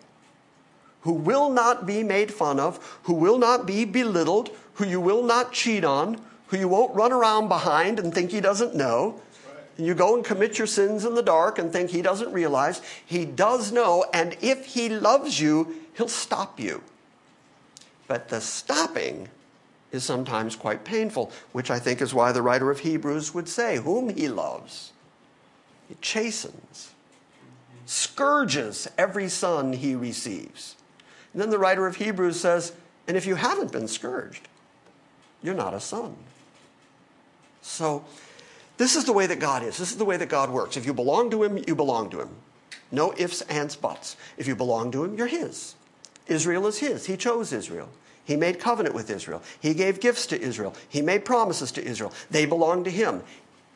who 1.02 1.14
will 1.14 1.50
not 1.50 1.86
be 1.86 2.04
made 2.04 2.34
fun 2.34 2.60
of, 2.60 3.00
who 3.04 3.14
will 3.14 3.38
not 3.38 3.66
be 3.66 3.86
belittled, 3.86 4.50
who 4.74 4.86
you 4.86 5.00
will 5.00 5.24
not 5.24 5.54
cheat 5.54 5.84
on, 5.84 6.20
who 6.48 6.58
you 6.58 6.68
won't 6.68 6.96
run 6.96 7.12
around 7.12 7.48
behind 7.48 8.00
and 8.00 8.14
think 8.14 8.32
he 8.32 8.42
doesn't 8.42 8.76
know. 8.76 9.22
And 9.78 9.88
you 9.88 9.94
go 9.94 10.16
and 10.16 10.26
commit 10.26 10.58
your 10.58 10.68
sins 10.68 11.06
in 11.06 11.16
the 11.16 11.22
dark 11.22 11.58
and 11.58 11.72
think 11.72 11.90
he 11.90 12.02
doesn't 12.02 12.34
realize. 12.34 12.82
He 13.06 13.26
does 13.26 13.72
know, 13.72 14.06
and 14.14 14.36
if 14.42 14.66
he 14.66 14.90
loves 14.90 15.40
you, 15.40 15.76
he'll 15.96 16.10
stop 16.10 16.60
you. 16.60 16.84
But 18.08 18.30
the 18.30 18.42
stopping 18.42 19.30
is 19.92 20.04
sometimes 20.04 20.56
quite 20.56 20.84
painful, 20.84 21.32
which 21.52 21.72
I 21.72 21.80
think 21.80 22.02
is 22.02 22.14
why 22.14 22.32
the 22.32 22.42
writer 22.42 22.70
of 22.72 22.80
Hebrews 22.80 23.34
would 23.34 23.48
say, 23.48 23.78
Whom 23.78 24.10
he 24.10 24.28
loves, 24.28 24.92
he 25.88 25.96
chastens, 26.02 26.92
scourges 27.86 28.88
every 28.98 29.30
son 29.30 29.74
he 29.74 29.96
receives. 29.96 30.76
And 31.34 31.42
then 31.42 31.50
the 31.50 31.60
writer 31.60 31.86
of 31.88 31.98
Hebrews 31.98 32.40
says, 32.40 32.74
and 33.08 33.18
if 33.18 33.26
you 33.26 33.36
haven't 33.36 33.72
been 33.72 33.88
scourged, 33.88 34.48
you're 35.42 35.56
not 35.56 35.74
a 35.74 35.80
son. 35.80 36.16
So, 37.62 38.04
this 38.78 38.96
is 38.96 39.06
the 39.06 39.14
way 39.14 39.28
that 39.28 39.40
God 39.40 39.64
is. 39.64 39.78
This 39.78 39.92
is 39.92 39.98
the 39.98 40.06
way 40.06 40.16
that 40.18 40.30
God 40.30 40.50
works. 40.50 40.78
If 40.78 40.86
you 40.86 40.94
belong 40.94 41.30
to 41.32 41.44
Him, 41.44 41.64
you 41.68 41.76
belong 41.76 42.10
to 42.12 42.22
Him. 42.22 42.30
No 42.92 43.14
ifs, 43.18 43.42
ands, 43.42 43.76
buts. 43.76 44.16
If 44.38 44.48
you 44.48 44.56
belong 44.56 44.92
to 44.92 45.04
Him, 45.04 45.16
you're 45.18 45.28
His. 45.28 45.76
Israel 46.28 46.68
is 46.68 46.80
His. 46.80 47.06
He 47.06 47.18
chose 47.18 47.52
Israel. 47.52 47.90
He 48.24 48.36
made 48.36 48.60
covenant 48.60 48.96
with 48.96 49.10
Israel. 49.10 49.42
He 49.60 49.74
gave 49.74 50.00
gifts 50.00 50.28
to 50.28 50.40
Israel. 50.40 50.76
He 50.88 51.02
made 51.02 51.26
promises 51.26 51.72
to 51.74 51.84
Israel. 51.84 52.14
They 52.30 52.46
belong 52.46 52.84
to 52.84 52.92
Him 52.92 53.24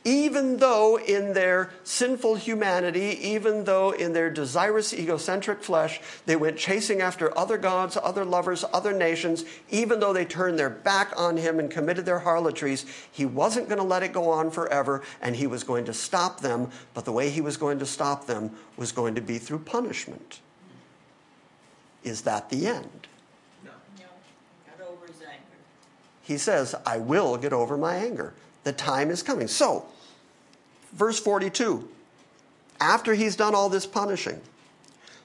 even 0.06 0.58
though 0.58 1.00
in 1.00 1.34
their 1.34 1.70
sinful 1.84 2.36
humanity, 2.36 3.18
even 3.22 3.64
though 3.64 3.92
in 3.92 4.12
their 4.12 4.30
desirous, 4.30 4.94
egocentric 4.94 5.64
flesh, 5.64 6.02
they 6.26 6.36
went 6.36 6.58
chasing 6.58 7.02
after 7.02 7.36
other 7.38 7.58
gods, 7.58 7.98
other 8.02 8.26
lovers, 8.26 8.66
other 8.74 8.92
nations, 8.92 9.46
even 9.70 10.02
though 10.02 10.12
they 10.12 10.26
turned 10.26 10.60
their 10.60 10.70
back 10.70 11.14
on 11.16 11.38
him 11.38 11.58
and 11.58 11.72
committed 11.72 12.06
their 12.06 12.20
harlotries, 12.20 12.86
he 13.12 13.26
wasn't 13.26 13.70
going 13.70 13.78
to 13.78 13.84
let 13.84 14.04
it 14.04 14.12
go 14.12 14.30
on 14.30 14.52
forever 14.52 15.02
and 15.22 15.38
he 15.38 15.48
was 15.48 15.64
going 15.64 15.86
to 15.86 15.94
stop 15.94 16.42
them. 16.42 16.70
But 16.94 17.06
the 17.06 17.14
way 17.14 17.30
he 17.30 17.42
was 17.42 17.56
going 17.56 17.80
to 17.80 17.86
stop 17.86 18.28
them 18.28 18.52
was 18.76 18.92
going 18.92 19.16
to 19.16 19.22
be 19.22 19.38
through 19.38 19.60
punishment. 19.60 20.42
Is 22.04 22.24
that 22.24 22.50
the 22.50 22.68
end? 22.68 23.08
No. 23.64 23.72
No. 23.98 24.06
Got 24.78 24.86
over 24.86 25.08
his 25.08 25.22
anger. 25.22 25.42
He 26.24 26.38
says, 26.38 26.76
I 26.86 26.98
will 26.98 27.38
get 27.38 27.54
over 27.54 27.78
my 27.78 27.96
anger. 27.96 28.34
The 28.66 28.74
time 28.74 29.10
is 29.10 29.24
coming. 29.24 29.48
So, 29.48 29.86
verse 30.94 31.20
42 31.20 31.88
after 32.80 33.14
he's 33.14 33.36
done 33.36 33.56
all 33.56 33.70
this 33.70 33.86
punishing, 33.86 34.42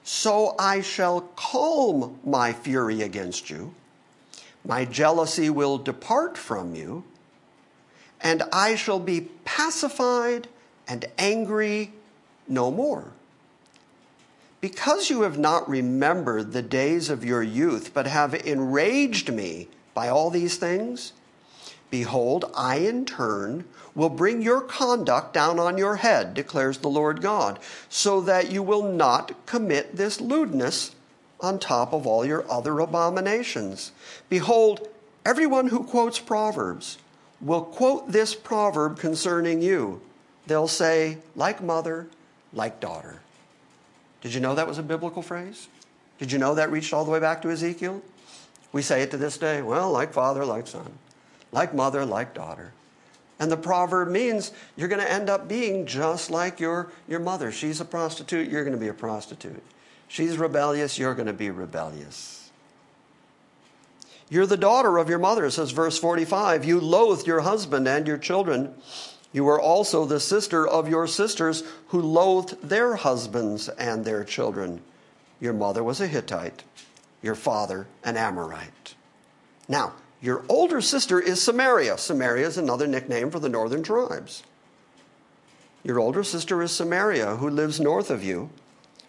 so 0.03 0.55
I 0.57 0.81
shall 0.81 1.21
calm 1.35 2.19
my 2.23 2.53
fury 2.53 3.01
against 3.01 3.49
you. 3.49 3.73
My 4.65 4.85
jealousy 4.85 5.49
will 5.49 5.77
depart 5.77 6.37
from 6.37 6.73
you, 6.73 7.03
and 8.21 8.43
I 8.53 8.75
shall 8.75 8.99
be 8.99 9.27
pacified 9.45 10.47
and 10.87 11.05
angry 11.17 11.91
no 12.47 12.71
more. 12.71 13.11
Because 14.61 15.09
you 15.09 15.21
have 15.21 15.37
not 15.37 15.69
remembered 15.69 16.51
the 16.51 16.61
days 16.61 17.09
of 17.09 17.23
your 17.23 17.43
youth, 17.43 17.93
but 17.93 18.07
have 18.07 18.33
enraged 18.33 19.31
me 19.31 19.67
by 19.93 20.09
all 20.09 20.29
these 20.29 20.57
things, 20.57 21.13
behold, 21.89 22.51
I 22.55 22.77
in 22.77 23.05
turn 23.05 23.65
will 23.95 24.09
bring 24.09 24.41
your 24.41 24.61
conduct 24.61 25.33
down 25.33 25.59
on 25.59 25.77
your 25.77 25.97
head, 25.97 26.33
declares 26.33 26.77
the 26.77 26.89
Lord 26.89 27.21
God, 27.21 27.59
so 27.89 28.21
that 28.21 28.51
you 28.51 28.63
will 28.63 28.83
not 28.83 29.45
commit 29.45 29.95
this 29.95 30.21
lewdness 30.21 30.95
on 31.41 31.59
top 31.59 31.93
of 31.93 32.05
all 32.05 32.25
your 32.25 32.49
other 32.51 32.79
abominations. 32.79 33.91
Behold, 34.29 34.87
everyone 35.25 35.67
who 35.67 35.83
quotes 35.83 36.19
Proverbs 36.19 36.97
will 37.41 37.63
quote 37.63 38.11
this 38.11 38.35
proverb 38.35 38.99
concerning 38.99 39.61
you. 39.61 40.01
They'll 40.47 40.67
say, 40.67 41.17
like 41.35 41.61
mother, 41.61 42.07
like 42.53 42.79
daughter. 42.79 43.21
Did 44.21 44.33
you 44.33 44.41
know 44.41 44.55
that 44.55 44.67
was 44.67 44.77
a 44.77 44.83
biblical 44.83 45.21
phrase? 45.21 45.67
Did 46.17 46.31
you 46.31 46.37
know 46.37 46.55
that 46.55 46.71
reached 46.71 46.93
all 46.93 47.05
the 47.05 47.11
way 47.11 47.19
back 47.19 47.41
to 47.43 47.49
Ezekiel? 47.49 48.01
We 48.71 48.81
say 48.81 49.01
it 49.01 49.11
to 49.11 49.17
this 49.17 49.37
day. 49.37 49.61
Well, 49.61 49.91
like 49.91 50.11
father, 50.11 50.45
like 50.45 50.67
son, 50.67 50.91
like 51.51 51.73
mother, 51.73 52.05
like 52.05 52.33
daughter. 52.33 52.73
And 53.39 53.49
the 53.49 53.57
proverb 53.57 54.09
means 54.09 54.51
you're 54.75 54.89
going 54.89 55.01
to 55.01 55.11
end 55.11 55.29
up 55.29 55.47
being 55.47 55.85
just 55.85 56.29
like 56.29 56.59
your, 56.59 56.91
your 57.07 57.21
mother. 57.21 57.51
She's 57.51 57.79
a 57.79 57.85
prostitute, 57.85 58.49
you're 58.49 58.63
going 58.63 58.75
to 58.75 58.79
be 58.79 58.89
a 58.89 58.93
prostitute. 58.93 59.63
She's 60.09 60.37
rebellious, 60.37 60.99
you're 60.99 61.15
going 61.15 61.27
to 61.27 61.33
be 61.33 61.49
rebellious. 61.49 62.51
You're 64.29 64.45
the 64.45 64.57
daughter 64.57 64.97
of 64.97 65.09
your 65.09 65.19
mother, 65.19 65.49
says 65.49 65.71
verse 65.71 65.97
45. 65.97 66.65
You 66.65 66.79
loathed 66.79 67.25
your 67.25 67.41
husband 67.41 67.87
and 67.87 68.05
your 68.05 68.17
children. 68.17 68.75
You 69.31 69.43
were 69.43 69.59
also 69.59 70.05
the 70.05 70.19
sister 70.19 70.67
of 70.67 70.89
your 70.89 71.07
sisters 71.07 71.63
who 71.87 72.01
loathed 72.01 72.61
their 72.61 72.95
husbands 72.95 73.69
and 73.69 74.03
their 74.03 74.23
children. 74.23 74.81
Your 75.39 75.53
mother 75.53 75.83
was 75.83 76.01
a 76.01 76.07
Hittite, 76.07 76.63
your 77.21 77.35
father 77.35 77.87
an 78.03 78.17
Amorite. 78.17 78.95
Now, 79.67 79.93
your 80.21 80.43
older 80.49 80.81
sister 80.81 81.19
is 81.19 81.41
Samaria. 81.41 81.97
Samaria 81.97 82.47
is 82.47 82.57
another 82.57 82.87
nickname 82.87 83.31
for 83.31 83.39
the 83.39 83.49
northern 83.49 83.83
tribes. 83.83 84.43
Your 85.83 85.99
older 85.99 86.23
sister 86.23 86.61
is 86.61 86.71
Samaria, 86.71 87.37
who 87.37 87.49
lives 87.49 87.79
north 87.79 88.09
of 88.09 88.23
you 88.23 88.49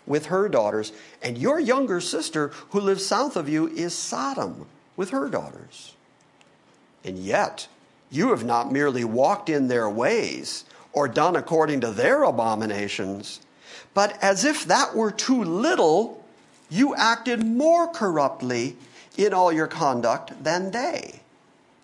with 0.06 0.26
her 0.26 0.48
daughters. 0.48 0.92
And 1.20 1.36
your 1.36 1.58
younger 1.58 2.00
sister, 2.00 2.48
who 2.70 2.80
lives 2.80 3.04
south 3.04 3.36
of 3.36 3.48
you, 3.48 3.66
is 3.68 3.94
Sodom 3.94 4.66
with 4.96 5.10
her 5.10 5.28
daughters. 5.28 5.94
And 7.04 7.18
yet, 7.18 7.66
you 8.10 8.30
have 8.30 8.44
not 8.44 8.72
merely 8.72 9.04
walked 9.04 9.48
in 9.48 9.68
their 9.68 9.88
ways 9.88 10.64
or 10.92 11.08
done 11.08 11.36
according 11.36 11.80
to 11.80 11.90
their 11.90 12.22
abominations, 12.24 13.40
but 13.94 14.22
as 14.22 14.44
if 14.44 14.64
that 14.66 14.94
were 14.94 15.10
too 15.10 15.42
little, 15.42 16.24
you 16.68 16.94
acted 16.94 17.44
more 17.44 17.88
corruptly 17.88 18.76
in 19.26 19.34
all 19.34 19.52
your 19.52 19.66
conduct 19.66 20.42
than 20.42 20.70
they. 20.70 21.20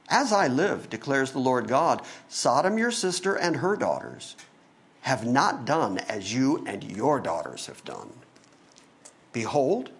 As 0.09 0.33
I 0.33 0.47
live, 0.47 0.89
declares 0.89 1.33
the 1.33 1.39
Lord 1.39 1.69
God, 1.69 2.03
Sodom, 2.29 2.79
your 2.79 2.93
sister, 2.93 3.35
and 3.35 3.57
her 3.57 3.77
daughters 3.77 4.37
have 5.03 5.27
not 5.27 5.65
done 5.65 5.99
as 5.99 6.33
you 6.35 6.65
and 6.67 6.83
your 6.83 7.21
daughters 7.21 7.67
have 7.67 7.85
done. 7.85 8.11
Behold, 9.33 9.91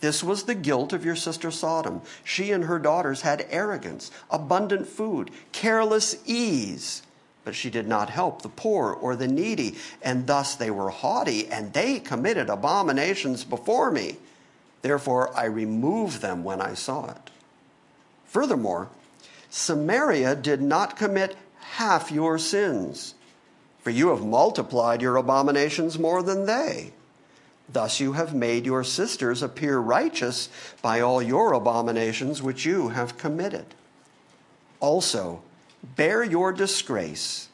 this 0.00 0.22
was 0.22 0.44
the 0.44 0.54
guilt 0.54 0.92
of 0.92 1.04
your 1.04 1.16
sister 1.16 1.50
Sodom. 1.50 2.02
She 2.22 2.52
and 2.52 2.64
her 2.64 2.78
daughters 2.78 3.22
had 3.22 3.46
arrogance, 3.50 4.10
abundant 4.30 4.86
food, 4.86 5.30
careless 5.52 6.16
ease, 6.26 7.02
but 7.44 7.54
she 7.54 7.70
did 7.70 7.88
not 7.88 8.10
help 8.10 8.42
the 8.42 8.48
poor 8.48 8.92
or 8.92 9.16
the 9.16 9.28
needy, 9.28 9.76
and 10.02 10.26
thus 10.26 10.54
they 10.54 10.70
were 10.70 10.90
haughty, 10.90 11.46
and 11.46 11.72
they 11.72 11.98
committed 11.98 12.50
abominations 12.50 13.44
before 13.44 13.90
me. 13.90 14.16
Therefore 14.86 15.36
I 15.36 15.46
removed 15.46 16.20
them 16.22 16.44
when 16.44 16.60
I 16.60 16.74
saw 16.74 17.10
it. 17.10 17.30
Furthermore, 18.24 18.88
Samaria 19.50 20.36
did 20.36 20.62
not 20.62 20.96
commit 20.96 21.36
half 21.72 22.12
your 22.12 22.38
sins, 22.38 23.16
for 23.80 23.90
you 23.90 24.10
have 24.10 24.24
multiplied 24.24 25.02
your 25.02 25.16
abominations 25.16 25.98
more 25.98 26.22
than 26.22 26.46
they. 26.46 26.92
Thus 27.68 27.98
you 27.98 28.12
have 28.12 28.32
made 28.32 28.64
your 28.64 28.84
sisters 28.84 29.42
appear 29.42 29.80
righteous 29.80 30.50
by 30.82 31.00
all 31.00 31.20
your 31.20 31.52
abominations 31.52 32.40
which 32.40 32.64
you 32.64 32.90
have 32.90 33.18
committed. 33.18 33.66
Also, 34.78 35.42
bear 35.96 36.22
your 36.22 36.52
disgrace 36.52 37.48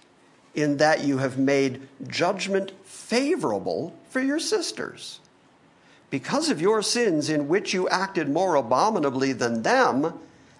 in 0.54 0.76
that 0.76 1.02
you 1.02 1.16
have 1.16 1.38
made 1.38 1.88
judgment 2.06 2.72
favorable 2.84 3.96
for 4.10 4.20
your 4.20 4.38
sisters. 4.38 5.18
Because 6.12 6.50
of 6.50 6.60
your 6.60 6.82
sins 6.82 7.30
in 7.30 7.48
which 7.48 7.72
you 7.72 7.88
acted 7.88 8.28
more 8.28 8.54
abominably 8.54 9.32
than 9.32 9.62
them, 9.62 10.12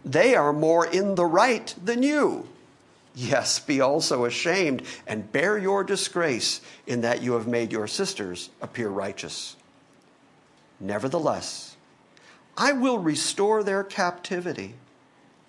they 0.03 0.35
are 0.35 0.51
more 0.51 0.87
in 0.87 1.15
the 1.15 1.27
right 1.27 1.75
than 1.85 2.03
you. 2.03 2.49
Yes, 3.15 3.59
be 3.59 3.79
also 3.79 4.25
ashamed 4.25 4.83
and 5.07 5.31
bear 5.31 5.59
your 5.59 5.85
disgrace 5.85 6.63
in 6.87 7.03
that 7.03 7.21
you 7.21 7.35
have 7.35 7.47
made 7.47 7.71
your 7.71 7.87
sisters 7.87 8.49
appear 8.63 8.89
righteous. 8.89 9.55
Nevertheless, 10.81 11.77
I 12.57 12.73
will 12.73 12.99
restore 12.99 13.63
their 13.63 13.85
captivity 13.85 14.75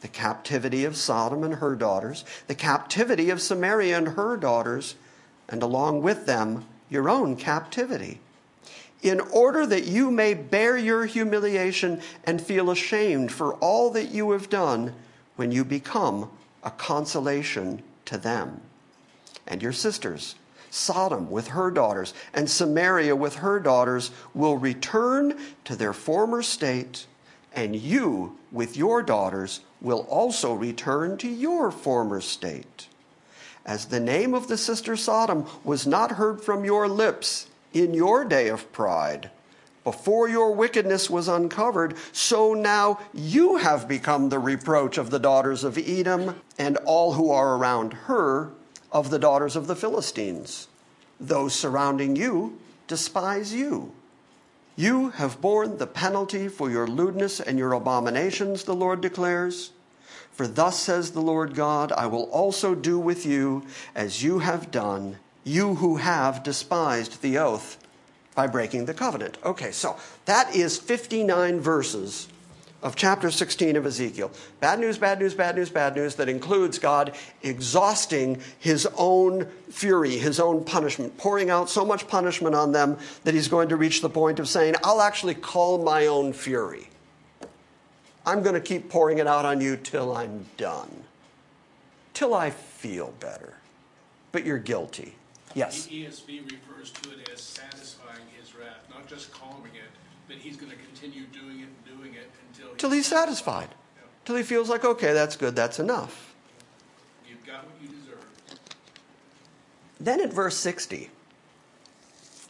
the 0.02 0.10
captivity 0.10 0.84
of 0.84 0.98
Sodom 0.98 1.46
and 1.46 1.56
her 1.56 1.78
daughters, 1.78 2.26
the 2.48 2.56
captivity 2.56 3.30
of 3.30 3.42
Samaria 3.42 3.98
and 3.98 4.10
her 4.10 4.36
daughters, 4.36 4.96
and 5.48 5.64
along 5.64 6.02
with 6.02 6.26
them, 6.26 6.66
your 6.90 7.08
own 7.10 7.38
captivity, 7.38 8.20
in 9.04 9.20
order 9.20 9.66
that 9.68 9.86
you 9.86 10.10
may 10.10 10.34
bear 10.34 10.78
your 10.78 11.06
humiliation 11.06 12.02
and 12.24 12.42
feel 12.42 12.72
ashamed 12.72 13.32
for 13.32 13.54
all 13.56 13.92
that 13.92 14.10
you 14.10 14.32
have 14.32 14.50
done 14.50 14.96
when 15.36 15.52
you 15.52 15.64
become 15.66 16.32
a 16.64 16.72
consolation 16.72 17.84
to 18.06 18.18
them. 18.18 18.62
And 19.46 19.62
your 19.62 19.74
sisters, 19.74 20.36
Sodom 20.70 21.30
with 21.30 21.50
her 21.50 21.70
daughters, 21.70 22.14
and 22.34 22.50
Samaria 22.50 23.16
with 23.16 23.36
her 23.36 23.60
daughters, 23.60 24.10
will 24.34 24.58
return 24.58 25.38
to 25.66 25.76
their 25.76 25.94
former 25.94 26.42
state, 26.42 27.06
and 27.54 27.76
you 27.76 28.40
with 28.52 28.78
your 28.78 29.04
daughters 29.04 29.60
will 29.82 30.08
also 30.10 30.54
return 30.54 31.18
to 31.18 31.28
your 31.28 31.70
former 31.72 32.22
state. 32.22 32.88
As 33.66 33.86
the 33.86 34.00
name 34.00 34.34
of 34.34 34.48
the 34.48 34.58
sister 34.58 34.96
Sodom 34.96 35.46
was 35.64 35.86
not 35.86 36.14
heard 36.14 36.42
from 36.42 36.64
your 36.64 36.88
lips 36.88 37.48
in 37.74 37.94
your 37.94 38.24
day 38.24 38.48
of 38.48 38.72
pride, 38.72 39.30
before 39.84 40.30
your 40.30 40.54
wickedness 40.54 41.10
was 41.10 41.28
uncovered, 41.28 41.96
so 42.14 42.54
now 42.54 43.00
you 43.14 43.58
have 43.58 43.88
become 43.88 44.30
the 44.30 44.40
reproach 44.40 44.98
of 44.98 45.10
the 45.10 45.20
daughters 45.20 45.64
of 45.64 45.78
Edom 45.78 46.40
and 46.58 46.78
all 46.86 47.14
who 47.14 47.30
are 47.32 47.58
around 47.58 47.94
her 47.94 48.52
of 48.92 49.10
the 49.10 49.20
daughters 49.20 49.56
of 49.56 49.68
the 49.68 49.76
Philistines. 49.76 50.68
Those 51.20 51.54
surrounding 51.54 52.16
you 52.16 52.60
despise 52.88 53.54
you. 53.54 53.92
You 54.76 55.10
have 55.12 55.42
borne 55.42 55.78
the 55.78 55.88
penalty 55.88 56.48
for 56.48 56.70
your 56.70 56.88
lewdness 56.88 57.40
and 57.40 57.60
your 57.60 57.74
abominations, 57.74 58.64
the 58.64 58.76
Lord 58.76 59.02
declares. 59.02 59.72
For 60.32 60.48
thus 60.48 60.80
says 60.80 61.12
the 61.12 61.22
Lord 61.22 61.54
God, 61.54 61.92
I 61.92 62.08
will 62.08 62.24
also 62.32 62.74
do 62.74 62.98
with 62.98 63.26
you 63.26 63.66
as 63.94 64.24
you 64.24 64.40
have 64.40 64.72
done, 64.72 65.18
you 65.44 65.76
who 65.76 65.98
have 65.98 66.44
despised 66.44 67.22
the 67.22 67.38
oath 67.38 67.78
by 68.36 68.48
breaking 68.48 68.86
the 68.86 68.94
covenant. 68.94 69.38
Okay, 69.44 69.72
so 69.72 69.98
that 70.26 70.56
is 70.56 70.78
59 70.78 71.60
verses 71.60 72.28
of 72.84 72.98
chapter 72.98 73.32
16 73.32 73.78
of 73.78 73.86
Ezekiel. 73.86 74.30
Bad 74.60 74.80
news, 74.80 74.98
bad 74.98 75.20
news, 75.20 75.34
bad 75.34 75.56
news, 75.56 75.70
bad 75.70 75.96
news 75.96 76.16
that 76.16 76.28
includes 76.28 76.78
God 76.80 77.16
exhausting 77.42 78.42
his 78.60 78.88
own 78.98 79.46
fury, 79.70 80.18
his 80.18 80.40
own 80.40 80.66
punishment, 80.66 81.18
pouring 81.18 81.50
out 81.50 81.70
so 81.70 81.86
much 81.86 82.08
punishment 82.08 82.54
on 82.54 82.74
them 82.74 82.98
that 83.24 83.34
he's 83.34 83.48
going 83.48 83.70
to 83.70 83.78
reach 83.78 84.02
the 84.02 84.10
point 84.10 84.38
of 84.40 84.50
saying, 84.50 84.76
I'll 84.84 85.02
actually 85.02 85.34
call 85.34 85.82
my 85.82 86.08
own 86.08 86.34
fury. 86.34 86.90
I'm 88.26 88.44
going 88.44 88.56
to 88.56 88.62
keep 88.62 88.90
pouring 88.90 89.18
it 89.18 89.28
out 89.28 89.46
on 89.46 89.62
you 89.62 89.78
till 89.78 90.16
I'm 90.16 90.46
done, 90.58 91.04
till 92.14 92.34
I 92.34 92.50
feel 92.50 93.14
better. 93.20 93.54
But 94.34 94.46
you're 94.46 94.60
guilty. 94.60 95.16
Yes? 95.54 95.86
The 95.86 96.06
ESV 96.06 96.52
refers 96.52 96.92
to 96.92 97.12
it 97.12 97.30
as 97.32 97.42
satisfying 97.42 98.24
his 98.40 98.56
wrath, 98.56 98.84
not 98.90 99.08
just 99.08 99.32
calming 99.32 99.76
it, 99.76 99.92
but 100.28 100.38
he's 100.38 100.58
going 100.58 100.72
to 100.72 100.78
continue 100.78 101.26
doing 101.28 101.60
it 101.60 101.68
and 101.68 101.98
doing 101.98 102.14
it 102.16 102.30
until 102.48 102.74
Till 102.76 102.92
he's 102.92 103.06
satisfied. 103.06 103.70
Yeah. 103.96 104.04
Till 104.26 104.36
he 104.36 104.44
feels 104.44 104.70
like, 104.70 104.84
okay, 104.84 105.14
that's 105.14 105.36
good, 105.36 105.56
that's 105.56 105.80
enough. 105.80 106.34
You've 107.28 107.46
got 107.46 107.66
what 107.66 107.76
you 107.82 107.88
deserve. 107.88 108.26
Then 110.00 110.22
at 110.22 110.34
verse 110.34 110.58
60, 110.58 111.10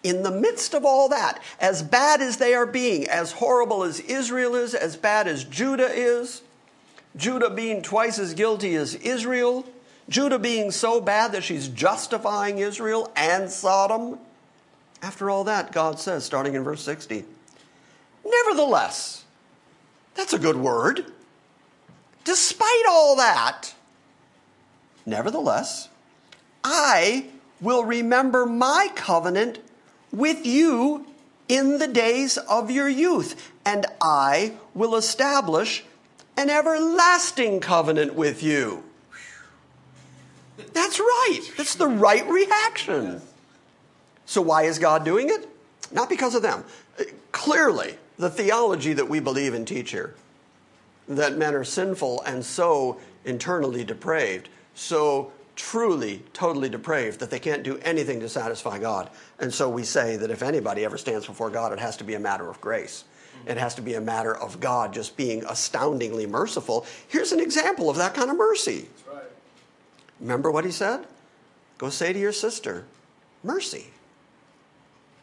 in 0.03 0.23
the 0.23 0.31
midst 0.31 0.73
of 0.73 0.85
all 0.85 1.09
that, 1.09 1.41
as 1.59 1.81
bad 1.81 2.21
as 2.21 2.37
they 2.37 2.53
are 2.53 2.65
being, 2.65 3.07
as 3.07 3.33
horrible 3.33 3.83
as 3.83 3.99
Israel 4.01 4.55
is, 4.55 4.73
as 4.73 4.95
bad 4.97 5.27
as 5.27 5.43
Judah 5.45 5.89
is, 5.89 6.41
Judah 7.15 7.49
being 7.49 7.81
twice 7.81 8.19
as 8.19 8.33
guilty 8.33 8.75
as 8.75 8.95
Israel, 8.95 9.65
Judah 10.09 10.39
being 10.39 10.71
so 10.71 10.99
bad 10.99 11.31
that 11.31 11.43
she's 11.43 11.67
justifying 11.67 12.57
Israel 12.57 13.11
and 13.15 13.49
Sodom. 13.49 14.19
After 15.01 15.29
all 15.29 15.43
that, 15.45 15.71
God 15.71 15.99
says, 15.99 16.23
starting 16.23 16.55
in 16.55 16.63
verse 16.63 16.81
60, 16.81 17.25
Nevertheless, 18.25 19.23
that's 20.15 20.33
a 20.33 20.39
good 20.39 20.55
word. 20.55 21.05
Despite 22.23 22.85
all 22.89 23.17
that, 23.17 23.73
nevertheless, 25.05 25.89
I 26.63 27.25
will 27.59 27.83
remember 27.83 28.45
my 28.45 28.89
covenant 28.95 29.59
with 30.11 30.45
you 30.45 31.05
in 31.49 31.79
the 31.79 31.87
days 31.87 32.37
of 32.37 32.71
your 32.71 32.87
youth, 32.87 33.51
and 33.65 33.85
I 34.01 34.53
will 34.73 34.95
establish 34.95 35.83
an 36.37 36.49
everlasting 36.49 37.59
covenant 37.59 38.15
with 38.15 38.41
you. 38.41 38.83
That's 40.73 40.99
right. 40.99 41.41
That's 41.57 41.75
the 41.75 41.87
right 41.87 42.27
reaction. 42.27 43.21
So, 44.25 44.41
why 44.41 44.63
is 44.63 44.79
God 44.79 45.03
doing 45.03 45.29
it? 45.29 45.47
Not 45.91 46.09
because 46.09 46.35
of 46.35 46.41
them. 46.41 46.63
Clearly, 47.31 47.97
the 48.17 48.29
theology 48.29 48.93
that 48.93 49.09
we 49.09 49.19
believe 49.19 49.53
and 49.53 49.67
teach 49.67 49.91
here 49.91 50.15
that 51.07 51.37
men 51.37 51.53
are 51.55 51.63
sinful 51.63 52.21
and 52.21 52.45
so 52.45 52.99
internally 53.25 53.83
depraved, 53.83 54.49
so 54.73 55.31
truly, 55.55 56.23
totally 56.33 56.69
depraved 56.69 57.19
that 57.19 57.29
they 57.29 57.39
can't 57.39 57.63
do 57.63 57.77
anything 57.79 58.19
to 58.19 58.29
satisfy 58.29 58.79
God. 58.79 59.09
And 59.39 59.53
so 59.53 59.69
we 59.69 59.83
say 59.83 60.15
that 60.17 60.31
if 60.31 60.41
anybody 60.41 60.85
ever 60.85 60.97
stands 60.97 61.27
before 61.27 61.49
God, 61.49 61.73
it 61.73 61.79
has 61.79 61.97
to 61.97 62.03
be 62.03 62.13
a 62.13 62.19
matter 62.19 62.49
of 62.49 62.61
grace. 62.61 63.03
It 63.45 63.57
has 63.57 63.75
to 63.75 63.81
be 63.81 63.95
a 63.95 64.01
matter 64.01 64.35
of 64.35 64.59
God 64.59 64.93
just 64.93 65.17
being 65.17 65.43
astoundingly 65.45 66.25
merciful. 66.25 66.85
Here's 67.07 67.33
an 67.33 67.41
example 67.41 67.89
of 67.89 67.97
that 67.97 68.13
kind 68.13 68.29
of 68.29 68.37
mercy. 68.37 68.87
Remember 70.19 70.51
what 70.51 70.65
he 70.65 70.71
said? 70.71 71.05
Go 71.77 71.89
say 71.89 72.13
to 72.13 72.19
your 72.19 72.31
sister, 72.31 72.85
mercy. 73.43 73.87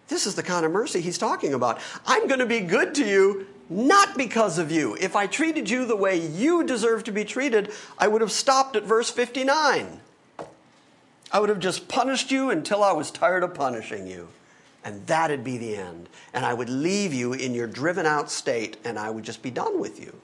This 0.09 0.27
is 0.27 0.35
the 0.35 0.43
kind 0.43 0.67
of 0.67 0.73
mercy 0.73 1.01
he's 1.01 1.19
talking 1.19 1.55
about. 1.55 1.81
I'm 2.05 2.27
going 2.27 2.41
to 2.41 2.47
be 2.47 2.61
good 2.61 2.95
to 2.97 3.07
you 3.07 3.47
not 3.71 4.19
because 4.19 4.59
of 4.59 4.73
you. 4.73 4.97
If 5.01 5.15
I 5.15 5.29
treated 5.29 5.71
you 5.71 5.87
the 5.87 5.97
way 5.97 6.19
you 6.19 6.65
deserve 6.65 7.05
to 7.05 7.13
be 7.13 7.25
treated, 7.25 7.71
I 7.97 8.09
would 8.09 8.21
have 8.21 8.33
stopped 8.33 8.75
at 8.75 8.83
verse 8.83 9.09
59. 9.09 10.01
I 11.33 11.39
would 11.39 11.49
have 11.49 11.61
just 11.61 11.87
punished 11.87 12.33
you 12.33 12.51
until 12.51 12.83
I 12.83 12.91
was 12.91 13.13
tired 13.13 13.45
of 13.45 13.55
punishing 13.55 14.09
you. 14.09 14.29
And 14.85 15.07
that'd 15.07 15.45
be 15.45 15.57
the 15.57 15.77
end. 15.77 16.09
And 16.35 16.45
I 16.45 16.55
would 16.55 16.69
leave 16.69 17.15
you 17.15 17.33
in 17.33 17.55
your 17.55 17.69
driven 17.69 18.07
out 18.07 18.31
state 18.31 18.77
and 18.85 18.99
I 18.99 19.11
would 19.11 19.25
just 19.25 19.43
be 19.43 19.51
done 19.51 19.79
with 19.79 20.01
you. 20.01 20.21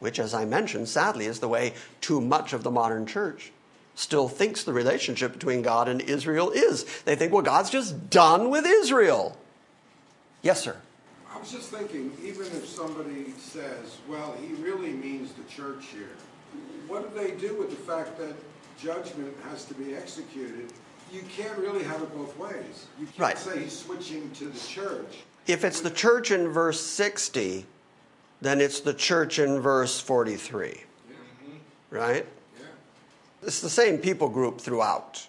Which, 0.00 0.18
as 0.18 0.34
I 0.34 0.44
mentioned, 0.44 0.88
sadly 0.88 1.26
is 1.26 1.38
the 1.38 1.48
way 1.48 1.74
too 2.00 2.20
much 2.20 2.52
of 2.52 2.64
the 2.64 2.70
modern 2.70 3.06
church 3.06 3.52
still 3.94 4.28
thinks 4.28 4.64
the 4.64 4.72
relationship 4.72 5.32
between 5.32 5.62
God 5.62 5.88
and 5.88 6.00
Israel 6.00 6.50
is. 6.50 6.84
They 7.02 7.16
think, 7.16 7.32
well, 7.32 7.42
God's 7.42 7.70
just 7.70 8.10
done 8.10 8.50
with 8.50 8.66
Israel. 8.66 9.36
Yes, 10.42 10.60
sir. 10.62 10.76
I 11.32 11.38
was 11.38 11.50
just 11.50 11.70
thinking, 11.70 12.12
even 12.22 12.46
if 12.46 12.66
somebody 12.66 13.32
says, 13.38 13.98
well, 14.08 14.36
he 14.40 14.54
really 14.54 14.92
means 14.92 15.32
the 15.32 15.44
church 15.44 15.86
here, 15.92 16.10
what 16.86 17.14
do 17.14 17.20
they 17.20 17.32
do 17.32 17.54
with 17.56 17.70
the 17.70 17.76
fact 17.76 18.18
that 18.18 18.34
judgment 18.78 19.34
has 19.50 19.64
to 19.66 19.74
be 19.74 19.94
executed? 19.94 20.72
You 21.12 21.22
can't 21.36 21.56
really 21.58 21.84
have 21.84 22.02
it 22.02 22.14
both 22.16 22.36
ways. 22.38 22.86
You 22.98 23.06
can't 23.06 23.18
Right. 23.18 23.38
say 23.38 23.62
he's 23.62 23.78
switching 23.78 24.30
to 24.32 24.46
the 24.46 24.58
church. 24.58 25.18
If 25.46 25.64
it's 25.64 25.80
the 25.80 25.90
church 25.90 26.30
in 26.30 26.48
verse 26.48 26.80
60, 26.80 27.66
then 28.40 28.60
it's 28.60 28.80
the 28.80 28.94
church 28.94 29.38
in 29.38 29.60
verse 29.60 30.00
43, 30.00 30.82
Yeah, 31.08 31.16
right? 31.90 32.26
It's 33.46 33.60
the 33.60 33.70
same 33.70 33.98
people 33.98 34.28
group 34.28 34.60
throughout. 34.60 35.26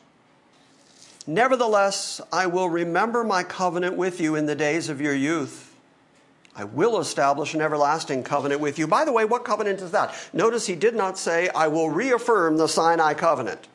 Nevertheless, 1.28 2.22
I 2.32 2.46
will 2.46 2.70
remember 2.70 3.24
my 3.24 3.44
covenant 3.44 3.96
with 3.96 4.22
you 4.22 4.36
in 4.36 4.46
the 4.46 4.56
days 4.56 4.90
of 4.90 5.02
your 5.02 5.14
youth. 5.14 5.76
I 6.56 6.64
will 6.64 7.00
establish 7.00 7.54
an 7.54 7.62
everlasting 7.62 8.24
covenant 8.24 8.62
with 8.62 8.80
you. 8.80 8.88
By 8.88 9.04
the 9.04 9.12
way, 9.12 9.26
what 9.26 9.44
covenant 9.44 9.82
is 9.82 9.92
that? 9.92 10.16
Notice 10.32 10.68
he 10.68 10.76
did 10.76 10.96
not 10.96 11.18
say, 11.18 11.50
I 11.50 11.68
will 11.68 11.90
reaffirm 11.90 12.58
the 12.58 12.68
Sinai 12.68 13.14
covenant. 13.14 13.68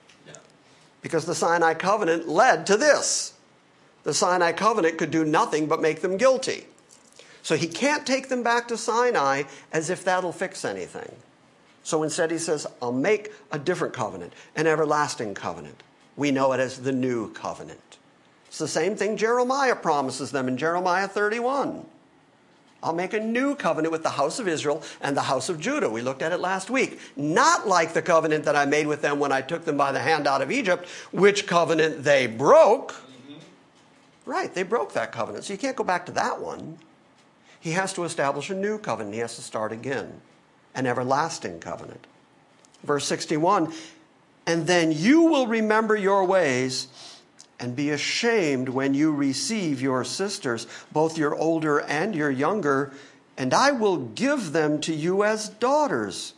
Because 1.02 1.26
the 1.26 1.34
Sinai 1.34 1.74
covenant 1.74 2.28
led 2.28 2.66
to 2.66 2.76
this. 2.76 3.34
The 4.04 4.14
Sinai 4.14 4.52
covenant 4.52 4.96
could 4.96 5.10
do 5.10 5.24
nothing 5.24 5.66
but 5.66 5.82
make 5.82 6.00
them 6.00 6.16
guilty. 6.16 6.66
So 7.42 7.56
he 7.56 7.66
can't 7.66 8.06
take 8.06 8.28
them 8.28 8.42
back 8.42 8.68
to 8.68 8.76
Sinai 8.76 9.44
as 9.72 9.90
if 9.90 10.04
that'll 10.04 10.32
fix 10.32 10.64
anything. 10.64 11.14
So 11.90 12.04
instead, 12.04 12.30
he 12.30 12.38
says, 12.38 12.68
I'll 12.80 12.92
make 12.92 13.32
a 13.50 13.58
different 13.58 13.92
covenant, 13.92 14.32
an 14.54 14.68
everlasting 14.68 15.34
covenant. 15.34 15.82
We 16.16 16.30
know 16.30 16.52
it 16.52 16.60
as 16.60 16.78
the 16.78 16.92
new 16.92 17.32
covenant. 17.32 17.98
It's 18.46 18.58
the 18.58 18.68
same 18.68 18.94
thing 18.94 19.16
Jeremiah 19.16 19.74
promises 19.74 20.30
them 20.30 20.46
in 20.46 20.56
Jeremiah 20.56 21.08
31. 21.08 21.84
I'll 22.80 22.94
make 22.94 23.12
a 23.12 23.18
new 23.18 23.56
covenant 23.56 23.90
with 23.90 24.04
the 24.04 24.10
house 24.10 24.38
of 24.38 24.46
Israel 24.46 24.84
and 25.00 25.16
the 25.16 25.22
house 25.22 25.48
of 25.48 25.58
Judah. 25.58 25.90
We 25.90 26.00
looked 26.00 26.22
at 26.22 26.30
it 26.30 26.38
last 26.38 26.70
week. 26.70 27.00
Not 27.16 27.66
like 27.66 27.92
the 27.92 28.02
covenant 28.02 28.44
that 28.44 28.54
I 28.54 28.66
made 28.66 28.86
with 28.86 29.02
them 29.02 29.18
when 29.18 29.32
I 29.32 29.40
took 29.40 29.64
them 29.64 29.76
by 29.76 29.90
the 29.90 29.98
hand 29.98 30.28
out 30.28 30.42
of 30.42 30.52
Egypt, 30.52 30.88
which 31.10 31.48
covenant 31.48 32.04
they 32.04 32.28
broke. 32.28 32.92
Mm-hmm. 32.92 34.30
Right, 34.30 34.54
they 34.54 34.62
broke 34.62 34.92
that 34.92 35.10
covenant. 35.10 35.42
So 35.42 35.54
you 35.54 35.58
can't 35.58 35.74
go 35.74 35.82
back 35.82 36.06
to 36.06 36.12
that 36.12 36.40
one. 36.40 36.78
He 37.58 37.72
has 37.72 37.92
to 37.94 38.04
establish 38.04 38.48
a 38.48 38.54
new 38.54 38.78
covenant. 38.78 39.12
He 39.12 39.20
has 39.20 39.34
to 39.34 39.42
start 39.42 39.72
again, 39.72 40.20
an 40.74 40.86
everlasting 40.86 41.60
covenant. 41.60 42.06
Verse 42.82 43.06
61 43.06 43.72
And 44.46 44.66
then 44.66 44.92
you 44.92 45.22
will 45.22 45.46
remember 45.46 45.96
your 45.96 46.24
ways 46.24 46.88
and 47.58 47.76
be 47.76 47.90
ashamed 47.90 48.70
when 48.70 48.94
you 48.94 49.12
receive 49.12 49.82
your 49.82 50.02
sisters, 50.02 50.66
both 50.90 51.18
your 51.18 51.34
older 51.34 51.80
and 51.80 52.14
your 52.14 52.30
younger, 52.30 52.92
and 53.36 53.52
I 53.52 53.70
will 53.70 53.98
give 53.98 54.52
them 54.52 54.80
to 54.82 54.94
you 54.94 55.24
as 55.24 55.48
daughters, 55.48 56.34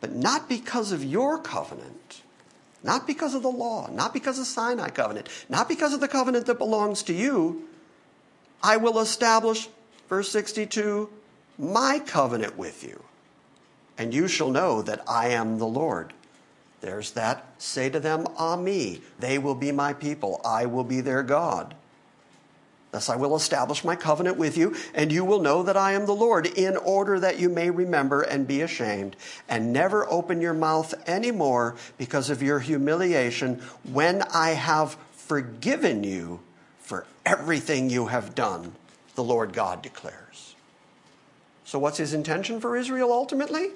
but 0.00 0.12
not 0.12 0.48
because 0.48 0.92
of 0.92 1.02
your 1.02 1.38
covenant, 1.38 2.22
not 2.82 3.06
because 3.06 3.34
of 3.34 3.42
the 3.42 3.50
law, 3.50 3.88
not 3.90 4.12
because 4.12 4.38
of 4.38 4.46
Sinai 4.46 4.90
covenant, 4.90 5.28
not 5.48 5.68
because 5.68 5.94
of 5.94 6.00
the 6.00 6.08
covenant 6.08 6.44
that 6.46 6.58
belongs 6.58 7.02
to 7.04 7.14
you. 7.14 7.66
I 8.62 8.76
will 8.76 8.98
establish, 9.00 9.68
verse 10.08 10.30
62, 10.30 11.10
my 11.58 12.00
covenant 12.04 12.58
with 12.58 12.84
you, 12.84 13.02
and 13.98 14.12
you 14.12 14.28
shall 14.28 14.50
know 14.50 14.82
that 14.82 15.02
I 15.08 15.28
am 15.28 15.58
the 15.58 15.66
Lord. 15.66 16.12
There's 16.80 17.12
that. 17.12 17.46
Say 17.58 17.88
to 17.90 18.00
them, 18.00 18.24
Ammi. 18.38 19.00
They 19.18 19.38
will 19.38 19.54
be 19.54 19.72
my 19.72 19.92
people. 19.94 20.40
I 20.44 20.66
will 20.66 20.84
be 20.84 21.00
their 21.00 21.22
God. 21.22 21.74
Thus 22.90 23.08
I 23.08 23.16
will 23.16 23.34
establish 23.34 23.82
my 23.82 23.96
covenant 23.96 24.36
with 24.36 24.56
you, 24.56 24.76
and 24.94 25.10
you 25.10 25.24
will 25.24 25.40
know 25.40 25.64
that 25.64 25.76
I 25.76 25.94
am 25.94 26.06
the 26.06 26.14
Lord, 26.14 26.46
in 26.46 26.76
order 26.76 27.18
that 27.18 27.40
you 27.40 27.48
may 27.48 27.70
remember 27.70 28.22
and 28.22 28.46
be 28.46 28.60
ashamed, 28.60 29.16
and 29.48 29.72
never 29.72 30.08
open 30.08 30.40
your 30.40 30.54
mouth 30.54 30.94
any 31.04 31.32
more 31.32 31.74
because 31.98 32.30
of 32.30 32.40
your 32.40 32.60
humiliation, 32.60 33.60
when 33.82 34.22
I 34.22 34.50
have 34.50 34.96
forgiven 35.10 36.04
you 36.04 36.38
for 36.78 37.04
everything 37.26 37.90
you 37.90 38.06
have 38.06 38.34
done, 38.36 38.74
the 39.16 39.24
Lord 39.24 39.52
God 39.52 39.82
declares. 39.82 40.54
So, 41.64 41.80
what's 41.80 41.98
his 41.98 42.14
intention 42.14 42.60
for 42.60 42.76
Israel 42.76 43.10
ultimately? 43.10 43.70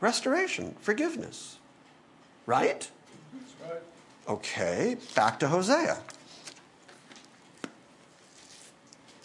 Restoration, 0.00 0.76
forgiveness. 0.80 1.56
Right? 2.46 2.90
That's 3.32 3.54
right. 3.70 3.82
Okay, 4.28 4.96
back 5.14 5.40
to 5.40 5.48
Hosea. 5.48 5.98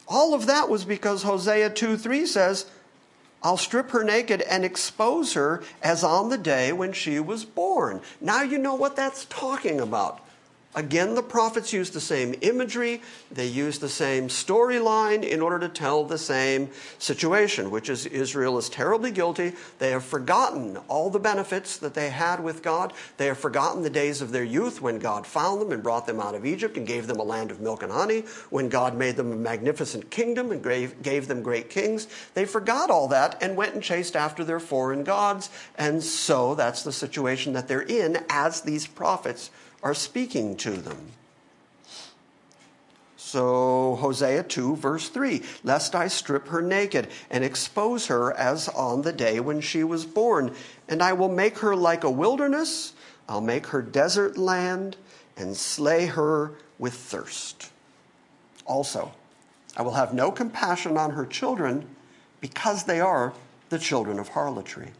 All 0.07 0.33
of 0.33 0.45
that 0.45 0.69
was 0.69 0.85
because 0.85 1.23
Hosea 1.23 1.69
2 1.69 1.97
3 1.97 2.25
says, 2.25 2.65
I'll 3.41 3.57
strip 3.57 3.91
her 3.91 4.03
naked 4.03 4.41
and 4.41 4.63
expose 4.63 5.33
her 5.33 5.63
as 5.81 6.03
on 6.03 6.29
the 6.29 6.37
day 6.37 6.71
when 6.71 6.93
she 6.93 7.19
was 7.19 7.43
born. 7.43 8.01
Now 8.21 8.41
you 8.41 8.57
know 8.57 8.75
what 8.75 8.95
that's 8.95 9.25
talking 9.25 9.81
about. 9.81 10.22
Again, 10.75 11.13
the 11.13 11.21
prophets 11.21 11.71
use 11.71 11.91
the 11.91 12.01
same 12.01 12.33
imagery, 12.41 13.01
they 13.31 13.45
use 13.45 13.77
the 13.77 13.89
same 13.89 14.27
storyline 14.27 15.23
in 15.23 15.39
order 15.39 15.59
to 15.59 15.69
tell 15.69 16.03
the 16.03 16.17
same 16.17 16.69
situation, 16.97 17.69
which 17.69 17.89
is 17.89 18.07
Israel 18.07 18.57
is 18.57 18.69
terribly 18.69 19.11
guilty. 19.11 19.53
They 19.77 19.91
have 19.91 20.03
forgotten 20.03 20.77
all 20.87 21.11
the 21.11 21.19
benefits 21.19 21.77
that 21.77 21.93
they 21.93 22.09
had 22.09 22.43
with 22.43 22.63
God. 22.63 22.93
They 23.17 23.27
have 23.27 23.37
forgotten 23.37 23.83
the 23.83 23.89
days 23.91 24.21
of 24.21 24.31
their 24.31 24.43
youth 24.43 24.81
when 24.81 24.97
God 24.97 25.27
found 25.27 25.61
them 25.61 25.71
and 25.71 25.83
brought 25.83 26.07
them 26.07 26.19
out 26.19 26.33
of 26.33 26.43
Egypt 26.43 26.75
and 26.75 26.87
gave 26.87 27.05
them 27.05 27.19
a 27.19 27.23
land 27.23 27.51
of 27.51 27.61
milk 27.61 27.83
and 27.83 27.91
honey, 27.91 28.21
when 28.49 28.67
God 28.67 28.97
made 28.97 29.15
them 29.15 29.31
a 29.31 29.35
magnificent 29.35 30.09
kingdom 30.09 30.51
and 30.51 30.63
gave, 30.63 31.03
gave 31.03 31.27
them 31.27 31.43
great 31.43 31.69
kings. 31.69 32.07
They 32.33 32.45
forgot 32.45 32.89
all 32.89 33.07
that 33.09 33.37
and 33.43 33.55
went 33.55 33.75
and 33.75 33.83
chased 33.83 34.15
after 34.15 34.43
their 34.43 34.59
foreign 34.59 35.03
gods. 35.03 35.51
And 35.77 36.03
so 36.03 36.55
that's 36.55 36.81
the 36.81 36.91
situation 36.91 37.53
that 37.53 37.67
they're 37.67 37.81
in 37.81 38.23
as 38.29 38.61
these 38.61 38.87
prophets 38.87 39.51
are 39.83 39.93
speaking 39.93 40.55
to 40.57 40.71
them. 40.71 41.11
So, 43.17 43.95
Hosea 43.99 44.43
2, 44.43 44.75
verse 44.75 45.09
3 45.09 45.41
Lest 45.63 45.95
I 45.95 46.07
strip 46.07 46.47
her 46.49 46.61
naked 46.61 47.07
and 47.29 47.43
expose 47.43 48.07
her 48.07 48.31
as 48.33 48.69
on 48.69 49.01
the 49.01 49.11
day 49.11 49.39
when 49.39 49.59
she 49.59 49.83
was 49.83 50.05
born. 50.05 50.53
And 50.87 51.01
I 51.01 51.13
will 51.13 51.29
make 51.29 51.57
her 51.59 51.75
like 51.75 52.03
a 52.03 52.11
wilderness, 52.11 52.93
I'll 53.27 53.41
make 53.41 53.67
her 53.67 53.81
desert 53.81 54.37
land, 54.37 54.97
and 55.35 55.57
slay 55.57 56.05
her 56.05 56.53
with 56.77 56.93
thirst. 56.93 57.71
Also, 58.65 59.11
I 59.75 59.81
will 59.81 59.93
have 59.93 60.13
no 60.13 60.31
compassion 60.31 60.97
on 60.97 61.11
her 61.11 61.25
children 61.25 61.87
because 62.39 62.83
they 62.83 62.99
are 62.99 63.33
the 63.69 63.79
children 63.79 64.19
of 64.19 64.29
harlotry. 64.29 64.91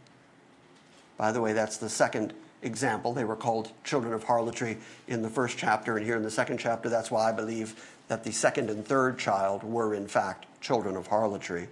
By 1.17 1.31
the 1.31 1.41
way, 1.41 1.53
that's 1.53 1.77
the 1.77 1.89
second 1.89 2.33
example. 2.63 3.13
They 3.13 3.23
were 3.23 3.35
called 3.35 3.71
children 3.83 4.13
of 4.13 4.23
harlotry 4.23 4.77
in 5.07 5.21
the 5.21 5.29
first 5.29 5.57
chapter, 5.57 5.97
and 5.97 6.05
here 6.05 6.15
in 6.15 6.23
the 6.23 6.31
second 6.31 6.57
chapter, 6.57 6.89
that's 6.89 7.11
why 7.11 7.29
I 7.29 7.31
believe 7.31 7.75
that 8.07 8.23
the 8.23 8.31
second 8.31 8.69
and 8.69 8.85
third 8.85 9.17
child 9.17 9.63
were, 9.63 9.93
in 9.93 10.07
fact, 10.07 10.45
children 10.61 10.95
of 10.95 11.07
harlotry. 11.07 11.67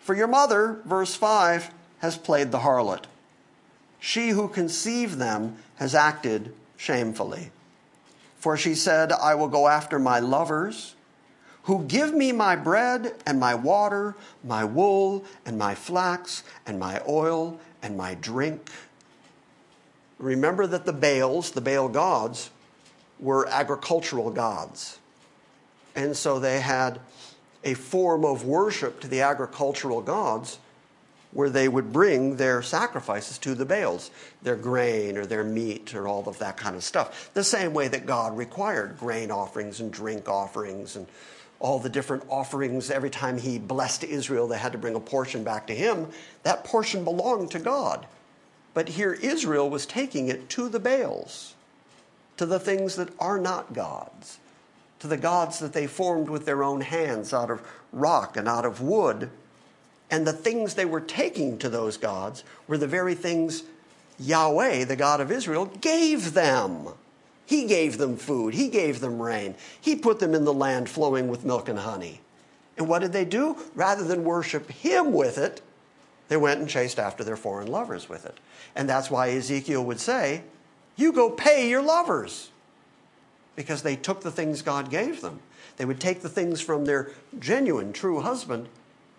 For 0.00 0.14
your 0.14 0.26
mother, 0.26 0.80
verse 0.84 1.14
5, 1.14 1.70
has 2.00 2.16
played 2.16 2.50
the 2.50 2.60
harlot. 2.60 3.04
She 3.98 4.30
who 4.30 4.48
conceived 4.48 5.18
them 5.18 5.56
has 5.76 5.94
acted 5.94 6.54
shamefully. 6.76 7.50
For 8.38 8.56
she 8.56 8.74
said, 8.74 9.12
I 9.12 9.34
will 9.34 9.48
go 9.48 9.68
after 9.68 9.98
my 9.98 10.18
lovers, 10.18 10.94
who 11.64 11.84
give 11.84 12.14
me 12.14 12.32
my 12.32 12.56
bread 12.56 13.14
and 13.26 13.38
my 13.38 13.54
water, 13.54 14.16
my 14.42 14.64
wool 14.64 15.24
and 15.44 15.58
my 15.58 15.74
flax 15.74 16.42
and 16.66 16.78
my 16.78 17.02
oil 17.06 17.60
and 17.82 17.96
my 17.98 18.14
drink. 18.14 18.70
Remember 20.20 20.66
that 20.66 20.84
the 20.84 20.92
Baals, 20.92 21.52
the 21.52 21.62
Baal 21.62 21.88
gods, 21.88 22.50
were 23.18 23.48
agricultural 23.48 24.30
gods. 24.30 24.98
And 25.96 26.16
so 26.16 26.38
they 26.38 26.60
had 26.60 27.00
a 27.64 27.74
form 27.74 28.24
of 28.24 28.44
worship 28.44 29.00
to 29.00 29.08
the 29.08 29.22
agricultural 29.22 30.02
gods 30.02 30.58
where 31.32 31.48
they 31.48 31.68
would 31.68 31.92
bring 31.92 32.36
their 32.36 32.60
sacrifices 32.60 33.38
to 33.38 33.54
the 33.54 33.64
Baals, 33.64 34.10
their 34.42 34.56
grain 34.56 35.16
or 35.16 35.24
their 35.24 35.44
meat 35.44 35.94
or 35.94 36.06
all 36.06 36.28
of 36.28 36.38
that 36.38 36.56
kind 36.56 36.76
of 36.76 36.84
stuff. 36.84 37.30
The 37.34 37.44
same 37.44 37.72
way 37.72 37.88
that 37.88 38.04
God 38.04 38.36
required 38.36 38.98
grain 38.98 39.30
offerings 39.30 39.80
and 39.80 39.92
drink 39.92 40.28
offerings 40.28 40.96
and 40.96 41.06
all 41.60 41.78
the 41.78 41.88
different 41.88 42.24
offerings. 42.28 42.90
Every 42.90 43.10
time 43.10 43.38
He 43.38 43.58
blessed 43.58 44.04
Israel, 44.04 44.48
they 44.48 44.58
had 44.58 44.72
to 44.72 44.78
bring 44.78 44.96
a 44.96 45.00
portion 45.00 45.44
back 45.44 45.66
to 45.68 45.74
Him. 45.74 46.08
That 46.42 46.64
portion 46.64 47.04
belonged 47.04 47.52
to 47.52 47.58
God. 47.58 48.06
But 48.74 48.90
here 48.90 49.12
Israel 49.12 49.68
was 49.68 49.86
taking 49.86 50.28
it 50.28 50.48
to 50.50 50.68
the 50.68 50.80
Baals, 50.80 51.54
to 52.36 52.46
the 52.46 52.60
things 52.60 52.96
that 52.96 53.10
are 53.18 53.38
not 53.38 53.72
gods, 53.72 54.38
to 55.00 55.06
the 55.06 55.16
gods 55.16 55.58
that 55.58 55.72
they 55.72 55.86
formed 55.86 56.28
with 56.28 56.46
their 56.46 56.62
own 56.62 56.82
hands 56.82 57.32
out 57.32 57.50
of 57.50 57.66
rock 57.92 58.36
and 58.36 58.46
out 58.46 58.64
of 58.64 58.80
wood 58.80 59.30
and 60.10 60.26
the 60.26 60.32
things 60.32 60.74
they 60.74 60.84
were 60.84 61.00
taking 61.00 61.56
to 61.58 61.68
those 61.68 61.96
gods 61.96 62.42
were 62.66 62.78
the 62.78 62.86
very 62.88 63.14
things 63.14 63.62
Yahweh, 64.18 64.84
the 64.84 64.96
God 64.96 65.20
of 65.20 65.30
Israel, 65.30 65.66
gave 65.66 66.34
them. 66.34 66.88
He 67.46 67.66
gave 67.66 67.96
them 67.96 68.16
food, 68.16 68.54
He 68.54 68.68
gave 68.68 69.00
them 69.00 69.22
rain, 69.22 69.54
He 69.80 69.96
put 69.96 70.18
them 70.18 70.34
in 70.34 70.44
the 70.44 70.52
land 70.52 70.88
flowing 70.88 71.28
with 71.28 71.44
milk 71.44 71.68
and 71.68 71.78
honey. 71.78 72.20
And 72.76 72.88
what 72.88 73.00
did 73.00 73.12
they 73.12 73.24
do? 73.24 73.56
Rather 73.74 74.04
than 74.04 74.24
worship 74.24 74.70
Him 74.70 75.12
with 75.12 75.38
it, 75.38 75.62
they 76.30 76.36
went 76.36 76.60
and 76.60 76.68
chased 76.68 77.00
after 77.00 77.24
their 77.24 77.36
foreign 77.36 77.66
lovers 77.66 78.08
with 78.08 78.24
it. 78.24 78.38
And 78.76 78.88
that's 78.88 79.10
why 79.10 79.30
Ezekiel 79.30 79.84
would 79.84 79.98
say, 79.98 80.44
You 80.96 81.12
go 81.12 81.28
pay 81.28 81.68
your 81.68 81.82
lovers. 81.82 82.50
Because 83.56 83.82
they 83.82 83.96
took 83.96 84.20
the 84.20 84.30
things 84.30 84.62
God 84.62 84.90
gave 84.90 85.22
them. 85.22 85.40
They 85.76 85.84
would 85.84 85.98
take 85.98 86.22
the 86.22 86.28
things 86.28 86.60
from 86.60 86.84
their 86.84 87.10
genuine, 87.40 87.92
true 87.92 88.20
husband 88.20 88.68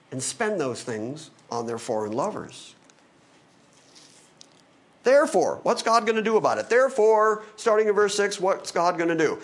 and 0.10 0.24
spend 0.24 0.60
those 0.60 0.84
things 0.84 1.32
on 1.52 1.68
their 1.68 1.78
foreign 1.78 2.14
lovers. 2.14 2.76
Therefore, 5.04 5.60
what's 5.64 5.84
God 5.84 6.06
going 6.06 6.16
to 6.16 6.22
do 6.22 6.38
about 6.38 6.60
it? 6.60 6.70
Therefore, 6.70 7.44
starting 7.58 7.90
in 7.90 7.94
verse 7.94 8.16
6, 8.16 8.40
what's 8.40 8.72
God 8.72 8.98
going 8.98 9.10
to 9.10 9.18
do? 9.18 9.38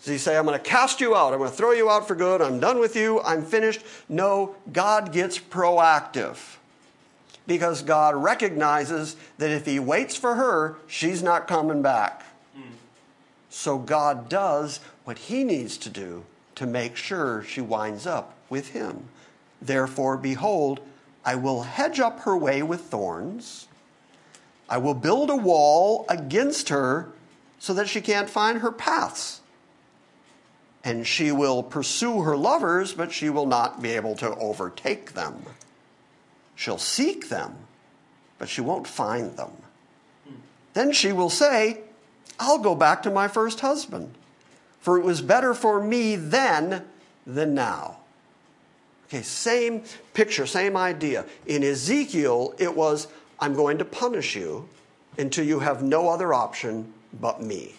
Does 0.00 0.08
he 0.08 0.18
say, 0.18 0.36
I'm 0.36 0.44
going 0.44 0.58
to 0.58 0.64
cast 0.64 1.00
you 1.00 1.14
out, 1.14 1.32
I'm 1.32 1.38
going 1.38 1.50
to 1.50 1.56
throw 1.56 1.70
you 1.70 1.88
out 1.88 2.08
for 2.08 2.16
good, 2.16 2.42
I'm 2.42 2.58
done 2.58 2.80
with 2.80 2.96
you, 2.96 3.20
I'm 3.22 3.44
finished? 3.44 3.82
No, 4.08 4.56
God 4.72 5.12
gets 5.12 5.38
proactive 5.38 6.56
because 7.46 7.82
God 7.82 8.14
recognizes 8.14 9.16
that 9.38 9.50
if 9.50 9.66
he 9.66 9.78
waits 9.78 10.16
for 10.16 10.36
her, 10.36 10.76
she's 10.86 11.22
not 11.22 11.48
coming 11.48 11.82
back. 11.82 12.24
Mm. 12.56 12.62
So 13.50 13.78
God 13.78 14.28
does 14.28 14.80
what 15.04 15.18
he 15.18 15.44
needs 15.44 15.76
to 15.78 15.90
do 15.90 16.24
to 16.54 16.66
make 16.66 16.96
sure 16.96 17.42
she 17.42 17.60
winds 17.60 18.06
up 18.06 18.34
with 18.48 18.70
him. 18.70 19.08
Therefore, 19.60 20.16
behold, 20.16 20.80
I 21.24 21.34
will 21.36 21.62
hedge 21.62 22.00
up 22.00 22.20
her 22.20 22.36
way 22.36 22.62
with 22.62 22.82
thorns. 22.82 23.66
I 24.68 24.78
will 24.78 24.94
build 24.94 25.30
a 25.30 25.36
wall 25.36 26.04
against 26.08 26.68
her 26.68 27.08
so 27.58 27.74
that 27.74 27.88
she 27.88 28.00
can't 28.00 28.30
find 28.30 28.58
her 28.58 28.72
paths. 28.72 29.40
And 30.84 31.06
she 31.06 31.30
will 31.30 31.62
pursue 31.62 32.22
her 32.22 32.36
lovers, 32.36 32.92
but 32.92 33.12
she 33.12 33.30
will 33.30 33.46
not 33.46 33.80
be 33.80 33.90
able 33.90 34.16
to 34.16 34.34
overtake 34.36 35.12
them. 35.12 35.44
She'll 36.62 36.78
seek 36.78 37.28
them, 37.28 37.56
but 38.38 38.48
she 38.48 38.60
won't 38.60 38.86
find 38.86 39.36
them. 39.36 39.50
Then 40.74 40.92
she 40.92 41.10
will 41.10 41.28
say, 41.28 41.80
I'll 42.38 42.60
go 42.60 42.76
back 42.76 43.02
to 43.02 43.10
my 43.10 43.26
first 43.26 43.58
husband, 43.58 44.14
for 44.78 44.96
it 44.96 45.02
was 45.02 45.22
better 45.22 45.54
for 45.54 45.82
me 45.82 46.14
then 46.14 46.84
than 47.26 47.54
now. 47.54 47.96
Okay, 49.08 49.22
same 49.22 49.82
picture, 50.14 50.46
same 50.46 50.76
idea. 50.76 51.24
In 51.46 51.64
Ezekiel, 51.64 52.54
it 52.58 52.76
was, 52.76 53.08
I'm 53.40 53.54
going 53.54 53.78
to 53.78 53.84
punish 53.84 54.36
you 54.36 54.68
until 55.18 55.44
you 55.44 55.58
have 55.58 55.82
no 55.82 56.10
other 56.10 56.32
option 56.32 56.94
but 57.12 57.42
me. 57.42 57.74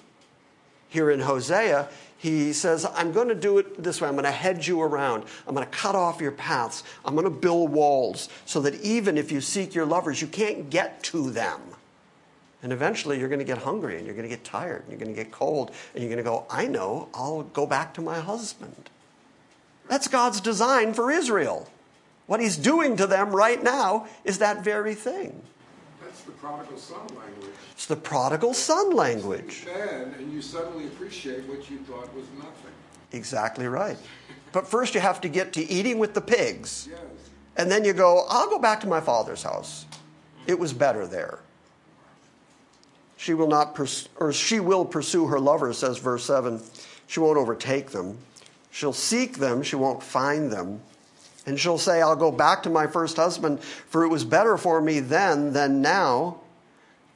Here 0.90 1.10
in 1.10 1.22
Hosea, 1.22 1.88
he 2.24 2.53
says, 2.53 2.86
I'm 2.95 3.11
going 3.11 3.28
to 3.28 3.36
do 3.36 3.57
it 3.57 3.84
this 3.84 3.99
way. 3.99 4.07
I'm 4.07 4.13
going 4.13 4.24
to 4.24 4.32
hedge 4.32 4.65
you 4.65 4.82
around. 4.82 5.26
I'm 5.45 5.53
going 5.53 5.67
to 5.67 5.78
cut 5.78 5.93
off 5.93 6.21
your 6.21 6.32
paths. 6.32 6.86
I'm 7.03 7.15
going 7.15 7.26
to 7.26 7.30
build 7.30 7.69
walls 7.69 8.30
so 8.45 8.61
that 8.61 8.76
even 8.76 9.17
if 9.17 9.30
you 9.30 9.41
seek 9.41 9.76
your 9.76 9.86
lovers, 9.86 10.21
you 10.21 10.30
can't 10.30 10.69
get 10.69 11.03
to 11.03 11.30
them. 11.32 11.59
And 12.61 12.71
eventually 12.71 13.19
you're 13.19 13.28
going 13.28 13.39
to 13.39 13.45
get 13.45 13.57
hungry 13.57 13.97
and 13.97 14.05
you're 14.05 14.15
going 14.15 14.24
to 14.24 14.34
get 14.34 14.45
tired 14.45 14.84
and 14.84 14.91
you're 14.91 14.99
going 14.99 15.13
to 15.13 15.21
get 15.21 15.34
cold 15.34 15.71
and 15.93 16.01
you're 16.01 16.09
going 16.09 16.24
to 16.24 16.30
go, 16.30 16.45
I 16.49 16.65
know, 16.65 17.09
I'll 17.13 17.43
go 17.43 17.67
back 17.67 17.93
to 17.95 18.01
my 18.01 18.21
husband. 18.21 18.89
That's 19.89 20.07
God's 20.07 20.39
design 20.39 20.93
for 20.93 21.11
Israel. 21.11 21.67
What 22.28 22.39
he's 22.39 22.55
doing 22.55 22.95
to 22.95 23.05
them 23.05 23.36
right 23.36 23.61
now 23.61 24.07
is 24.24 24.38
that 24.38 24.63
very 24.63 24.95
thing. 24.95 25.41
That's 26.01 26.21
the 26.21 26.32
prodigal 26.32 26.78
son 26.78 27.05
language. 27.07 27.51
It's 27.84 27.90
the 27.90 27.98
prodigal 27.98 28.54
son 28.54 28.96
language. 28.96 29.68
And 29.78 30.32
you 30.32 30.42
suddenly 30.42 30.86
appreciate 30.86 31.46
what 31.50 31.70
you 31.70 31.80
thought 31.80 32.16
was 32.16 32.24
nothing. 32.38 32.72
Exactly 33.12 33.68
right. 33.68 33.98
But 34.54 34.66
first 34.66 34.96
you 34.96 35.02
have 35.02 35.20
to 35.20 35.28
get 35.28 35.52
to 35.52 35.70
eating 35.70 36.00
with 36.00 36.14
the 36.14 36.22
pigs. 36.22 36.88
Yes. 36.90 37.02
And 37.58 37.70
then 37.70 37.84
you 37.84 37.92
go, 37.92 38.26
I'll 38.30 38.50
go 38.50 38.58
back 38.58 38.80
to 38.82 38.88
my 38.88 39.02
father's 39.02 39.44
house. 39.44 39.86
It 40.48 40.58
was 40.58 40.72
better 40.72 41.06
there. 41.06 41.40
She 43.18 43.34
will 43.34 43.50
not 43.50 43.76
pers- 43.76 44.08
or 44.16 44.32
she 44.32 44.62
will 44.62 44.86
pursue 44.86 45.28
her 45.28 45.38
lover, 45.42 45.74
says 45.74 45.98
verse 45.98 46.24
7. 46.24 46.62
She 47.08 47.20
won't 47.20 47.38
overtake 47.38 47.92
them. 47.92 48.18
She'll 48.72 48.94
seek 48.94 49.40
them, 49.40 49.62
she 49.62 49.76
won't 49.76 50.02
find 50.02 50.50
them. 50.54 50.80
And 51.46 51.60
she'll 51.60 51.78
say, 51.78 52.02
I'll 52.02 52.16
go 52.16 52.32
back 52.32 52.64
to 52.64 52.70
my 52.70 52.88
first 52.88 53.18
husband, 53.18 53.62
for 53.62 54.06
it 54.06 54.08
was 54.08 54.24
better 54.24 54.56
for 54.56 54.80
me 54.80 55.02
then 55.02 55.52
than 55.52 55.82
now. 55.82 56.40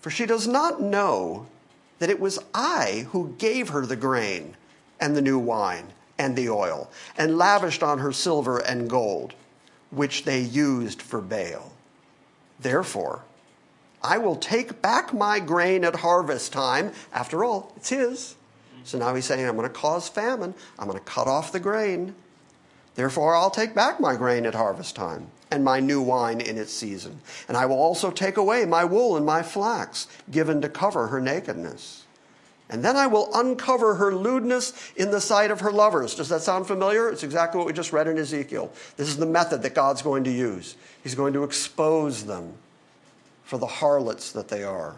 For 0.07 0.11
she 0.11 0.25
does 0.25 0.47
not 0.47 0.81
know 0.81 1.47
that 1.99 2.09
it 2.09 2.21
was 2.21 2.39
I 2.53 3.07
who 3.11 3.35
gave 3.37 3.67
her 3.67 3.85
the 3.85 3.97
grain 3.97 4.55
and 5.01 5.13
the 5.13 5.21
new 5.21 5.37
wine 5.37 5.91
and 6.17 6.33
the 6.33 6.47
oil, 6.47 6.89
and 7.17 7.37
lavished 7.37 7.83
on 7.83 7.99
her 7.99 8.13
silver 8.13 8.57
and 8.57 8.89
gold, 8.89 9.33
which 9.91 10.23
they 10.23 10.39
used 10.39 11.01
for 11.01 11.19
Baal. 11.19 11.73
Therefore, 12.57 13.25
I 14.01 14.17
will 14.17 14.37
take 14.37 14.81
back 14.81 15.13
my 15.13 15.41
grain 15.41 15.83
at 15.83 15.97
harvest 15.97 16.53
time. 16.53 16.93
After 17.11 17.43
all, 17.43 17.73
it's 17.75 17.89
his. 17.89 18.35
So 18.85 18.97
now 18.97 19.13
he's 19.13 19.25
saying, 19.25 19.45
I'm 19.45 19.57
going 19.57 19.67
to 19.67 19.75
cause 19.75 20.07
famine. 20.07 20.53
I'm 20.79 20.87
going 20.87 20.97
to 20.97 21.03
cut 21.03 21.27
off 21.27 21.51
the 21.51 21.59
grain. 21.59 22.15
Therefore, 22.95 23.35
I'll 23.35 23.51
take 23.51 23.75
back 23.75 23.99
my 23.99 24.15
grain 24.15 24.45
at 24.45 24.55
harvest 24.55 24.95
time 24.95 25.31
and 25.51 25.63
my 25.63 25.79
new 25.79 26.01
wine 26.01 26.41
in 26.41 26.57
its 26.57 26.73
season. 26.73 27.19
And 27.47 27.55
I 27.55 27.65
will 27.65 27.77
also 27.77 28.11
take 28.11 28.37
away 28.37 28.65
my 28.65 28.85
wool 28.85 29.17
and 29.17 29.25
my 29.25 29.43
flax, 29.43 30.07
given 30.29 30.61
to 30.61 30.69
cover 30.69 31.07
her 31.07 31.21
nakedness. 31.21 32.03
And 32.69 32.83
then 32.83 32.97
I 32.97 33.07
will 33.07 33.29
uncover 33.33 33.95
her 33.95 34.13
lewdness 34.13 34.91
in 34.97 35.11
the 35.11 35.21
sight 35.21 35.51
of 35.51 35.61
her 35.61 35.71
lovers. 35.71 36.15
Does 36.15 36.27
that 36.29 36.41
sound 36.41 36.67
familiar? 36.67 37.09
It's 37.09 37.23
exactly 37.23 37.57
what 37.57 37.67
we 37.67 37.73
just 37.73 37.93
read 37.93 38.07
in 38.07 38.17
Ezekiel. 38.17 38.73
This 38.97 39.07
is 39.07 39.17
the 39.17 39.25
method 39.25 39.61
that 39.61 39.73
God's 39.73 40.01
going 40.01 40.25
to 40.25 40.31
use. 40.31 40.75
He's 41.01 41.15
going 41.15 41.31
to 41.33 41.45
expose 41.45 42.25
them 42.25 42.53
for 43.45 43.57
the 43.57 43.67
harlots 43.67 44.33
that 44.33 44.49
they 44.49 44.63
are 44.63 44.97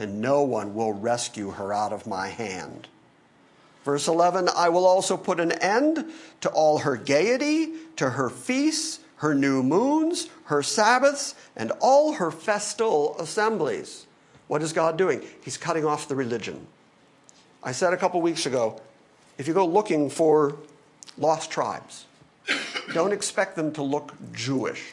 and 0.00 0.20
no 0.20 0.42
one 0.42 0.74
will 0.74 0.94
rescue 0.94 1.50
her 1.50 1.72
out 1.72 1.92
of 1.92 2.06
my 2.06 2.28
hand. 2.28 2.88
Verse 3.84 4.08
11 4.08 4.48
I 4.56 4.70
will 4.70 4.86
also 4.86 5.16
put 5.16 5.38
an 5.38 5.52
end 5.52 6.06
to 6.40 6.48
all 6.48 6.78
her 6.78 6.96
gaiety, 6.96 7.74
to 7.96 8.10
her 8.10 8.30
feasts, 8.30 9.00
her 9.20 9.34
new 9.34 9.62
moons, 9.62 10.28
her 10.44 10.62
Sabbaths, 10.62 11.34
and 11.54 11.72
all 11.80 12.14
her 12.14 12.30
festal 12.30 13.16
assemblies. 13.18 14.06
What 14.48 14.62
is 14.62 14.72
God 14.72 14.96
doing? 14.96 15.22
He's 15.44 15.58
cutting 15.58 15.84
off 15.84 16.08
the 16.08 16.16
religion. 16.16 16.66
I 17.62 17.72
said 17.72 17.92
a 17.92 17.98
couple 17.98 18.20
weeks 18.22 18.46
ago 18.46 18.80
if 19.36 19.46
you 19.46 19.54
go 19.54 19.66
looking 19.66 20.10
for 20.10 20.56
lost 21.18 21.50
tribes, 21.50 22.06
don't 22.94 23.12
expect 23.12 23.56
them 23.56 23.72
to 23.72 23.82
look 23.82 24.14
Jewish. 24.32 24.92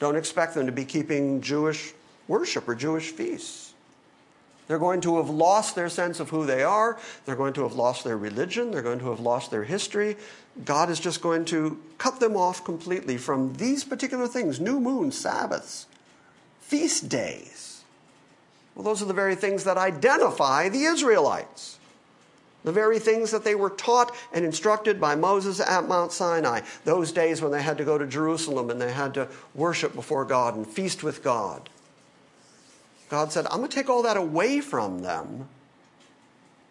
Don't 0.00 0.16
expect 0.16 0.54
them 0.54 0.66
to 0.66 0.72
be 0.72 0.84
keeping 0.84 1.40
Jewish 1.40 1.94
worship 2.26 2.68
or 2.68 2.74
Jewish 2.74 3.10
feasts. 3.10 3.71
They're 4.72 4.78
going 4.78 5.02
to 5.02 5.18
have 5.18 5.28
lost 5.28 5.74
their 5.74 5.90
sense 5.90 6.18
of 6.18 6.30
who 6.30 6.46
they 6.46 6.62
are. 6.62 6.96
They're 7.26 7.36
going 7.36 7.52
to 7.52 7.62
have 7.64 7.74
lost 7.74 8.04
their 8.04 8.16
religion. 8.16 8.70
They're 8.70 8.80
going 8.80 9.00
to 9.00 9.10
have 9.10 9.20
lost 9.20 9.50
their 9.50 9.64
history. 9.64 10.16
God 10.64 10.88
is 10.88 10.98
just 10.98 11.20
going 11.20 11.44
to 11.44 11.78
cut 11.98 12.20
them 12.20 12.38
off 12.38 12.64
completely 12.64 13.18
from 13.18 13.52
these 13.56 13.84
particular 13.84 14.26
things 14.26 14.60
new 14.60 14.80
moons, 14.80 15.18
Sabbaths, 15.18 15.88
feast 16.62 17.10
days. 17.10 17.82
Well, 18.74 18.82
those 18.82 19.02
are 19.02 19.04
the 19.04 19.12
very 19.12 19.34
things 19.34 19.64
that 19.64 19.76
identify 19.76 20.70
the 20.70 20.84
Israelites. 20.84 21.78
The 22.64 22.72
very 22.72 22.98
things 22.98 23.30
that 23.30 23.44
they 23.44 23.54
were 23.54 23.68
taught 23.68 24.16
and 24.32 24.42
instructed 24.42 24.98
by 24.98 25.16
Moses 25.16 25.60
at 25.60 25.86
Mount 25.86 26.12
Sinai, 26.12 26.62
those 26.86 27.12
days 27.12 27.42
when 27.42 27.52
they 27.52 27.62
had 27.62 27.76
to 27.76 27.84
go 27.84 27.98
to 27.98 28.06
Jerusalem 28.06 28.70
and 28.70 28.80
they 28.80 28.92
had 28.92 29.12
to 29.12 29.28
worship 29.54 29.94
before 29.94 30.24
God 30.24 30.56
and 30.56 30.66
feast 30.66 31.02
with 31.02 31.22
God. 31.22 31.68
God 33.12 33.30
said, 33.30 33.44
I'm 33.50 33.58
going 33.58 33.68
to 33.68 33.76
take 33.76 33.90
all 33.90 34.04
that 34.04 34.16
away 34.16 34.62
from 34.62 35.02
them, 35.02 35.46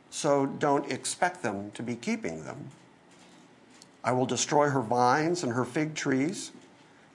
so 0.10 0.48
don't 0.48 0.92
expect 0.92 1.44
them 1.44 1.70
to 1.76 1.84
be 1.84 1.94
keeping 1.94 2.46
them. 2.46 2.70
I 4.04 4.14
will 4.14 4.26
destroy 4.26 4.72
her 4.72 4.82
vines 4.82 5.44
and 5.44 5.54
her 5.54 5.64
fig 5.64 5.94
trees, 5.94 6.50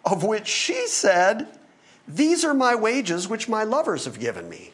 of 0.05 0.23
which 0.23 0.47
she 0.47 0.87
said, 0.87 1.49
These 2.07 2.45
are 2.45 2.55
my 2.55 2.77
wages 2.77 3.27
which 3.27 3.49
my 3.49 3.65
lovers 3.65 4.05
have 4.05 4.21
given 4.21 4.49
me. 4.49 4.71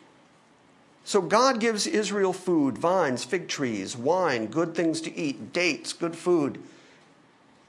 So 1.02 1.22
God 1.22 1.58
gives 1.58 1.86
Israel 1.86 2.34
food, 2.34 2.76
vines, 2.76 3.24
fig 3.24 3.48
trees, 3.48 3.96
wine, 3.96 4.48
good 4.48 4.74
things 4.74 5.00
to 5.00 5.16
eat, 5.16 5.54
dates, 5.54 5.94
good 5.94 6.14
food. 6.14 6.62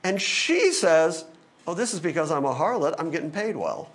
And 0.03 0.21
she 0.21 0.73
says, 0.73 1.23
Oh, 1.65 1.75
this 1.75 1.93
is 1.93 2.01
because 2.01 2.29
I'm 2.29 2.43
a 2.43 2.53
harlot, 2.53 2.95
I'm 2.99 3.09
getting 3.09 3.31
paid 3.31 3.55
well. 3.55 3.89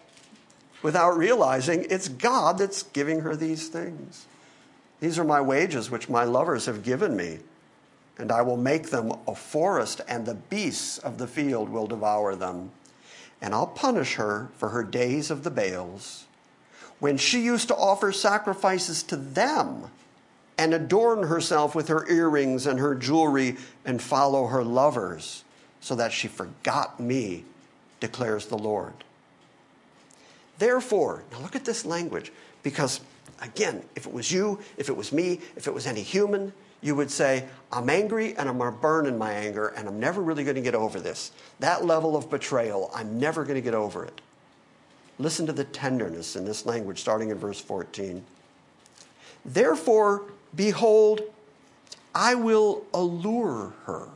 Without 0.83 1.16
realizing 1.16 1.87
it's 1.91 2.09
God 2.09 2.59
that's 2.59 2.85
giving 2.85 3.20
her 3.20 3.35
these 3.35 3.68
things. 3.68 4.26
These 5.01 5.18
are 5.18 5.24
my 5.24 5.41
wages 5.41 5.91
which 5.91 6.09
my 6.09 6.24
lovers 6.24 6.66
have 6.66 6.83
given 6.83 7.16
me, 7.16 7.39
and 8.18 8.33
I 8.33 8.43
will 8.43 8.57
make 8.57 8.91
them 8.91 9.12
a 9.26 9.35
forest, 9.35 10.01
and 10.09 10.24
the 10.24 10.35
beasts 10.35 10.99
of 10.99 11.18
the 11.18 11.26
field 11.26 11.68
will 11.68 11.87
devour 11.87 12.35
them. 12.35 12.70
And 13.41 13.55
I'll 13.55 13.68
punish 13.68 14.14
her 14.14 14.49
for 14.57 14.70
her 14.70 14.83
days 14.83 15.31
of 15.31 15.45
the 15.45 15.51
Baals 15.51 16.26
when 16.99 17.16
she 17.16 17.41
used 17.41 17.68
to 17.68 17.76
offer 17.76 18.11
sacrifices 18.11 19.03
to 19.05 19.16
them 19.16 19.85
and 20.57 20.74
adorn 20.74 21.24
herself 21.24 21.74
with 21.74 21.87
her 21.87 22.09
earrings 22.11 22.66
and 22.66 22.81
her 22.81 22.97
jewelry 22.97 23.57
and 23.85 24.03
follow 24.03 24.47
her 24.47 24.64
lovers, 24.64 25.45
so 25.81 25.95
that 25.95 26.12
she 26.12 26.26
forgot 26.26 26.99
me, 26.99 27.45
declares 28.01 28.47
the 28.47 28.59
Lord. 28.59 29.05
Therefore, 30.59 31.24
now 31.30 31.40
look 31.40 31.56
at 31.56 31.64
this 31.64 31.84
language, 31.84 32.32
because 32.62 33.00
again, 33.40 33.82
if 33.94 34.06
it 34.06 34.12
was 34.12 34.30
you, 34.30 34.59
if 34.76 34.88
it 34.88 34.96
was 34.96 35.12
me, 35.12 35.40
if 35.56 35.66
it 35.66 35.74
was 35.74 35.86
any 35.86 36.02
human, 36.02 36.52
you 36.80 36.94
would 36.94 37.11
say, 37.11 37.44
I'm 37.72 37.90
angry 37.90 38.36
and 38.36 38.48
I'm 38.48 38.59
going 38.59 38.72
to 38.72 38.78
burn 38.78 39.06
in 39.06 39.18
my 39.18 39.32
anger 39.32 39.68
and 39.68 39.88
I'm 39.88 39.98
never 39.98 40.22
really 40.22 40.44
going 40.44 40.56
to 40.56 40.62
get 40.62 40.74
over 40.74 41.00
this. 41.00 41.32
That 41.61 41.84
level 41.84 42.16
of 42.16 42.30
betrayal, 42.30 42.90
I'm 42.94 43.18
never 43.18 43.44
going 43.44 43.56
to 43.56 43.61
get 43.61 43.74
over 43.74 44.04
it. 44.04 44.20
Listen 45.18 45.46
to 45.46 45.52
the 45.52 45.64
tenderness 45.64 46.36
in 46.36 46.44
this 46.44 46.64
language, 46.66 47.00
starting 47.00 47.30
in 47.30 47.38
verse 47.38 47.61
14. 47.61 48.24
Therefore, 49.44 50.22
behold, 50.54 51.22
I 52.14 52.34
will 52.34 52.84
allure 52.94 53.72
her. 53.84 54.09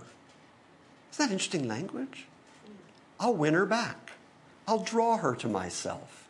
Isn't 1.12 1.28
that 1.28 1.32
interesting 1.32 1.66
language? 1.66 2.26
I'll 3.18 3.34
win 3.34 3.55
her 3.55 3.66
back. 3.66 4.12
I'll 4.66 4.82
draw 4.82 5.16
her 5.16 5.34
to 5.36 5.49
myself. 5.49 6.22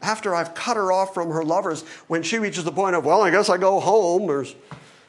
After 0.00 0.34
I've 0.34 0.54
cut 0.54 0.76
her 0.76 0.92
off 0.92 1.14
from 1.14 1.30
her 1.30 1.44
lovers, 1.44 1.82
when 2.06 2.22
she 2.22 2.38
reaches 2.38 2.64
the 2.64 2.72
point 2.72 2.94
of, 2.94 3.04
well, 3.04 3.22
I 3.22 3.30
guess 3.30 3.48
I 3.48 3.58
go 3.58 3.80
home, 3.80 4.26
there's 4.26 4.54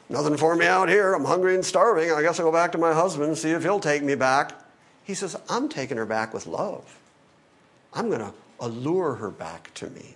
nothing 0.10 0.36
for 0.36 0.56
me 0.56 0.66
out 0.66 0.90
here, 0.90 1.14
I'm 1.14 1.26
hungry 1.26 1.56
and 1.56 1.64
starving, 1.64 2.12
I 2.12 2.22
guess 2.22 2.40
I'll 2.40 2.48
go 2.48 2.52
back 2.52 2.72
to 2.72 2.78
my 2.78 2.94
husband 2.94 3.30
and 3.30 3.38
see 3.38 3.52
if 3.52 3.62
he'll 3.62 3.80
take 3.80 4.04
me 4.04 4.16
back. 4.16 4.54
He 5.04 5.14
says, 5.14 5.36
I'm 5.50 5.70
taking 5.70 5.98
her 5.98 6.06
back 6.06 6.34
with 6.34 6.48
love. 6.48 7.00
I'm 7.94 8.10
going 8.10 8.22
to 8.22 8.34
allure 8.60 9.16
her 9.16 9.32
back 9.32 9.74
to 9.76 9.90
me. 9.90 10.16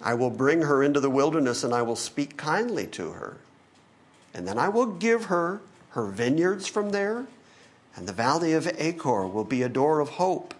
I 0.00 0.14
will 0.14 0.30
bring 0.30 0.62
her 0.62 0.82
into 0.82 1.00
the 1.00 1.10
wilderness 1.10 1.64
and 1.64 1.72
I 1.74 1.82
will 1.82 1.96
speak 1.96 2.36
kindly 2.36 2.86
to 2.88 3.12
her. 3.12 3.38
And 4.34 4.46
then 4.46 4.58
I 4.58 4.68
will 4.68 4.86
give 4.86 5.26
her 5.26 5.60
her 5.90 6.06
vineyards 6.06 6.66
from 6.66 6.90
there, 6.90 7.26
and 7.94 8.06
the 8.06 8.12
valley 8.12 8.52
of 8.52 8.70
Achor 8.76 9.26
will 9.26 9.44
be 9.44 9.62
a 9.62 9.68
door 9.68 10.00
of 10.00 10.10
hope. 10.10 10.52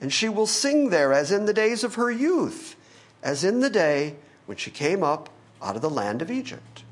And 0.00 0.12
she 0.12 0.28
will 0.28 0.46
sing 0.46 0.90
there 0.90 1.12
as 1.12 1.32
in 1.32 1.46
the 1.46 1.54
days 1.54 1.82
of 1.84 1.94
her 1.94 2.10
youth, 2.10 2.76
as 3.22 3.44
in 3.44 3.60
the 3.60 3.70
day 3.70 4.16
when 4.46 4.56
she 4.56 4.70
came 4.70 5.02
up 5.02 5.30
out 5.62 5.76
of 5.76 5.82
the 5.82 5.90
land 5.90 6.22
of 6.22 6.30
Egypt. 6.30 6.84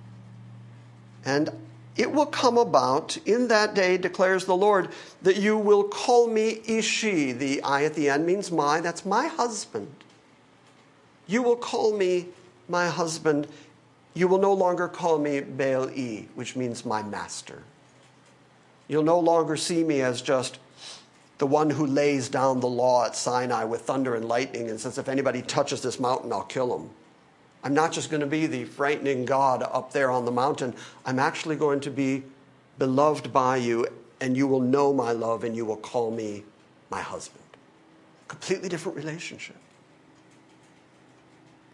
And 1.25 1.51
it 1.97 2.13
will 2.13 2.27
come 2.27 2.59
about 2.59 3.17
in 3.25 3.49
that 3.49 3.75
day, 3.75 3.97
declares 3.97 4.47
the 4.47 4.57
Lord, 4.57 4.89
that 5.23 5.37
you 5.37 5.57
will 5.57 5.85
call 5.85 6.27
me 6.27 6.61
Ishi. 6.67 7.33
The 7.33 7.63
I 7.63 7.85
at 7.85 7.95
the 7.95 8.09
end 8.09 8.27
means 8.27 8.51
my, 8.51 8.81
that's 8.81 9.07
my 9.07 9.29
husband. 9.29 9.95
You 11.27 11.43
will 11.43 11.57
call 11.57 11.97
me 11.97 12.27
my 12.69 12.89
husband. 12.89 13.47
You 14.13 14.29
will 14.29 14.39
no 14.39 14.53
longer 14.53 14.89
call 14.89 15.19
me 15.19 15.41
Baal 15.41 15.91
E, 15.91 16.29
which 16.35 16.57
means 16.57 16.85
my 16.85 17.03
master. 17.03 17.63
You'll 18.89 19.05
no 19.05 19.19
longer 19.19 19.57
see 19.57 19.85
me 19.85 20.03
as 20.03 20.21
just 20.21 20.59
the 21.39 21.47
one 21.47 21.71
who 21.71 21.87
lays 21.87 22.29
down 22.29 22.61
the 22.61 22.69
law 22.69 23.05
at 23.05 23.17
Sinai 23.17 23.65
with 23.65 23.83
thunder 23.83 24.15
and 24.15 24.27
lightning 24.27 24.71
and 24.71 24.79
says, 24.79 24.99
if 24.99 25.09
anybody 25.09 25.43
touches 25.43 25.83
this 25.83 25.99
mountain, 25.99 26.33
I'll 26.33 26.45
kill 26.45 26.79
him. 26.79 26.91
I'm 27.65 27.75
not 27.75 27.93
just 27.93 28.11
going 28.11 28.21
to 28.21 28.27
be 28.27 28.47
the 28.47 28.65
frightening 28.65 29.25
God 29.25 29.63
up 29.63 29.93
there 29.93 30.11
on 30.11 30.27
the 30.27 30.31
mountain. 30.31 30.75
I'm 31.07 31.19
actually 31.19 31.57
going 31.57 31.81
to 31.81 31.91
be 31.91 32.23
beloved 32.79 33.33
by 33.33 33.57
you, 33.57 33.87
and 34.21 34.37
you 34.37 34.47
will 34.47 34.61
know 34.61 34.93
my 34.93 35.13
love, 35.13 35.45
and 35.45 35.57
you 35.57 35.65
will 35.65 35.77
call 35.77 36.11
me 36.11 36.45
my 36.91 37.01
husband. 37.01 37.43
Completely 38.29 38.69
different 38.69 38.97
relationship. 38.97 39.57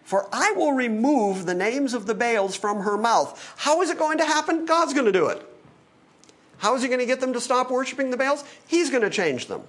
For 0.05 0.29
I 0.33 0.53
will 0.53 0.73
remove 0.73 1.47
the 1.47 1.55
names 1.55 1.93
of 1.93 2.07
the 2.07 2.15
Baals 2.15 2.57
from 2.57 2.81
her 2.81 2.97
mouth. 2.97 3.55
How 3.57 3.83
is 3.83 3.91
it 3.91 3.99
going 3.99 4.19
to 4.19 4.25
happen? 4.25 4.67
God's 4.67 4.95
going 4.95 5.07
to 5.07 5.13
do 5.13 5.27
it. 5.27 5.47
How 6.61 6.75
is 6.77 6.83
he 6.83 6.89
going 6.89 7.01
to 7.01 7.07
get 7.07 7.21
them 7.21 7.33
to 7.33 7.41
stop 7.41 7.71
worshiping 7.71 8.11
the 8.11 8.17
Baals? 8.17 8.45
He's 8.67 8.91
going 8.91 9.03
to 9.03 9.11
change 9.11 9.47
them. 9.47 9.63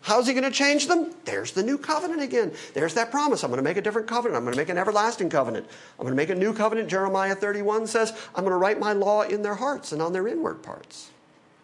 How's 0.00 0.26
he 0.26 0.34
going 0.34 0.44
to 0.44 0.50
change 0.50 0.86
them? 0.86 1.14
There's 1.24 1.52
the 1.52 1.62
new 1.62 1.78
covenant 1.78 2.20
again. 2.20 2.52
There's 2.74 2.92
that 2.94 3.10
promise. 3.10 3.42
I'm 3.42 3.50
going 3.50 3.58
to 3.58 3.64
make 3.64 3.78
a 3.78 3.82
different 3.82 4.06
covenant. 4.06 4.36
I'm 4.36 4.44
going 4.44 4.52
to 4.52 4.60
make 4.60 4.68
an 4.68 4.76
everlasting 4.76 5.30
covenant. 5.30 5.66
I'm 5.98 6.04
going 6.04 6.12
to 6.12 6.16
make 6.16 6.28
a 6.28 6.34
new 6.34 6.52
covenant. 6.52 6.90
Jeremiah 6.90 7.34
31 7.34 7.86
says, 7.86 8.10
I'm 8.34 8.44
going 8.44 8.52
to 8.52 8.58
write 8.58 8.78
my 8.78 8.92
law 8.92 9.22
in 9.22 9.42
their 9.42 9.54
hearts 9.54 9.92
and 9.92 10.02
on 10.02 10.12
their 10.12 10.28
inward 10.28 10.62
parts. 10.62 11.10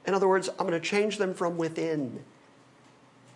In 0.07 0.15
other 0.15 0.27
words, 0.29 0.49
I'm 0.49 0.67
going 0.67 0.73
to 0.73 0.81
change 0.81 1.19
them 1.19 1.35
from 1.35 1.59
within. 1.59 2.23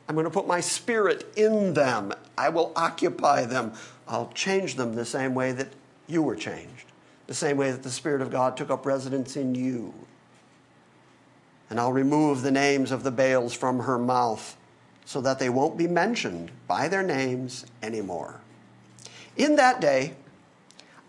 I'm 0.08 0.14
going 0.14 0.24
to 0.24 0.30
put 0.30 0.46
my 0.46 0.60
spirit 0.60 1.30
in 1.36 1.74
them. 1.74 2.12
I 2.38 2.48
will 2.48 2.72
occupy 2.74 3.44
them. 3.44 3.72
I'll 4.08 4.30
change 4.34 4.76
them 4.76 4.94
the 4.94 5.04
same 5.04 5.34
way 5.34 5.52
that 5.52 5.68
you 6.06 6.22
were 6.22 6.36
changed, 6.36 6.86
the 7.26 7.34
same 7.34 7.56
way 7.56 7.70
that 7.70 7.82
the 7.82 7.90
Spirit 7.90 8.20
of 8.20 8.30
God 8.30 8.56
took 8.56 8.70
up 8.70 8.86
residence 8.86 9.36
in 9.36 9.54
you. 9.54 9.94
And 11.74 11.80
I'll 11.80 11.92
remove 11.92 12.42
the 12.42 12.52
names 12.52 12.92
of 12.92 13.02
the 13.02 13.10
Baals 13.10 13.52
from 13.52 13.80
her 13.80 13.98
mouth 13.98 14.56
so 15.04 15.20
that 15.22 15.40
they 15.40 15.48
won't 15.48 15.76
be 15.76 15.88
mentioned 15.88 16.52
by 16.68 16.86
their 16.86 17.02
names 17.02 17.66
anymore. 17.82 18.40
In 19.36 19.56
that 19.56 19.80
day, 19.80 20.14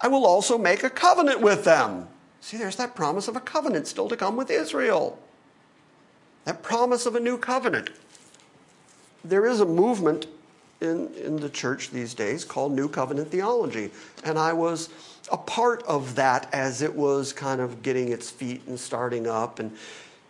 I 0.01 0.07
will 0.07 0.26
also 0.26 0.57
make 0.57 0.84
a 0.84 0.89
covenant 0.89 1.39
with 1.39 1.66
them. 1.66 2.07
See, 2.41 2.57
there's 2.57 2.78
that 2.78 2.95
promise 2.95 3.28
of 3.28 3.36
a 3.36 3.41
covenant 3.41 3.86
still 3.86 4.09
to 4.09 4.18
come 4.18 4.36
with 4.36 4.49
Israel. 4.49 5.20
That 6.45 6.63
promise 6.63 7.05
of 7.05 7.13
a 7.16 7.20
new 7.20 7.38
covenant. 7.38 7.91
There 9.24 9.45
is 9.45 9.59
a 9.59 9.68
movement 9.68 10.26
in, 10.82 11.13
in 11.13 11.36
the 11.36 11.49
church 11.49 11.91
these 11.91 12.16
days 12.16 12.43
called 12.43 12.72
New 12.72 12.89
Covenant 12.89 13.30
Theology. 13.30 13.91
And 14.24 14.39
I 14.39 14.53
was 14.53 14.89
a 15.32 15.38
part 15.38 15.84
of 15.84 16.16
that 16.16 16.51
as 16.51 16.82
it 16.82 16.95
was 16.95 17.34
kind 17.34 17.61
of 17.61 17.84
getting 17.84 18.11
its 18.11 18.32
feet 18.32 18.63
and 18.66 18.80
starting 18.80 19.28
up. 19.28 19.59
And 19.59 19.78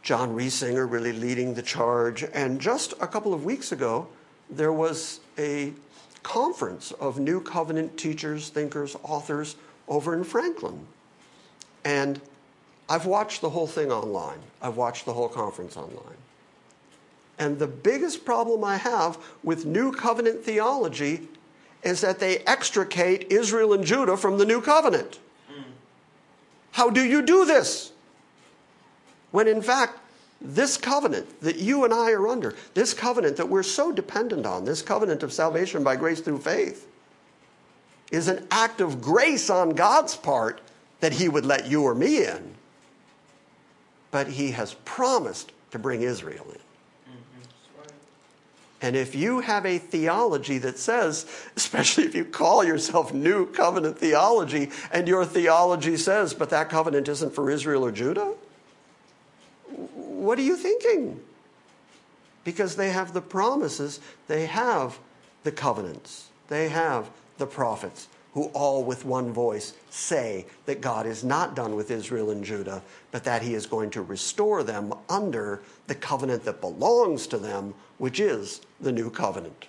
John 0.05 0.35
Reisinger 0.35 0.89
really 0.89 1.13
leading 1.13 1.55
the 1.55 1.63
charge. 1.63 2.23
And 2.31 2.61
just 2.61 2.93
a 3.01 3.07
couple 3.07 3.33
of 3.33 3.43
weeks 3.43 3.71
ago, 3.71 4.07
there 4.51 4.71
was 4.71 5.19
a 5.39 5.73
conference 6.21 6.91
of 6.91 7.17
New 7.17 7.41
Covenant 7.41 7.97
teachers, 7.97 8.49
thinkers, 8.49 8.95
authors 9.01 9.55
over 9.87 10.13
in 10.13 10.23
Franklin. 10.23 10.85
And 11.83 12.21
I've 12.87 13.07
watched 13.07 13.41
the 13.41 13.49
whole 13.49 13.65
thing 13.65 13.91
online, 13.91 14.37
I've 14.61 14.77
watched 14.77 15.05
the 15.05 15.13
whole 15.13 15.27
conference 15.27 15.75
online. 15.75 16.17
And 17.39 17.57
the 17.57 17.67
biggest 17.67 18.25
problem 18.25 18.63
I 18.63 18.77
have 18.77 19.17
with 19.43 19.65
New 19.65 19.91
Covenant 19.91 20.43
theology 20.43 21.27
is 21.81 22.01
that 22.01 22.19
they 22.19 22.37
extricate 22.39 23.31
Israel 23.31 23.73
and 23.73 23.83
Judah 23.83 24.17
from 24.17 24.37
the 24.37 24.45
New 24.45 24.61
Covenant. 24.61 25.17
How 26.73 26.91
do 26.91 27.03
you 27.03 27.23
do 27.23 27.45
this? 27.45 27.91
When 29.35 29.49
in 29.49 29.61
fact, 29.61 29.99
this 30.39 30.77
covenant 30.77 31.41
that 31.41 31.57
you 31.57 31.83
and 31.83 31.93
I 31.93 32.11
are 32.11 32.25
under, 32.25 32.55
this 32.73 32.93
covenant 32.93 33.35
that 33.35 33.49
we're 33.49 33.63
so 33.63 33.91
dependent 33.91 34.45
on, 34.45 34.63
this 34.63 34.81
covenant 34.81 35.23
of 35.23 35.33
salvation 35.33 35.83
by 35.83 35.97
grace 35.97 36.21
through 36.21 36.37
faith, 36.37 36.87
is 38.13 38.29
an 38.29 38.47
act 38.49 38.79
of 38.79 39.01
grace 39.01 39.49
on 39.49 39.71
God's 39.71 40.15
part 40.15 40.61
that 41.01 41.11
He 41.11 41.27
would 41.27 41.45
let 41.45 41.67
you 41.67 41.83
or 41.83 41.93
me 41.93 42.25
in. 42.25 42.53
But 44.09 44.27
He 44.27 44.51
has 44.51 44.75
promised 44.85 45.51
to 45.71 45.79
bring 45.79 46.01
Israel 46.01 46.45
in. 46.47 46.61
Mm-hmm. 47.11 47.89
And 48.83 48.95
if 48.95 49.15
you 49.15 49.41
have 49.41 49.65
a 49.65 49.79
theology 49.79 50.59
that 50.59 50.77
says, 50.77 51.25
especially 51.57 52.05
if 52.05 52.15
you 52.15 52.23
call 52.23 52.63
yourself 52.63 53.13
New 53.13 53.47
Covenant 53.47 53.99
theology, 53.99 54.71
and 54.93 55.09
your 55.09 55.25
theology 55.25 55.97
says, 55.97 56.33
but 56.33 56.51
that 56.51 56.69
covenant 56.69 57.09
isn't 57.09 57.35
for 57.35 57.51
Israel 57.51 57.83
or 57.83 57.91
Judah, 57.91 58.35
what 60.15 60.39
are 60.39 60.43
you 60.43 60.57
thinking? 60.57 61.19
Because 62.43 62.75
they 62.75 62.89
have 62.89 63.13
the 63.13 63.21
promises, 63.21 63.99
they 64.27 64.45
have 64.45 64.99
the 65.43 65.51
covenants, 65.51 66.29
they 66.47 66.69
have 66.69 67.09
the 67.37 67.47
prophets, 67.47 68.07
who 68.33 68.45
all 68.53 68.83
with 68.83 69.05
one 69.05 69.31
voice 69.31 69.73
say 69.89 70.45
that 70.65 70.81
God 70.81 71.05
is 71.05 71.23
not 71.23 71.55
done 71.55 71.75
with 71.75 71.89
Israel 71.89 72.31
and 72.31 72.43
Judah, 72.43 72.81
but 73.11 73.23
that 73.23 73.41
he 73.41 73.53
is 73.53 73.65
going 73.65 73.89
to 73.91 74.01
restore 74.01 74.61
them 74.61 74.93
under 75.09 75.61
the 75.87 75.95
covenant 75.95 76.43
that 76.43 76.59
belongs 76.59 77.27
to 77.27 77.37
them, 77.37 77.73
which 77.97 78.19
is 78.19 78.59
the 78.81 78.91
new 78.91 79.09
covenant. 79.09 79.67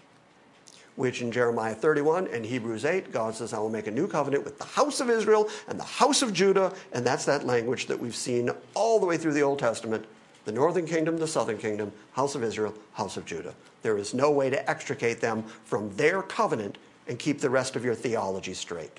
Which 0.96 1.22
in 1.22 1.30
Jeremiah 1.30 1.74
31 1.74 2.26
and 2.28 2.44
Hebrews 2.44 2.84
8, 2.84 3.12
God 3.12 3.34
says, 3.34 3.52
I 3.52 3.58
will 3.58 3.70
make 3.70 3.86
a 3.86 3.92
new 3.92 4.08
covenant 4.08 4.44
with 4.44 4.58
the 4.58 4.64
house 4.64 5.00
of 5.00 5.10
Israel 5.10 5.48
and 5.68 5.78
the 5.78 5.84
house 5.84 6.22
of 6.22 6.32
Judah. 6.32 6.72
And 6.92 7.06
that's 7.06 7.26
that 7.26 7.46
language 7.46 7.86
that 7.86 8.00
we've 8.00 8.16
seen 8.16 8.50
all 8.74 8.98
the 8.98 9.06
way 9.06 9.16
through 9.16 9.34
the 9.34 9.42
Old 9.42 9.60
Testament 9.60 10.06
the 10.46 10.52
northern 10.52 10.86
kingdom, 10.86 11.18
the 11.18 11.26
southern 11.26 11.58
kingdom, 11.58 11.92
house 12.12 12.36
of 12.36 12.42
Israel, 12.42 12.72
house 12.94 13.16
of 13.16 13.26
Judah. 13.26 13.52
There 13.82 13.98
is 13.98 14.14
no 14.14 14.30
way 14.30 14.48
to 14.48 14.70
extricate 14.70 15.20
them 15.20 15.42
from 15.64 15.94
their 15.96 16.22
covenant 16.22 16.78
and 17.08 17.18
keep 17.18 17.40
the 17.40 17.50
rest 17.50 17.76
of 17.76 17.84
your 17.84 17.96
theology 17.96 18.54
straight. 18.54 18.98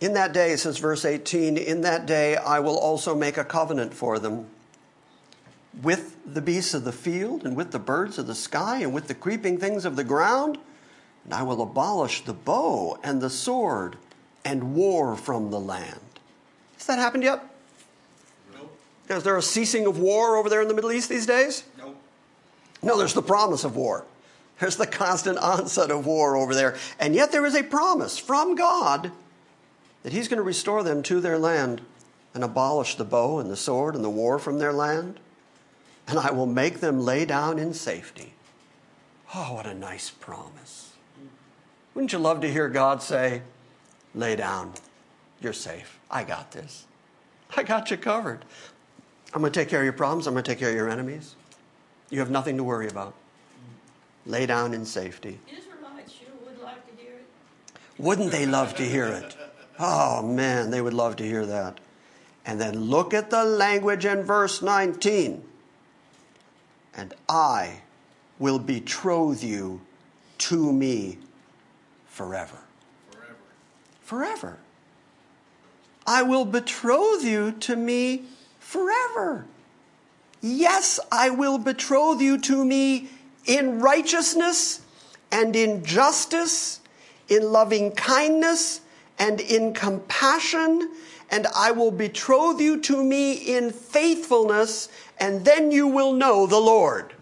In 0.00 0.14
that 0.14 0.32
day, 0.32 0.56
says 0.56 0.78
verse 0.78 1.04
18, 1.04 1.58
in 1.58 1.82
that 1.82 2.06
day 2.06 2.36
I 2.36 2.60
will 2.60 2.78
also 2.78 3.14
make 3.14 3.36
a 3.36 3.44
covenant 3.44 3.92
for 3.94 4.18
them 4.18 4.46
with 5.82 6.16
the 6.26 6.42
beasts 6.42 6.74
of 6.74 6.84
the 6.84 6.92
field, 6.92 7.46
and 7.46 7.56
with 7.56 7.72
the 7.72 7.78
birds 7.78 8.18
of 8.18 8.26
the 8.26 8.34
sky, 8.34 8.78
and 8.78 8.92
with 8.92 9.08
the 9.08 9.14
creeping 9.14 9.58
things 9.58 9.84
of 9.84 9.96
the 9.96 10.04
ground. 10.04 10.58
And 11.24 11.32
I 11.32 11.42
will 11.42 11.62
abolish 11.62 12.24
the 12.24 12.34
bow 12.34 12.98
and 13.02 13.20
the 13.20 13.30
sword 13.30 13.96
and 14.44 14.74
war 14.74 15.16
from 15.16 15.50
the 15.50 15.60
land. 15.60 16.00
Has 16.76 16.86
that 16.86 16.98
happened 16.98 17.22
yet? 17.22 17.51
Is 19.08 19.24
there 19.24 19.36
a 19.36 19.42
ceasing 19.42 19.86
of 19.86 19.98
war 19.98 20.36
over 20.36 20.48
there 20.48 20.62
in 20.62 20.68
the 20.68 20.74
Middle 20.74 20.92
East 20.92 21.08
these 21.08 21.26
days? 21.26 21.64
nope. 21.78 21.96
No, 22.82 22.98
there's 22.98 23.14
the 23.14 23.22
promise 23.22 23.64
of 23.64 23.76
war. 23.76 24.04
There's 24.58 24.76
the 24.76 24.86
constant 24.86 25.38
onset 25.38 25.90
of 25.90 26.06
war 26.06 26.36
over 26.36 26.54
there. 26.54 26.76
And 26.98 27.14
yet 27.14 27.32
there 27.32 27.46
is 27.46 27.54
a 27.54 27.62
promise 27.62 28.18
from 28.18 28.54
God 28.54 29.12
that 30.02 30.12
He's 30.12 30.28
going 30.28 30.38
to 30.38 30.42
restore 30.42 30.82
them 30.82 31.02
to 31.04 31.20
their 31.20 31.38
land 31.38 31.82
and 32.34 32.42
abolish 32.42 32.96
the 32.96 33.04
bow 33.04 33.38
and 33.38 33.50
the 33.50 33.56
sword 33.56 33.94
and 33.94 34.04
the 34.04 34.10
war 34.10 34.38
from 34.38 34.58
their 34.58 34.72
land. 34.72 35.20
And 36.08 36.18
I 36.18 36.32
will 36.32 36.46
make 36.46 36.80
them 36.80 37.00
lay 37.00 37.24
down 37.24 37.58
in 37.58 37.74
safety. 37.74 38.34
Oh, 39.34 39.54
what 39.54 39.66
a 39.66 39.74
nice 39.74 40.10
promise. 40.10 40.92
Wouldn't 41.94 42.12
you 42.12 42.18
love 42.18 42.40
to 42.40 42.50
hear 42.50 42.68
God 42.68 43.02
say, 43.02 43.42
Lay 44.14 44.36
down. 44.36 44.74
You're 45.40 45.52
safe. 45.52 45.98
I 46.10 46.24
got 46.24 46.52
this. 46.52 46.86
I 47.56 47.62
got 47.62 47.90
you 47.90 47.96
covered. 47.96 48.44
I'm 49.34 49.40
going 49.40 49.52
to 49.52 49.58
take 49.58 49.68
care 49.68 49.80
of 49.80 49.84
your 49.84 49.92
problems. 49.92 50.26
I'm 50.26 50.34
going 50.34 50.44
to 50.44 50.50
take 50.50 50.58
care 50.58 50.68
of 50.68 50.74
your 50.74 50.88
enemies. 50.88 51.36
You 52.10 52.18
have 52.18 52.30
nothing 52.30 52.56
to 52.58 52.64
worry 52.64 52.88
about. 52.88 53.14
Lay 54.26 54.46
down 54.46 54.74
in 54.74 54.84
safety. 54.84 55.40
Israelites 55.48 56.12
sure 56.12 56.28
would 56.44 56.60
like 56.62 56.86
to 56.88 57.02
hear 57.02 57.14
it. 57.14 57.80
Wouldn't 57.98 58.30
they 58.30 58.46
love 58.46 58.74
to 58.76 58.82
hear 58.82 59.06
it? 59.06 59.36
Oh 59.78 60.22
man, 60.22 60.70
they 60.70 60.80
would 60.80 60.94
love 60.94 61.16
to 61.16 61.24
hear 61.24 61.46
that. 61.46 61.80
And 62.44 62.60
then 62.60 62.84
look 62.84 63.14
at 63.14 63.30
the 63.30 63.44
language 63.44 64.04
in 64.04 64.22
verse 64.22 64.62
19. 64.62 65.42
And 66.94 67.14
I 67.28 67.80
will 68.38 68.58
betroth 68.58 69.42
you 69.42 69.80
to 70.38 70.72
me 70.72 71.18
forever. 72.06 72.58
Forever. 73.10 73.36
Forever. 74.02 74.58
I 76.06 76.22
will 76.22 76.44
betroth 76.44 77.24
you 77.24 77.52
to 77.52 77.76
me 77.76 78.24
forever. 78.72 79.44
Yes, 80.40 80.98
I 81.12 81.30
will 81.30 81.58
betroth 81.58 82.20
you 82.20 82.38
to 82.38 82.64
me 82.64 83.10
in 83.46 83.80
righteousness 83.80 84.80
and 85.30 85.54
in 85.54 85.84
justice, 85.84 86.80
in 87.28 87.52
loving 87.52 87.92
kindness 87.92 88.80
and 89.18 89.40
in 89.40 89.74
compassion, 89.74 90.90
and 91.30 91.46
I 91.54 91.70
will 91.70 91.90
betroth 91.90 92.60
you 92.60 92.80
to 92.80 93.04
me 93.04 93.32
in 93.32 93.70
faithfulness, 93.70 94.88
and 95.20 95.44
then 95.44 95.70
you 95.70 95.86
will 95.86 96.12
know 96.12 96.46
the 96.46 96.58
Lord. 96.58 97.12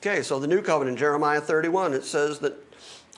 Okay, 0.00 0.22
so 0.22 0.38
the 0.38 0.46
new 0.46 0.60
covenant, 0.60 0.98
Jeremiah 0.98 1.40
31, 1.40 1.94
it 1.94 2.04
says 2.04 2.38
that 2.40 2.54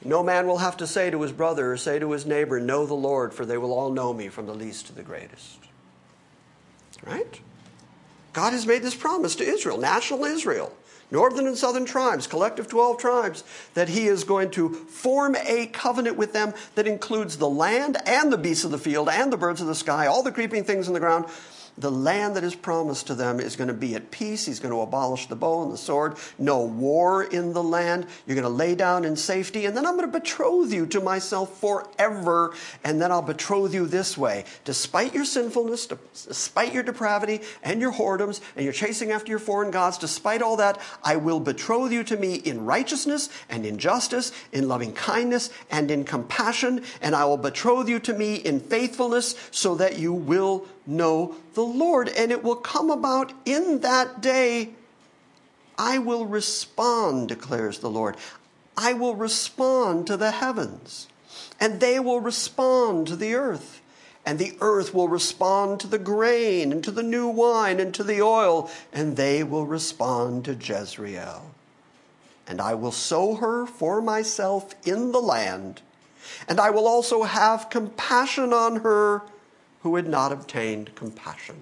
no 0.04 0.22
man 0.22 0.46
will 0.46 0.58
have 0.58 0.76
to 0.76 0.86
say 0.86 1.10
to 1.10 1.20
his 1.22 1.32
brother 1.32 1.72
or 1.72 1.76
say 1.76 1.98
to 1.98 2.12
his 2.12 2.24
neighbor, 2.24 2.60
Know 2.60 2.86
the 2.86 2.94
Lord, 2.94 3.34
for 3.34 3.44
they 3.44 3.58
will 3.58 3.72
all 3.72 3.90
know 3.90 4.12
me 4.12 4.28
from 4.28 4.46
the 4.46 4.54
least 4.54 4.86
to 4.86 4.92
the 4.92 5.02
greatest. 5.02 5.58
Right? 7.06 7.40
God 8.32 8.52
has 8.52 8.66
made 8.66 8.82
this 8.82 8.94
promise 8.94 9.36
to 9.36 9.44
Israel, 9.44 9.78
national 9.78 10.24
Israel, 10.24 10.72
northern 11.10 11.46
and 11.46 11.56
southern 11.56 11.86
tribes, 11.86 12.26
collective 12.26 12.68
12 12.68 12.98
tribes, 12.98 13.44
that 13.74 13.88
He 13.88 14.06
is 14.06 14.24
going 14.24 14.50
to 14.52 14.70
form 14.70 15.36
a 15.46 15.68
covenant 15.68 16.16
with 16.16 16.32
them 16.32 16.52
that 16.74 16.86
includes 16.86 17.38
the 17.38 17.48
land 17.48 17.96
and 18.04 18.32
the 18.32 18.38
beasts 18.38 18.64
of 18.64 18.72
the 18.72 18.78
field 18.78 19.08
and 19.08 19.32
the 19.32 19.36
birds 19.36 19.60
of 19.60 19.68
the 19.68 19.74
sky, 19.74 20.06
all 20.06 20.22
the 20.22 20.32
creeping 20.32 20.64
things 20.64 20.88
in 20.88 20.94
the 20.94 21.00
ground. 21.00 21.26
The 21.78 21.90
land 21.90 22.36
that 22.36 22.44
is 22.44 22.54
promised 22.54 23.06
to 23.08 23.14
them 23.14 23.38
is 23.38 23.54
going 23.54 23.68
to 23.68 23.74
be 23.74 23.94
at 23.94 24.10
peace. 24.10 24.46
He's 24.46 24.60
going 24.60 24.72
to 24.72 24.80
abolish 24.80 25.26
the 25.26 25.36
bow 25.36 25.62
and 25.62 25.72
the 25.72 25.76
sword. 25.76 26.16
No 26.38 26.62
war 26.62 27.24
in 27.24 27.52
the 27.52 27.62
land. 27.62 28.06
You're 28.26 28.34
going 28.34 28.44
to 28.44 28.48
lay 28.48 28.74
down 28.74 29.04
in 29.04 29.14
safety. 29.14 29.66
And 29.66 29.76
then 29.76 29.84
I'm 29.84 29.96
going 29.96 30.10
to 30.10 30.18
betroth 30.18 30.72
you 30.72 30.86
to 30.86 31.00
myself 31.00 31.60
forever. 31.60 32.54
And 32.82 33.00
then 33.00 33.12
I'll 33.12 33.20
betroth 33.20 33.74
you 33.74 33.86
this 33.86 34.16
way. 34.16 34.46
Despite 34.64 35.12
your 35.12 35.26
sinfulness, 35.26 35.86
despite 35.86 36.72
your 36.72 36.82
depravity 36.82 37.42
and 37.62 37.78
your 37.78 37.92
whoredoms, 37.92 38.40
and 38.56 38.64
you're 38.64 38.72
chasing 38.72 39.10
after 39.10 39.28
your 39.28 39.38
foreign 39.38 39.70
gods, 39.70 39.98
despite 39.98 40.40
all 40.40 40.56
that, 40.56 40.80
I 41.04 41.16
will 41.16 41.40
betroth 41.40 41.92
you 41.92 42.04
to 42.04 42.16
me 42.16 42.36
in 42.36 42.64
righteousness 42.64 43.28
and 43.50 43.66
in 43.66 43.76
justice, 43.76 44.32
in 44.50 44.66
loving 44.66 44.94
kindness 44.94 45.50
and 45.70 45.90
in 45.90 46.04
compassion. 46.04 46.84
And 47.02 47.14
I 47.14 47.26
will 47.26 47.36
betroth 47.36 47.90
you 47.90 47.98
to 48.00 48.14
me 48.14 48.36
in 48.36 48.60
faithfulness 48.60 49.34
so 49.50 49.74
that 49.74 49.98
you 49.98 50.14
will 50.14 50.66
know 50.86 51.36
the 51.54 51.64
Lord. 51.64 52.08
And 52.08 52.30
it 52.30 52.42
will 52.42 52.56
come 52.56 52.90
about 52.90 53.32
in 53.44 53.80
that 53.80 54.20
day. 54.20 54.70
I 55.78 55.98
will 55.98 56.26
respond, 56.26 57.28
declares 57.28 57.78
the 57.78 57.90
Lord. 57.90 58.16
I 58.76 58.92
will 58.92 59.14
respond 59.14 60.06
to 60.06 60.16
the 60.16 60.32
heavens, 60.32 61.08
and 61.58 61.80
they 61.80 61.98
will 61.98 62.20
respond 62.20 63.06
to 63.08 63.16
the 63.16 63.34
earth. 63.34 63.80
And 64.24 64.38
the 64.38 64.56
earth 64.60 64.92
will 64.92 65.08
respond 65.08 65.78
to 65.80 65.86
the 65.86 66.00
grain, 66.00 66.72
and 66.72 66.82
to 66.82 66.90
the 66.90 67.02
new 67.02 67.28
wine, 67.28 67.78
and 67.78 67.94
to 67.94 68.02
the 68.02 68.20
oil, 68.20 68.68
and 68.92 69.16
they 69.16 69.44
will 69.44 69.66
respond 69.66 70.44
to 70.46 70.54
Jezreel. 70.54 71.52
And 72.46 72.60
I 72.60 72.74
will 72.74 72.92
sow 72.92 73.36
her 73.36 73.66
for 73.66 74.02
myself 74.02 74.74
in 74.84 75.12
the 75.12 75.20
land, 75.20 75.80
and 76.48 76.58
I 76.58 76.70
will 76.70 76.88
also 76.88 77.22
have 77.22 77.70
compassion 77.70 78.52
on 78.52 78.80
her 78.80 79.22
who 79.86 79.94
had 79.94 80.08
not 80.08 80.32
obtained 80.32 80.92
compassion. 80.96 81.54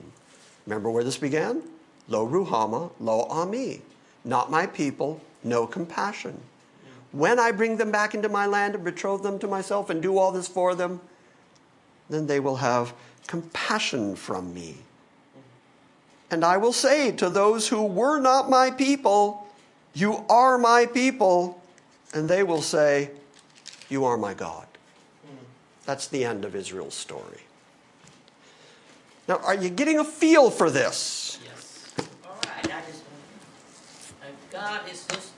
Remember 0.64 0.90
where 0.90 1.04
this 1.04 1.18
began? 1.18 1.62
Lo 2.08 2.26
Ruhama, 2.26 2.90
Lo 2.98 3.26
Ammi. 3.28 3.82
Not 4.24 4.50
my 4.50 4.66
people, 4.66 5.20
no 5.42 5.66
compassion. 5.66 6.40
When 7.12 7.38
I 7.38 7.52
bring 7.52 7.76
them 7.76 7.90
back 7.90 8.14
into 8.14 8.30
my 8.30 8.46
land 8.46 8.74
and 8.74 8.82
betroth 8.82 9.22
them 9.22 9.38
to 9.40 9.46
myself 9.46 9.90
and 9.90 10.00
do 10.00 10.16
all 10.16 10.32
this 10.32 10.48
for 10.48 10.74
them, 10.74 11.02
then 12.08 12.26
they 12.26 12.40
will 12.40 12.56
have 12.56 12.94
compassion 13.26 14.16
from 14.16 14.54
me. 14.54 14.76
And 16.30 16.46
I 16.46 16.56
will 16.56 16.72
say 16.72 17.12
to 17.12 17.28
those 17.28 17.68
who 17.68 17.84
were 17.84 18.18
not 18.18 18.48
my 18.48 18.70
people, 18.70 19.46
You 19.92 20.24
are 20.30 20.56
my 20.56 20.86
people. 20.86 21.60
And 22.14 22.26
they 22.26 22.42
will 22.42 22.62
say, 22.62 23.10
You 23.90 24.06
are 24.06 24.16
my 24.16 24.32
God. 24.32 24.66
That's 25.84 26.08
the 26.08 26.24
end 26.24 26.46
of 26.46 26.56
Israel's 26.56 26.94
story. 26.94 27.42
Now, 29.26 29.38
are 29.38 29.54
you 29.54 29.70
getting 29.70 29.98
a 29.98 30.04
feel 30.04 30.50
for 30.50 30.70
this? 30.70 31.38
Yes. 31.44 31.92
All 32.24 32.36
right, 32.44 32.66
I 32.66 32.80
just, 32.86 33.02
God 34.50 34.82
has 34.82 35.06
just 35.06 35.32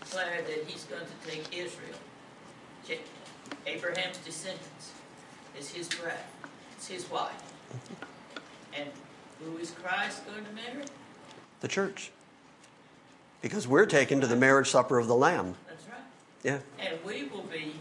declared 0.00 0.46
that 0.46 0.64
he's 0.66 0.84
going 0.84 1.02
to 1.02 1.30
take 1.30 1.44
Israel, 1.56 1.96
Abraham's 3.66 4.16
descendants, 4.18 4.92
is 5.58 5.70
his 5.70 5.88
bride, 5.88 6.14
it's 6.76 6.88
his 6.88 7.10
wife. 7.10 7.32
And 8.74 8.88
who 9.44 9.58
is 9.58 9.72
Christ 9.72 10.26
going 10.26 10.44
to 10.44 10.52
marry? 10.52 10.86
The 11.60 11.68
church. 11.68 12.10
Because 13.42 13.68
we're 13.68 13.86
taken 13.86 14.20
to 14.20 14.26
the 14.26 14.36
marriage 14.36 14.70
supper 14.70 14.98
of 14.98 15.06
the 15.06 15.14
Lamb. 15.14 15.54
That's 15.68 15.86
right. 15.86 15.98
Yeah. 16.42 16.58
And 16.78 16.98
we 17.04 17.24
will 17.24 17.42
be 17.42 17.74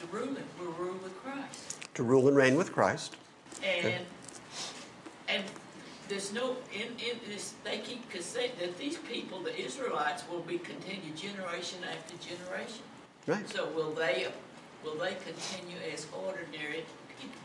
the 0.00 0.06
ruling, 0.16 0.44
we'll 0.60 0.72
rule 0.72 0.96
with 1.02 1.16
Christ. 1.22 1.94
To 1.94 2.02
rule 2.02 2.28
and 2.28 2.36
reign 2.36 2.54
with 2.56 2.72
Christ. 2.72 3.16
And, 3.62 3.86
and 3.94 4.06
there's 6.12 6.32
no, 6.34 6.56
in, 6.74 6.88
in 6.88 7.18
this, 7.26 7.54
they 7.64 7.78
keep, 7.78 8.06
because 8.06 8.34
they, 8.34 8.48
that 8.60 8.76
these 8.76 8.98
people, 8.98 9.40
the 9.40 9.58
Israelites, 9.58 10.24
will 10.30 10.40
be 10.40 10.58
continued 10.58 11.16
generation 11.16 11.78
after 11.90 12.14
generation. 12.18 12.82
Right. 13.26 13.48
So 13.48 13.70
will 13.70 13.92
they, 13.92 14.26
will 14.84 14.96
they 14.96 15.14
continue 15.14 15.78
as 15.90 16.06
ordinary 16.12 16.84
people? 17.18 17.40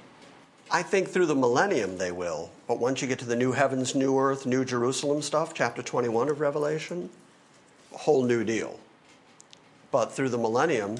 I 0.70 0.84
think 0.84 1.07
through 1.07 1.28
the 1.28 1.36
millennium 1.36 1.97
they 1.97 2.11
will. 2.11 2.51
But 2.68 2.80
once 2.80 3.01
you 3.01 3.07
get 3.07 3.20
to 3.20 3.26
the 3.26 3.38
new 3.38 3.53
heavens, 3.53 3.95
new 3.95 4.20
earth, 4.20 4.45
new 4.45 4.65
Jerusalem 4.65 5.22
stuff, 5.22 5.53
chapter 5.53 5.82
21 5.82 6.28
of 6.28 6.41
Revelation, 6.41 7.09
a 7.93 7.97
whole 7.97 8.24
new 8.24 8.43
deal. 8.43 8.82
But 9.91 10.11
through 10.11 10.30
the 10.30 10.38
millennium, 10.38 10.97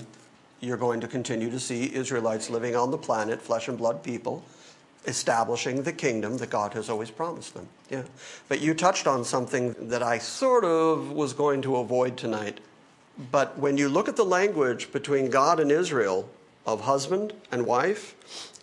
you're 0.62 0.78
going 0.78 1.02
to 1.02 1.08
continue 1.08 1.50
to 1.50 1.60
see 1.60 1.94
Israelites 1.94 2.50
living 2.50 2.78
on 2.78 2.92
the 2.92 2.98
planet, 2.98 3.42
flesh 3.42 3.68
and 3.68 3.78
blood 3.78 4.04
people, 4.04 4.46
establishing 5.06 5.84
the 5.84 5.94
kingdom 5.94 6.38
that 6.38 6.50
God 6.50 6.74
has 6.74 6.90
always 6.90 7.12
promised 7.12 7.54
them. 7.54 7.68
Yeah. 7.90 8.04
But 8.50 8.60
you 8.60 8.74
touched 8.74 9.08
on 9.08 9.24
something 9.24 9.76
that 9.90 10.04
I 10.04 10.18
sort 10.18 10.66
of 10.66 11.12
was 11.12 11.34
going 11.34 11.62
to 11.64 11.78
avoid 11.78 12.18
tonight. 12.18 12.60
But 13.32 13.58
when 13.58 13.78
you 13.78 13.90
look 13.90 14.10
at 14.10 14.16
the 14.16 14.26
language 14.26 14.92
between 14.92 15.30
God 15.30 15.60
and 15.60 15.72
Israel 15.72 16.30
of 16.66 16.82
husband 16.82 17.34
and 17.52 17.66
wife, 17.66 18.16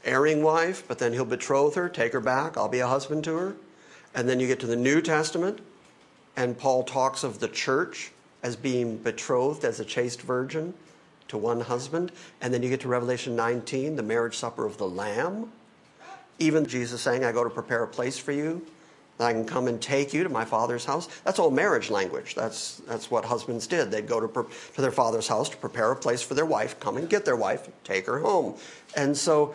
erring 0.04 0.42
wife, 0.42 0.86
but 0.86 0.98
then 0.98 1.12
he'll 1.12 1.24
betroth 1.24 1.74
her, 1.74 1.88
take 1.88 2.12
her 2.12 2.20
back, 2.20 2.56
I'll 2.56 2.68
be 2.68 2.80
a 2.80 2.86
husband 2.86 3.24
to 3.24 3.36
her. 3.36 3.56
And 4.14 4.28
then 4.28 4.38
you 4.38 4.46
get 4.46 4.60
to 4.60 4.66
the 4.66 4.76
New 4.76 5.00
Testament, 5.00 5.60
and 6.36 6.56
Paul 6.56 6.84
talks 6.84 7.24
of 7.24 7.40
the 7.40 7.48
church 7.48 8.12
as 8.42 8.54
being 8.54 8.98
betrothed 8.98 9.64
as 9.64 9.80
a 9.80 9.84
chaste 9.84 10.22
virgin 10.22 10.74
to 11.28 11.38
one 11.38 11.60
husband. 11.62 12.12
And 12.40 12.52
then 12.52 12.62
you 12.62 12.68
get 12.68 12.80
to 12.80 12.88
Revelation 12.88 13.34
19, 13.34 13.96
the 13.96 14.02
marriage 14.02 14.36
supper 14.36 14.66
of 14.66 14.76
the 14.76 14.86
Lamb. 14.86 15.50
Even 16.38 16.66
Jesus 16.66 17.00
saying, 17.00 17.24
I 17.24 17.32
go 17.32 17.44
to 17.44 17.50
prepare 17.50 17.82
a 17.82 17.88
place 17.88 18.18
for 18.18 18.32
you. 18.32 18.64
I 19.20 19.32
can 19.32 19.44
come 19.44 19.68
and 19.68 19.80
take 19.80 20.12
you 20.12 20.24
to 20.24 20.28
my 20.28 20.44
father's 20.44 20.84
house. 20.84 21.08
That's 21.24 21.38
all 21.38 21.50
marriage 21.50 21.88
language. 21.88 22.34
That's, 22.34 22.78
that's 22.88 23.10
what 23.10 23.24
husbands 23.24 23.68
did. 23.68 23.90
They'd 23.90 24.08
go 24.08 24.20
to, 24.20 24.48
to 24.74 24.80
their 24.80 24.90
father's 24.90 25.28
house 25.28 25.48
to 25.50 25.56
prepare 25.56 25.92
a 25.92 25.96
place 25.96 26.20
for 26.20 26.34
their 26.34 26.44
wife, 26.44 26.80
come 26.80 26.96
and 26.96 27.08
get 27.08 27.24
their 27.24 27.36
wife, 27.36 27.68
take 27.84 28.06
her 28.06 28.18
home. 28.18 28.56
And 28.96 29.16
so 29.16 29.54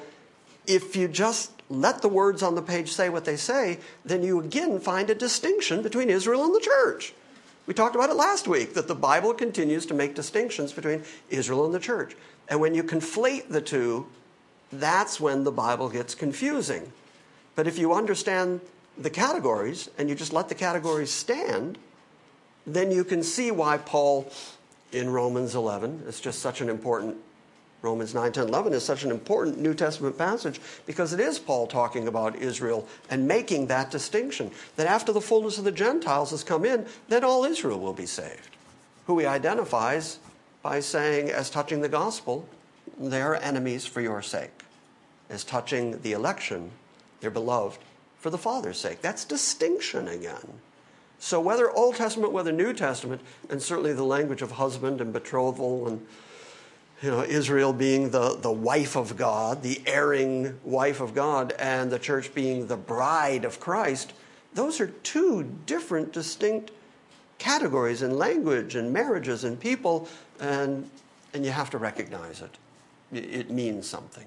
if 0.66 0.96
you 0.96 1.10
just 1.10 1.52
let 1.70 2.02
the 2.02 2.08
words 2.08 2.42
on 2.42 2.56
the 2.56 2.62
page 2.62 2.92
say 2.92 3.10
what 3.10 3.26
they 3.26 3.36
say, 3.36 3.80
then 4.06 4.24
you 4.24 4.40
again 4.40 4.80
find 4.80 5.10
a 5.10 5.16
distinction 5.16 5.82
between 5.82 6.10
Israel 6.10 6.46
and 6.46 6.56
the 6.56 6.62
church. 6.62 7.14
We 7.68 7.74
talked 7.74 7.96
about 7.96 8.10
it 8.10 8.16
last 8.16 8.48
week 8.48 8.74
that 8.74 8.88
the 8.88 8.96
Bible 8.96 9.34
continues 9.34 9.86
to 9.88 9.94
make 9.94 10.16
distinctions 10.16 10.72
between 10.72 11.04
Israel 11.30 11.66
and 11.66 11.74
the 11.74 11.80
church. 11.80 12.16
And 12.48 12.60
when 12.60 12.74
you 12.74 12.84
conflate 12.84 13.50
the 13.50 13.62
two, 13.62 14.08
that's 14.72 15.20
when 15.20 15.43
the 15.43 15.51
Bible 15.51 15.89
gets 15.89 16.15
confusing. 16.15 16.91
But 17.55 17.67
if 17.67 17.78
you 17.78 17.93
understand 17.93 18.61
the 18.97 19.09
categories 19.09 19.89
and 19.97 20.09
you 20.09 20.15
just 20.15 20.34
let 20.34 20.49
the 20.49 20.55
categories 20.55 21.11
stand, 21.11 21.78
then 22.65 22.91
you 22.91 23.03
can 23.03 23.24
see 23.24 23.51
why 23.51 23.78
Paul 23.78 24.32
in 24.91 25.09
Romans 25.09 25.55
11 25.55 26.03
is 26.07 26.20
just 26.20 26.39
such 26.39 26.61
an 26.61 26.70
important 26.70 27.17
Romans 27.82 28.13
9, 28.13 28.34
10, 28.34 28.47
11 28.49 28.74
is 28.74 28.84
such 28.84 29.03
an 29.03 29.11
important 29.11 29.57
New 29.57 29.74
Testament 29.74 30.17
passage 30.17 30.59
because 30.86 31.13
it 31.13 31.20
is 31.20 31.39
Paul 31.39 31.65
talking 31.65 32.09
about 32.09 32.36
Israel 32.36 32.86
and 33.09 33.26
making 33.26 33.67
that 33.67 33.89
distinction 33.89 34.51
that 34.76 34.86
after 34.86 35.13
the 35.13 35.22
fullness 35.22 35.57
of 35.57 35.63
the 35.63 35.72
Gentiles 35.72 36.32
has 36.32 36.43
come 36.43 36.65
in, 36.65 36.86
then 37.07 37.24
all 37.24 37.45
Israel 37.45 37.80
will 37.80 37.93
be 37.93 38.05
saved, 38.05 38.57
who 39.07 39.17
he 39.20 39.26
identifies 39.26 40.20
by 40.61 40.82
saying, 40.82 41.30
as 41.30 41.49
touching 41.49 41.80
the 41.80 41.88
gospel, 41.88 42.47
they 43.00 43.22
are 43.22 43.36
enemies 43.36 43.86
for 43.86 44.02
your 44.02 44.22
sake, 44.22 44.64
as 45.30 45.43
touching 45.43 46.02
the 46.02 46.12
election, 46.12 46.72
they're 47.22 47.32
beloved 47.32 47.80
for 48.20 48.30
the 48.30 48.38
Father's 48.38 48.78
sake. 48.78 49.02
That's 49.02 49.26
distinction 49.26 50.08
again. 50.08 50.60
So, 51.20 51.39
whether 51.39 51.70
Old 51.72 51.95
Testament, 51.95 52.32
whether 52.32 52.52
New 52.52 52.74
Testament, 52.74 53.22
and 53.50 53.62
certainly 53.62 53.93
the 53.93 54.04
language 54.04 54.41
of 54.41 54.52
husband 54.52 55.02
and 55.02 55.12
betrothal 55.12 55.88
and 55.88 56.06
you 57.02 57.12
know, 57.12 57.24
Israel 57.24 57.72
being 57.72 58.10
the, 58.10 58.36
the 58.36 58.52
wife 58.52 58.95
of 58.95 59.16
God, 59.16 59.64
the 59.64 59.82
erring 59.86 60.60
wife 60.64 61.00
of 61.00 61.14
God, 61.14 61.54
and 61.58 61.89
the 61.89 62.00
church 62.00 62.34
being 62.34 62.68
the 62.68 62.78
bride 62.78 63.45
of 63.45 63.60
Christ, 63.60 64.14
those 64.54 64.82
are 64.82 64.88
two 64.88 65.43
different, 65.66 66.12
distinct 66.12 66.72
categories 67.38 68.02
in 68.02 68.18
language 68.18 68.76
and 68.76 68.91
marriages 68.91 69.45
and 69.45 69.58
people, 69.58 70.10
and, 70.41 70.89
and 71.34 71.45
you 71.45 71.52
have 71.52 71.70
to 71.70 71.78
recognize 71.78 72.41
it. 72.41 72.58
It 73.12 73.49
means 73.49 73.88
something. 73.88 74.26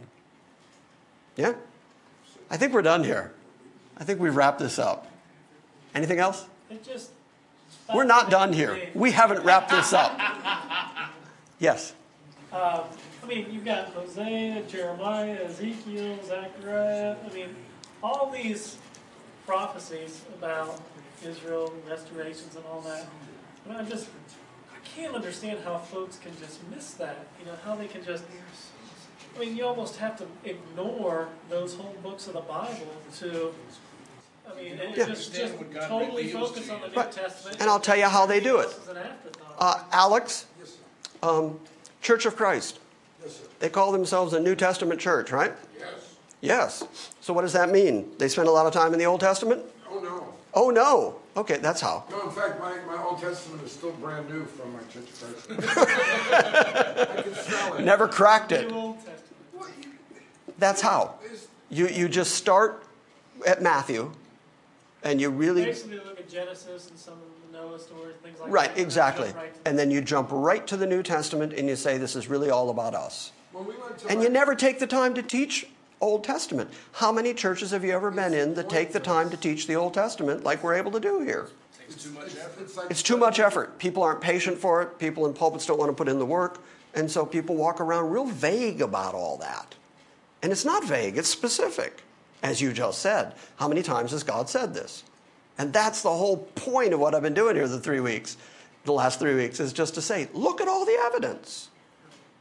Yeah? 1.37 1.55
I 2.51 2.57
think 2.57 2.73
we're 2.73 2.83
done 2.83 3.05
here. 3.05 3.33
I 3.97 4.05
think 4.05 4.21
we've 4.21 4.35
wrapped 4.35 4.59
this 4.59 4.79
up. 4.79 5.07
Anything 5.95 6.19
else? 6.19 6.47
It 6.71 6.85
just. 6.85 7.11
We're 7.95 8.05
not 8.05 8.31
done 8.31 8.53
here. 8.53 8.91
We 8.95 9.13
haven't 9.13 9.43
wrapped 9.45 9.71
this 9.71 9.93
up. 9.93 10.19
Yes. 11.63 11.95
Uh, 12.53 12.83
I 13.23 13.27
mean, 13.27 13.47
you've 13.53 13.65
got 13.65 13.91
Hosea, 13.91 14.65
Jeremiah, 14.69 15.45
Ezekiel, 15.45 16.19
Zechariah. 16.25 17.15
I 17.25 17.33
mean, 17.33 17.55
all 18.03 18.31
these 18.31 18.79
prophecies 19.47 20.23
about 20.37 20.81
Israel, 21.25 21.73
restorations, 21.89 22.57
and 22.57 22.65
all 22.67 22.81
that. 22.81 23.07
But 23.65 23.77
I 23.77 23.85
just, 23.85 24.09
I 24.75 24.79
can't 24.85 25.15
understand 25.15 25.61
how 25.65 25.79
folks 25.79 26.17
can 26.19 26.37
just 26.41 26.59
miss 26.69 26.95
that. 26.95 27.27
You 27.39 27.47
know, 27.47 27.57
how 27.65 27.77
they 27.77 27.87
can 27.87 28.05
just. 28.05 28.25
I 29.35 29.39
mean, 29.39 29.57
you 29.57 29.65
almost 29.65 29.97
have 29.97 30.17
to 30.19 30.27
ignore 30.45 31.29
those 31.49 31.75
whole 31.75 31.95
books 32.03 32.27
of 32.27 32.35
the 32.35 32.41
Bible 32.41 32.87
to. 33.19 33.53
I 34.51 34.55
mean, 34.57 34.77
Yeah. 34.77 35.07
just, 35.07 35.33
just 35.33 35.41
Understand 35.53 35.59
what 35.59 35.73
God 35.75 35.89
totally 35.89 36.29
focus 36.31 36.67
to 36.67 36.75
on 36.75 36.81
the. 36.83 36.89
New 36.89 36.95
Right. 36.97 37.13
Testament. 37.13 37.57
And 37.61 37.71
I'll 37.71 37.81
tell 37.81 37.97
you 37.97 38.07
how 38.07 38.27
they 38.27 38.41
do 38.41 38.59
it. 38.59 38.69
This 38.69 38.79
is 38.79 38.89
an 38.89 38.97
afterthought. 38.99 39.55
Uh, 39.59 39.83
Alex, 39.93 40.47
um, 41.23 41.59
Church 42.03 42.27
of 42.27 42.37
Christ. 42.37 42.79
Yes, 43.23 43.37
sir. 43.37 43.43
They 43.61 43.69
call 43.71 43.93
themselves 43.93 44.33
a 44.35 44.41
New 44.41 44.55
Testament 44.57 45.01
church, 45.01 45.31
right? 45.31 45.53
Yes. 45.79 46.15
Yes. 46.41 46.85
So 47.21 47.33
what 47.33 47.43
does 47.43 47.53
that 47.53 47.71
mean? 47.71 48.11
They 48.19 48.29
spend 48.29 48.49
a 48.49 48.51
lot 48.51 48.67
of 48.67 48.73
time 48.73 48.93
in 48.93 48.99
the 48.99 49.07
Old 49.07 49.21
Testament? 49.21 49.63
Oh, 49.89 50.01
no. 50.01 50.35
Oh, 50.55 50.71
no. 50.71 51.15
Okay, 51.37 51.57
that's 51.59 51.81
how. 51.81 52.05
No, 52.11 52.23
in 52.25 52.31
fact, 52.31 52.61
my, 52.61 52.77
my 52.85 53.01
Old 53.03 53.21
Testament 53.21 53.63
is 53.63 53.73
still 53.73 53.93
brand 53.93 54.29
new 54.29 54.45
from 54.45 54.73
my 54.73 54.81
Church 54.93 55.09
of 55.23 55.49
Christ. 55.49 55.79
I 57.19 57.23
can 57.23 57.35
sell 57.35 57.75
it. 57.75 57.85
Never 57.85 58.07
cracked 58.09 58.53
it. 58.53 58.71
That's 60.59 60.81
how. 60.81 61.15
You, 61.71 61.89
you 61.89 62.09
just 62.09 62.35
start 62.35 62.83
at 63.47 63.63
Matthew 63.63 64.13
and 65.03 65.21
you 65.21 65.31
really. 65.31 65.65
Basically, 65.65 65.97
look 65.97 66.19
at 66.19 66.29
Genesis 66.29 66.91
and 66.91 66.99
some 66.99 67.15
of 67.15 67.21
the 67.51 67.59
Noah 67.59 67.79
stories, 67.79 68.15
things 68.23 68.39
like 68.41 68.51
Right, 68.51 68.69
that. 68.69 68.77
and 68.77 68.81
exactly. 68.81 69.33
right 69.33 69.55
to 69.65 69.69
And 69.69 69.79
then 69.79 69.91
you 69.91 70.01
jump 70.01 70.29
right 70.31 70.67
to 70.67 70.77
the 70.77 70.87
New 70.87 71.03
Testament 71.03 71.53
and 71.55 71.69
you 71.69 71.77
say, 71.77 71.99
this 71.99 72.15
is 72.15 72.29
really 72.29 72.51
all 72.51 72.71
about 72.71 72.95
us. 72.95 73.33
When 73.53 73.67
we 73.67 73.75
went 73.77 73.99
to 73.99 74.09
And 74.09 74.19
my- 74.19 74.25
you 74.25 74.31
never 74.31 74.55
take 74.55 74.79
the 74.79 74.87
time 74.87 75.15
to 75.15 75.23
teach 75.23 75.67
Old 76.01 76.25
Testament. 76.25 76.71
How 76.93 77.13
many 77.13 77.33
churches 77.33 77.71
have 77.71 77.85
you 77.85 77.93
ever 77.93 78.11
been 78.11 78.35
in 78.35 78.55
that 78.55 78.69
take 78.69 78.93
the 78.93 79.01
time 79.01 79.31
to 79.31 79.37
teach 79.37 79.67
the 79.67 79.77
Old 79.77 79.95
Testament 79.95 80.43
like 80.45 80.63
we're 80.63 80.75
able 80.75 80.91
to 80.93 81.01
do 81.01 81.21
here? 81.21 81.49
Takes 81.79 82.03
too 82.03 82.11
much 82.11 82.37
effort. 82.37 82.87
It's 82.91 83.03
too 83.03 83.17
much 83.17 83.39
effort. 83.39 83.79
People 83.79 84.03
aren't 84.03 84.21
patient 84.21 84.59
for 84.59 84.83
it. 84.83 84.99
People 84.99 85.27
in 85.27 85.33
pulpits 85.33 85.65
don't 85.67 85.79
want 85.79 85.91
to 85.91 85.95
put 85.95 86.09
in 86.09 86.19
the 86.19 86.27
work. 86.27 86.61
And 86.95 87.11
so 87.11 87.25
people 87.25 87.57
walk 87.57 87.81
around 87.81 88.11
real 88.11 88.27
vague 88.27 88.81
about 88.81 89.15
all 89.15 89.37
that. 89.39 89.75
And 90.43 90.53
it's 90.53 90.65
not 90.65 90.85
vague, 90.85 91.17
it's 91.17 91.29
specific, 91.29 92.03
as 92.43 92.61
you 92.61 92.73
just 92.73 92.99
said. 93.01 93.35
How 93.57 93.69
many 93.69 93.83
times 93.83 94.11
has 94.11 94.23
God 94.23 94.49
said 94.49 94.75
this? 94.75 95.05
And 95.59 95.73
that's 95.73 96.03
the 96.03 96.11
whole 96.11 96.39
point 96.55 96.93
of 96.93 97.01
what 97.01 97.15
I've 97.15 97.23
been 97.23 97.35
doing 97.35 97.57
here 97.57 97.69
the 97.69 97.79
three 97.81 98.01
weeks, 98.01 98.37
the 98.85 98.93
last 98.93 99.21
three 99.21 99.35
weeks, 99.35 99.61
is 99.61 99.73
just 99.73 99.95
to 99.95 100.03
say, 100.03 100.29
look 100.33 100.61
at 100.61 100.69
all 100.69 100.85
the 100.85 100.99
evidence. 101.05 101.69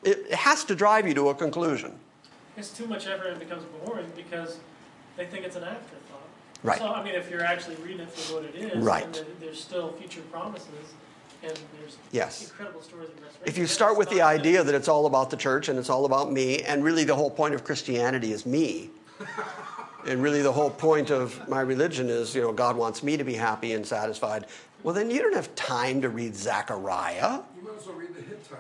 It 0.04 0.26
it 0.30 0.34
has 0.34 0.64
to 0.66 0.76
drive 0.76 1.08
you 1.08 1.14
to 1.14 1.30
a 1.30 1.36
conclusion. 1.36 1.94
It's 2.58 2.72
too 2.72 2.88
much 2.88 3.06
effort 3.08 3.28
and 3.28 3.42
it 3.42 3.48
becomes 3.48 3.64
boring 3.86 4.12
because 4.16 4.58
they 5.16 5.26
think 5.26 5.46
it's 5.46 5.56
an 5.56 5.64
afterthought. 5.64 6.28
Right. 6.64 6.80
So, 6.80 6.92
I 6.92 7.04
mean, 7.04 7.16
if 7.16 7.30
you're 7.30 7.44
actually 7.44 7.76
reading 7.78 8.02
it 8.02 8.10
for 8.12 8.36
what 8.36 8.46
it 8.46 8.56
is, 8.56 8.84
Right. 8.84 9.04
and 9.04 9.26
there's 9.40 9.60
still 9.62 9.92
future 9.94 10.22
promises, 10.32 10.94
and 11.44 11.52
there's 11.80 11.98
Yes. 12.12 12.50
incredible 12.50 12.82
stories 12.82 13.10
of 13.10 13.16
restoration. 13.16 13.44
If 13.46 13.58
you 13.58 13.68
start 13.68 13.98
with 13.98 14.10
the 14.10 14.22
idea 14.22 14.64
that 14.64 14.76
it's 14.76 14.88
all 14.88 15.06
about 15.06 15.30
the 15.30 15.38
church 15.38 15.70
and 15.70 15.78
it's 15.80 15.90
all 15.90 16.06
about 16.06 16.32
me, 16.32 16.62
and 16.64 16.84
really 16.84 17.04
the 17.04 17.16
whole 17.16 17.32
point 17.32 17.54
of 17.56 17.64
Christianity 17.64 18.32
is 18.34 18.46
me, 18.46 18.90
And 20.08 20.24
really, 20.24 20.42
the 20.42 20.52
whole 20.52 20.72
point 20.72 21.12
of 21.12 21.48
my 21.48 21.62
religion 21.62 22.10
is, 22.10 22.34
you 22.34 22.42
know, 22.42 22.52
God 22.52 22.76
wants 22.76 23.04
me 23.04 23.18
to 23.18 23.24
be 23.24 23.36
happy 23.36 23.74
and 23.74 23.86
satisfied. 23.86 24.48
Well, 24.82 24.96
then 24.96 25.12
you 25.12 25.22
don't 25.22 25.36
have 25.36 25.54
time 25.54 26.02
to 26.02 26.10
read 26.10 26.36
Zechariah. 26.36 27.42
You 27.56 27.62
might 27.64 27.78
as 27.80 27.86
well 27.86 27.96
read 27.98 28.16
the 28.16 28.22
Hittite 28.24 28.58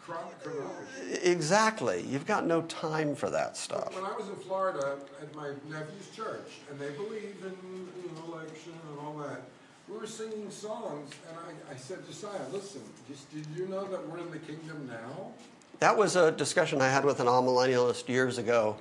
chron- 0.00 0.18
chronology. 0.40 1.18
Exactly. 1.22 2.02
You've 2.08 2.26
got 2.26 2.46
no 2.46 2.62
time 2.62 3.16
for 3.16 3.28
that 3.30 3.56
stuff. 3.56 3.92
When 3.92 4.04
I 4.04 4.12
was 4.16 4.28
in 4.28 4.36
Florida 4.36 4.98
at 5.20 5.34
my 5.34 5.48
nephew's 5.68 6.10
church, 6.14 6.48
and 6.70 6.78
they 6.78 6.90
believe 6.90 7.42
in 7.42 7.56
you 8.00 8.32
election 8.32 8.74
and 8.90 9.00
all 9.00 9.14
that, 9.18 9.42
we 9.88 9.98
were 9.98 10.06
singing 10.06 10.50
songs, 10.50 11.10
and 11.28 11.36
I, 11.36 11.74
I 11.74 11.76
said, 11.76 12.06
Josiah, 12.06 12.40
listen, 12.52 12.80
just, 13.08 13.30
did 13.32 13.46
you 13.56 13.66
know 13.66 13.84
that 13.84 14.08
we're 14.08 14.18
in 14.18 14.30
the 14.30 14.38
kingdom 14.38 14.88
now? 14.88 15.32
That 15.80 15.96
was 15.96 16.16
a 16.16 16.30
discussion 16.30 16.80
I 16.80 16.88
had 16.88 17.04
with 17.04 17.20
an 17.20 17.26
amillennialist 17.26 18.08
years 18.08 18.38
ago 18.38 18.76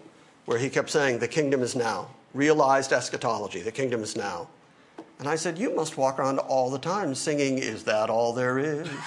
where 0.46 0.58
he 0.58 0.70
kept 0.70 0.90
saying, 0.90 1.20
The 1.20 1.28
kingdom 1.28 1.62
is 1.62 1.76
now. 1.76 2.10
Realized 2.34 2.94
eschatology, 2.94 3.62
the 3.62 3.72
kingdom 3.72 4.02
is 4.02 4.16
now. 4.16 4.48
And 5.20 5.28
I 5.28 5.36
said, 5.36 5.58
You 5.58 5.76
must 5.76 5.98
walk 5.98 6.20
around 6.20 6.40
all 6.40 6.70
the 6.70 6.80
time 6.80 7.16
singing, 7.16 7.58
Is 7.58 7.84
that 7.84 8.10
all 8.10 8.34
there 8.34 8.60
is? 8.60 8.88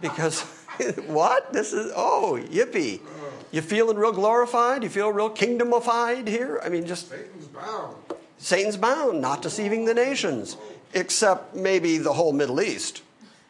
Because, 0.00 0.40
what? 1.06 1.52
This 1.52 1.74
is, 1.74 1.92
oh, 1.94 2.42
yippee. 2.50 3.00
Oh. 3.04 3.32
You 3.52 3.60
feeling 3.60 3.98
real 3.98 4.12
glorified? 4.12 4.82
You 4.82 4.88
feel 4.88 5.12
real 5.12 5.28
kingdomified 5.28 6.26
here? 6.26 6.58
I 6.64 6.70
mean, 6.70 6.86
just 6.86 7.10
Satan's 7.10 7.46
bound. 7.46 7.94
Satan's 8.38 8.78
bound, 8.78 9.20
not 9.20 9.42
deceiving 9.42 9.84
the 9.84 9.92
nations, 9.92 10.56
except 10.94 11.54
maybe 11.54 11.98
the 11.98 12.12
whole 12.12 12.32
Middle 12.32 12.60
East, 12.60 13.02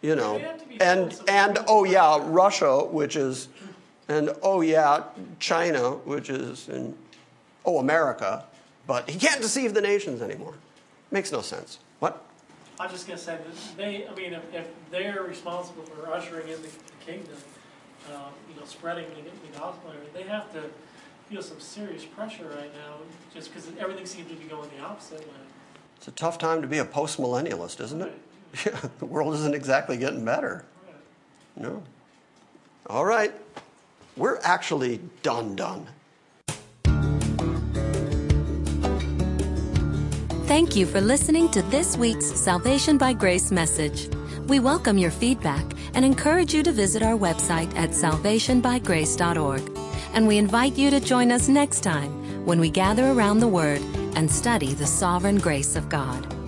you 0.02 0.14
know. 0.14 0.38
They 0.38 0.44
have 0.44 0.62
to 0.62 0.68
be 0.68 0.80
And 0.80 1.20
and 1.28 1.58
oh 1.66 1.84
yeah, 1.84 2.18
Russia, 2.22 2.84
which 2.84 3.16
is, 3.16 3.48
and 4.08 4.30
oh 4.42 4.60
yeah, 4.60 5.04
China, 5.38 5.92
which 6.04 6.30
is, 6.30 6.68
and 6.68 6.96
oh 7.64 7.78
America, 7.78 8.44
but 8.86 9.08
he 9.08 9.18
can't 9.18 9.40
deceive 9.40 9.74
the 9.74 9.80
nations 9.80 10.22
anymore. 10.22 10.54
Makes 11.10 11.32
no 11.32 11.40
sense. 11.40 11.78
What? 11.98 12.24
I 12.78 12.84
was 12.84 12.92
just 12.92 13.06
gonna 13.06 13.18
say 13.18 13.36
that 13.36 13.76
they, 13.76 14.06
I 14.08 14.14
mean, 14.14 14.32
if, 14.32 14.54
if 14.54 14.68
they're 14.90 15.22
responsible 15.22 15.82
for 15.82 16.10
ushering 16.12 16.48
in 16.48 16.62
the 16.62 16.68
kingdom, 17.04 17.36
um, 18.14 18.32
you 18.48 18.58
know, 18.58 18.66
spreading 18.66 19.06
the, 19.10 19.22
the 19.22 19.58
gospel, 19.58 19.92
they 20.14 20.22
have 20.22 20.50
to 20.54 20.62
feel 21.28 21.42
some 21.42 21.60
serious 21.60 22.04
pressure 22.04 22.48
right 22.56 22.72
now, 22.74 22.96
just 23.34 23.52
because 23.52 23.70
everything 23.78 24.06
seems 24.06 24.28
to 24.28 24.34
be 24.34 24.44
going 24.44 24.68
the 24.76 24.82
opposite 24.82 25.20
way. 25.20 25.49
It's 26.00 26.08
a 26.08 26.12
tough 26.12 26.38
time 26.38 26.62
to 26.62 26.66
be 26.66 26.78
a 26.78 26.84
post-millennialist, 26.86 27.78
isn't 27.78 28.00
it? 28.00 28.18
Yeah, 28.64 28.80
the 29.00 29.04
world 29.04 29.34
isn't 29.34 29.54
exactly 29.54 29.98
getting 29.98 30.24
better. 30.24 30.64
No. 31.56 31.82
All 32.86 33.04
right. 33.04 33.34
We're 34.16 34.38
actually 34.42 35.00
done 35.22 35.56
done. 35.56 35.86
Thank 40.46 40.74
you 40.74 40.86
for 40.86 41.02
listening 41.02 41.50
to 41.50 41.60
this 41.64 41.98
week's 41.98 42.24
Salvation 42.24 42.96
by 42.96 43.12
Grace 43.12 43.50
message. 43.50 44.08
We 44.46 44.58
welcome 44.58 44.96
your 44.96 45.10
feedback 45.10 45.66
and 45.92 46.02
encourage 46.02 46.54
you 46.54 46.62
to 46.62 46.72
visit 46.72 47.02
our 47.02 47.18
website 47.18 47.76
at 47.76 47.90
salvationbygrace.org. 47.90 49.78
And 50.14 50.26
we 50.26 50.38
invite 50.38 50.78
you 50.78 50.88
to 50.88 50.98
join 50.98 51.30
us 51.30 51.48
next 51.48 51.82
time 51.82 52.46
when 52.46 52.58
we 52.58 52.70
gather 52.70 53.10
around 53.10 53.40
the 53.40 53.48
Word 53.48 53.82
and 54.14 54.30
study 54.30 54.74
the 54.74 54.86
sovereign 54.86 55.38
grace 55.38 55.76
of 55.76 55.88
God. 55.88 56.39